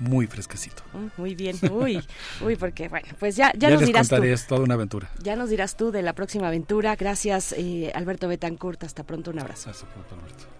[0.00, 0.82] muy fresquecito.
[0.92, 2.02] Mm, muy bien, uy,
[2.44, 5.08] uy, porque bueno, pues ya, ya, nos dirás contaré, es toda una aventura.
[5.22, 6.96] Ya nos dirás tú de la próxima aventura.
[6.96, 8.82] Gracias, eh, Alberto Betancourt.
[8.82, 9.70] Hasta pronto, un abrazo.
[9.70, 10.59] Hasta pronto, Alberto.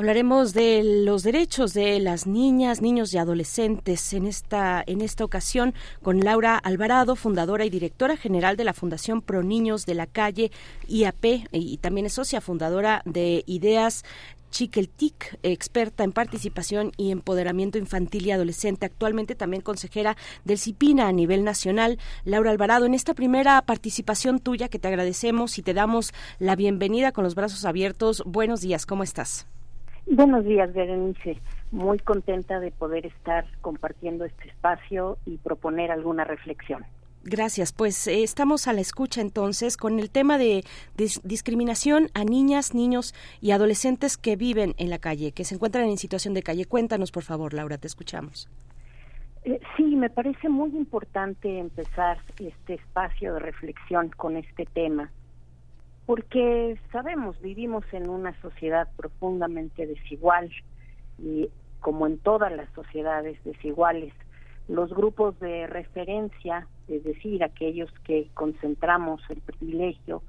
[0.00, 5.74] Hablaremos de los derechos de las niñas, niños y adolescentes en esta, en esta ocasión
[6.00, 10.52] con Laura Alvarado, fundadora y directora general de la Fundación Pro Niños de la Calle
[10.88, 14.06] IAP y también es socia fundadora de Ideas
[14.50, 21.12] Chiqueltic, experta en participación y empoderamiento infantil y adolescente, actualmente también consejera del CIPINA a
[21.12, 21.98] nivel nacional.
[22.24, 27.12] Laura Alvarado, en esta primera participación tuya que te agradecemos y te damos la bienvenida
[27.12, 28.22] con los brazos abiertos.
[28.24, 29.46] Buenos días, ¿cómo estás?
[30.06, 31.40] Buenos días, Berenice.
[31.70, 36.84] muy contenta de poder estar compartiendo este espacio y proponer alguna reflexión.
[37.22, 37.72] Gracias.
[37.72, 40.64] Pues eh, estamos a la escucha entonces con el tema de
[40.96, 45.98] discriminación a niñas, niños y adolescentes que viven en la calle, que se encuentran en
[45.98, 46.64] situación de calle.
[46.64, 48.48] Cuéntanos, por favor, Laura, te escuchamos.
[49.44, 55.10] Eh, sí, me parece muy importante empezar este espacio de reflexión con este tema,
[56.10, 60.50] porque sabemos, vivimos en una sociedad profundamente desigual
[61.20, 61.48] y
[61.78, 64.12] como en todas las sociedades desiguales,
[64.66, 70.24] los grupos de referencia, es decir, aquellos que concentramos el privilegio,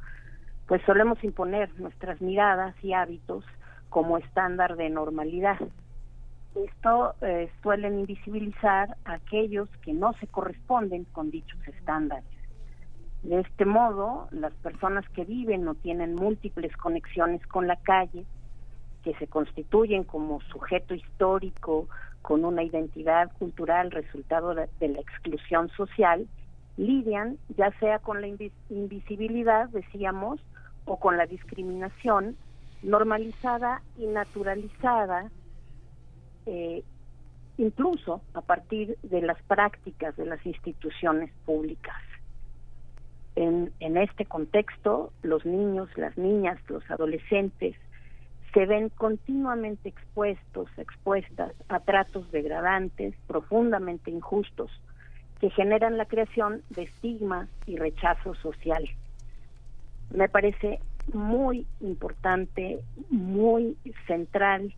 [0.68, 3.44] pues solemos imponer nuestras miradas y hábitos
[3.90, 5.58] como estándar de normalidad.
[6.54, 12.41] Esto eh, suelen invisibilizar a aquellos que no se corresponden con dichos estándares.
[13.24, 18.26] De este modo, las personas que viven o tienen múltiples conexiones con la calle,
[19.04, 21.88] que se constituyen como sujeto histórico
[22.22, 26.28] con una identidad cultural resultado de, la exclusión social,
[26.78, 30.40] lidian ya sea con la invisibilidad, decíamos,
[30.86, 32.38] o con la discriminación
[32.82, 35.30] normalizada y naturalizada,
[36.48, 36.84] eh,
[37.58, 41.96] incluso a partir de las prácticas de las instituciones públicas.
[43.36, 47.76] En, este contexto, los niños, las niñas, los adolescentes,
[48.54, 54.70] se ven continuamente expuestos, expuestas a tratos degradantes, profundamente injustos,
[55.40, 58.90] que generan la creación de estigma y rechazo social.
[60.14, 60.80] Me parece
[61.14, 63.78] muy importante, muy
[64.08, 64.74] central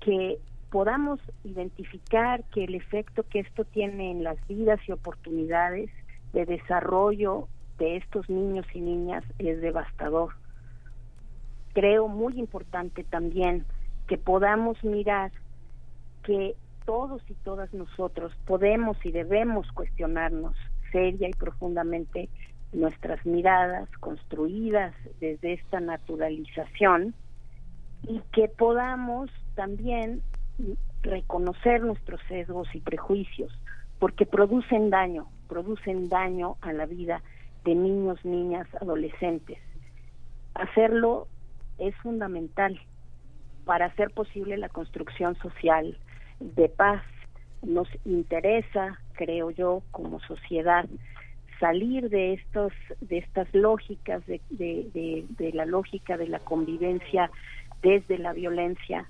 [0.00, 0.38] que
[0.70, 5.90] podamos identificar que el efecto que esto tiene en las vidas y oportunidades
[6.32, 10.34] de desarrollo de estos niños y niñas es devastador.
[11.72, 13.64] Creo muy importante también
[14.06, 15.32] que podamos mirar
[16.22, 20.54] que todos y todas nosotros podemos y debemos cuestionarnos
[20.90, 22.28] seria y profundamente
[22.72, 27.14] nuestras miradas construidas desde esta naturalización
[28.06, 30.22] y que podamos también
[31.02, 33.52] reconocer nuestros sesgos y prejuicios,
[33.98, 37.22] porque producen daño, producen daño a la vida
[37.64, 39.58] de niños, niñas, adolescentes.
[40.54, 41.28] Hacerlo
[41.78, 42.80] es fundamental
[43.64, 45.96] para hacer posible la construcción social
[46.40, 47.02] de paz.
[47.62, 50.86] Nos interesa, creo yo, como sociedad,
[51.60, 57.30] salir de estos, de estas lógicas, de, de, de, la lógica de la convivencia
[57.82, 59.06] desde la violencia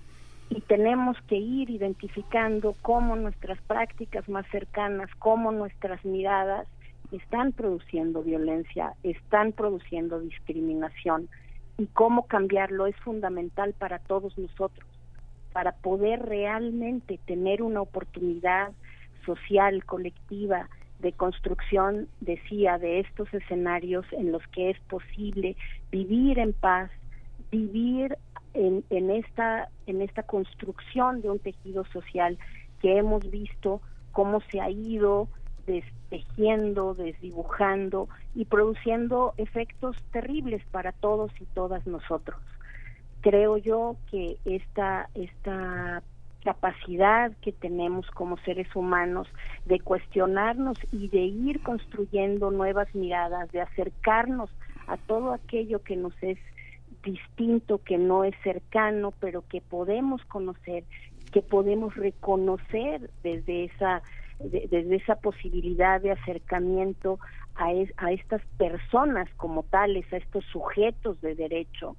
[0.50, 6.68] y tenemos que ir identificando cómo nuestras prácticas más cercanas, cómo nuestras miradas
[7.12, 11.28] están produciendo violencia, están produciendo discriminación
[11.78, 14.88] y cómo cambiarlo es fundamental para todos nosotros,
[15.52, 18.72] para poder realmente tener una oportunidad
[19.24, 20.68] social, colectiva,
[21.00, 25.56] de construcción, decía, de estos escenarios en los que es posible
[25.90, 26.90] vivir en paz,
[27.50, 28.16] vivir
[28.54, 32.38] en, en, esta, en esta construcción de un tejido social
[32.80, 33.80] que hemos visto
[34.12, 35.28] cómo se ha ido
[35.66, 42.40] destejiendo, desdibujando y produciendo efectos terribles para todos y todas nosotros.
[43.20, 46.02] Creo yo que esta, esta
[46.42, 49.28] capacidad que tenemos como seres humanos
[49.64, 54.50] de cuestionarnos y de ir construyendo nuevas miradas, de acercarnos
[54.88, 56.38] a todo aquello que nos es
[57.02, 60.84] distinto, que no es cercano, pero que podemos conocer,
[61.32, 64.02] que podemos reconocer desde esa
[64.50, 67.18] desde esa posibilidad de acercamiento
[67.54, 71.96] a, a estas personas como tales, a estos sujetos de derecho,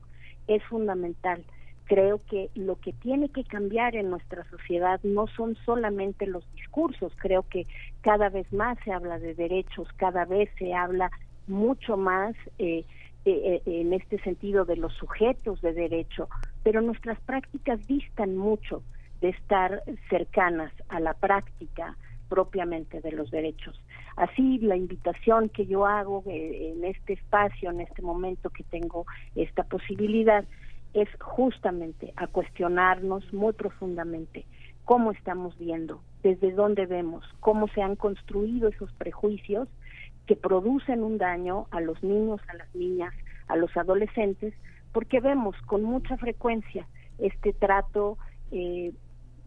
[0.48, 1.44] es fundamental.
[1.86, 7.14] Creo que lo que tiene que cambiar en nuestra sociedad no son solamente los discursos,
[7.18, 7.68] creo que
[8.02, 11.12] cada vez más se habla de derechos, cada vez se habla
[11.48, 12.86] mucho más eh,
[13.26, 16.30] eh, eh, en este sentido de los sujetos de derecho,
[16.64, 18.82] pero nuestras prácticas distan mucho
[19.22, 21.98] de estar cercanas a la práctica
[22.30, 23.80] propiamente de los derechos.
[24.16, 29.06] Así, la invitación que yo hago eh, en este espacio, en este momento que tengo
[29.35, 30.45] esta posibilidad,
[30.93, 34.45] es justamente a cuestionarnos muy profundamente
[34.85, 39.68] cómo estamos viendo, desde dónde vemos, cómo se han construido esos prejuicios
[40.27, 43.14] que producen un daño a los niños, a las niñas,
[43.48, 44.53] a los adolescentes,
[44.92, 46.88] porque vemos con mucha frecuencia
[47.18, 48.18] este trato
[48.52, 48.93] eh,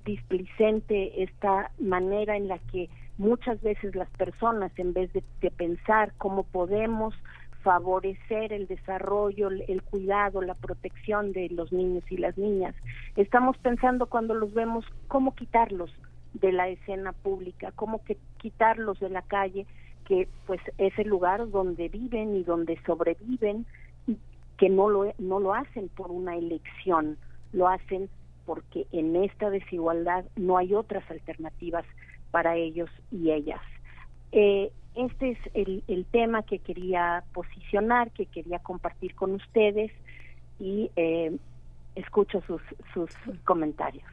[0.07, 6.45] displicente esta manera en la que muchas veces las personas, en vez de, pensar cómo
[6.45, 7.15] podemos
[7.63, 12.75] favorecer el desarrollo, el cuidado, la protección de los niños y las niñas.
[13.17, 15.91] Estamos pensando cuando los vemos cómo quitarlos
[16.35, 18.03] de la escena pública, cómo
[18.39, 19.67] quitarlos de la calle,
[20.07, 23.67] que pues es el lugar donde viven y donde sobreviven
[24.07, 24.17] y
[24.57, 27.17] que no lo no lo hacen por una elección,
[27.53, 28.09] lo hacen
[28.47, 31.85] porque en esta desigualdad no hay otras alternativas
[32.31, 33.61] para ellos y ellas.
[34.33, 39.93] Eh, este es el, el, tema que quería posicionar, que quería compartir con ustedes
[40.59, 41.37] y eh,
[41.95, 42.63] escucho sus,
[42.95, 43.11] sus
[43.45, 44.05] comentarios.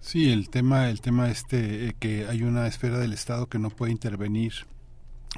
[0.00, 3.70] Sí, el tema, el tema este eh, que hay una esfera del Estado que no
[3.70, 4.52] puede intervenir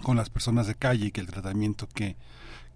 [0.02, 2.16] con las personas de calle y que el tratamiento que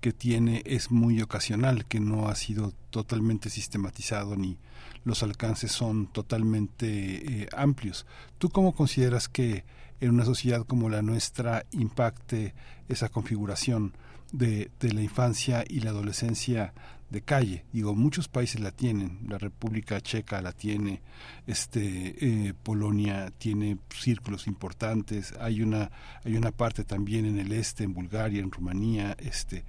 [0.01, 4.59] que tiene es muy ocasional, que no ha sido totalmente sistematizado ni
[5.05, 8.07] los alcances son totalmente eh, amplios.
[8.39, 9.65] ¿Tú cómo consideras que
[10.01, 12.55] en una sociedad como la nuestra impacte
[12.89, 13.95] esa configuración
[14.33, 16.75] de, de la infancia y la adolescencia
[17.11, 17.65] de calle.
[17.73, 21.01] Digo, muchos países la tienen, la República Checa la tiene,
[21.47, 25.91] este eh, Polonia tiene círculos importantes, hay una
[26.25, 29.65] hay una parte también en el este, en Bulgaria, en Rumanía, este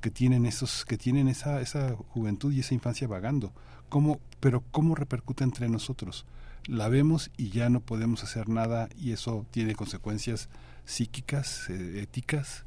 [0.00, 3.52] que tienen esos que tienen esa esa juventud y esa infancia vagando.
[3.88, 6.26] ¿Cómo pero cómo repercute entre nosotros?
[6.66, 10.48] La vemos y ya no podemos hacer nada y eso tiene consecuencias
[10.84, 12.64] psíquicas, eh, éticas.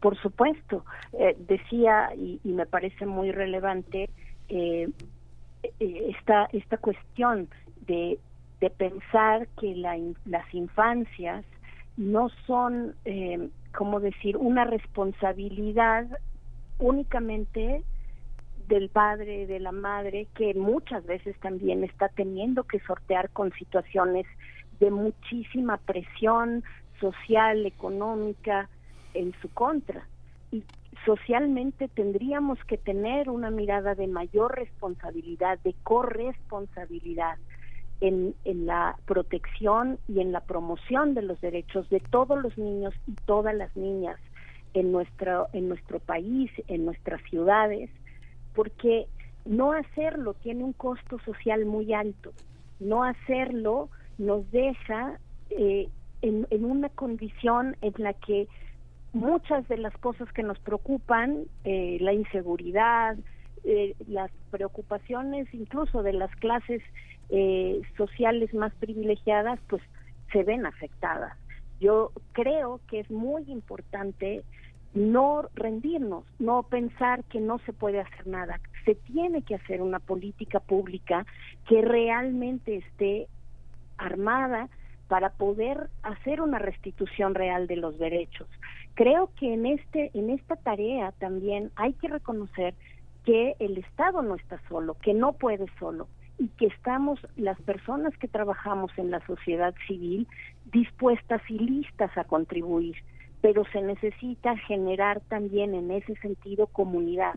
[0.00, 4.08] Por supuesto, eh, decía y, y, me parece muy relevante
[4.48, 4.88] eh,
[5.80, 7.48] eh, esta esta cuestión
[7.86, 8.18] de,
[8.60, 11.44] de pensar que la, las infancias
[11.96, 16.06] no son, eh, como decir, una responsabilidad
[16.78, 17.82] únicamente
[18.68, 24.26] del padre, de la madre, que muchas veces también está teniendo que sortear con situaciones
[24.80, 26.64] de muchísima presión
[27.00, 28.68] social, económica,
[29.16, 30.06] en su contra.
[30.50, 30.64] Y
[31.04, 37.38] socialmente tendríamos que tener una mirada de mayor responsabilidad, de corresponsabilidad
[38.00, 42.94] en, en la protección y en la promoción de los derechos de todos los niños
[43.06, 44.18] y todas las niñas
[44.74, 47.88] en nuestro, en nuestro país, en nuestras ciudades,
[48.54, 49.06] porque
[49.46, 52.32] no hacerlo tiene un costo social muy alto.
[52.78, 53.88] No hacerlo
[54.18, 55.18] nos deja
[55.50, 55.88] eh,
[56.20, 58.48] en, en una condición en la que
[59.16, 63.16] muchas de las cosas que nos preocupan, eh, la inseguridad,
[63.64, 66.82] eh, las preocupaciones incluso de las clases
[67.30, 69.82] eh, sociales más privilegiadas, pues
[70.32, 71.36] se ven afectadas.
[71.80, 74.44] Yo creo que es muy importante
[74.94, 78.60] no rendirnos, no pensar que no se puede hacer nada.
[78.84, 81.26] Se tiene que hacer una política pública
[81.68, 83.28] que realmente esté
[83.98, 84.68] armada
[85.08, 88.48] para poder hacer una restitución real de los derechos.
[88.94, 92.74] Creo que en este en esta tarea también hay que reconocer
[93.24, 98.16] que el Estado no está solo, que no puede solo y que estamos las personas
[98.18, 100.28] que trabajamos en la sociedad civil
[100.72, 102.96] dispuestas y listas a contribuir,
[103.40, 107.34] pero se necesita generar también en ese sentido comunidad,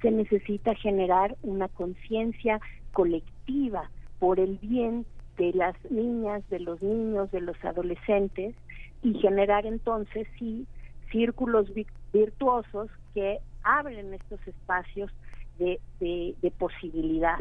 [0.00, 2.60] se necesita generar una conciencia
[2.92, 5.06] colectiva por el bien
[5.38, 8.54] de las niñas, de los niños, de los adolescentes
[9.02, 10.66] y generar entonces sí
[11.10, 11.68] círculos
[12.12, 15.10] virtuosos que abren estos espacios
[15.58, 17.38] de, de, de posibilidad.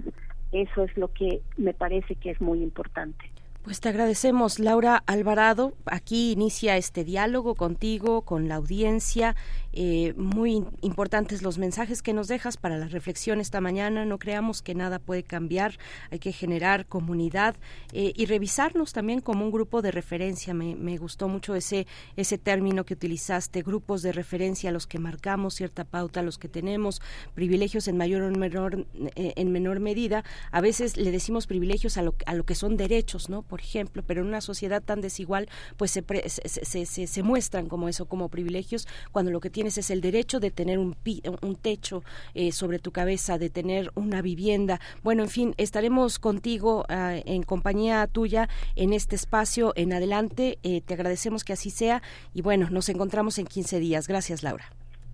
[0.52, 3.32] Eso es lo que me parece que es muy importante.
[3.64, 5.74] Pues te agradecemos, Laura Alvarado.
[5.86, 9.36] Aquí inicia este diálogo contigo, con la audiencia.
[9.74, 14.06] Eh, muy importantes los mensajes que nos dejas para la reflexión esta mañana.
[14.06, 15.78] No creamos que nada puede cambiar.
[16.10, 17.56] Hay que generar comunidad
[17.94, 20.54] eh, y revisarnos también como un grupo de referencia.
[20.54, 25.56] Me, me, gustó mucho ese, ese término que utilizaste, grupos de referencia, los que marcamos
[25.56, 27.02] cierta pauta, los que tenemos
[27.34, 28.86] privilegios en mayor o menor,
[29.16, 30.24] eh, en menor medida.
[30.52, 33.42] A veces le decimos privilegios a lo, a lo que son derechos, ¿no?
[33.42, 37.90] por ejemplo, pero en una sociedad tan desigual, pues se, se, se, se, muestran como
[37.90, 40.96] eso, como privilegios, cuando lo que tienes es el derecho de tener un,
[41.44, 44.80] un techo eh, sobre tu cabeza, de tener una vivienda.
[45.04, 50.58] Bueno, en fin, estaremos contigo uh, en compañía tuya en este espacio en adelante.
[50.64, 52.02] Eh, te agradecemos que así sea
[52.34, 54.08] y bueno, nos encontramos en 15 días.
[54.08, 54.66] Gracias, Laura.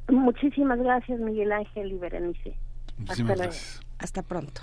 [0.07, 2.55] Muchísimas gracias, Miguel Ángel y Berenice.
[3.09, 3.49] Hasta,
[3.99, 4.61] Hasta pronto.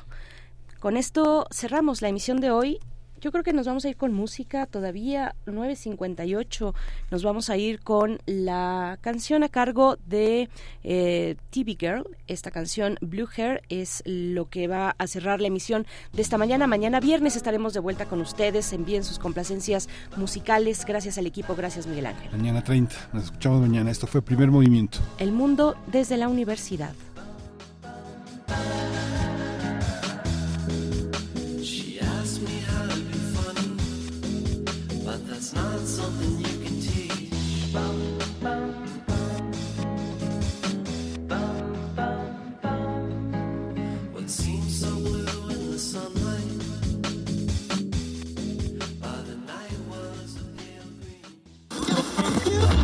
[0.80, 2.80] Con esto cerramos la emisión de hoy
[3.20, 6.75] yo creo que nos vamos a ir con música todavía 9.58.
[7.10, 10.49] Nos vamos a ir con la canción a cargo de
[10.83, 12.07] eh, TV Girl.
[12.26, 16.67] Esta canción Blue Hair es lo que va a cerrar la emisión de esta mañana.
[16.67, 18.73] Mañana viernes estaremos de vuelta con ustedes.
[18.73, 20.84] Envíen sus complacencias musicales.
[20.84, 21.55] Gracias al equipo.
[21.55, 22.31] Gracias Miguel Ángel.
[22.33, 22.94] Mañana 30.
[23.12, 23.91] Nos escuchamos mañana.
[23.91, 24.99] Esto fue Primer Movimiento.
[25.18, 26.93] El mundo desde la universidad.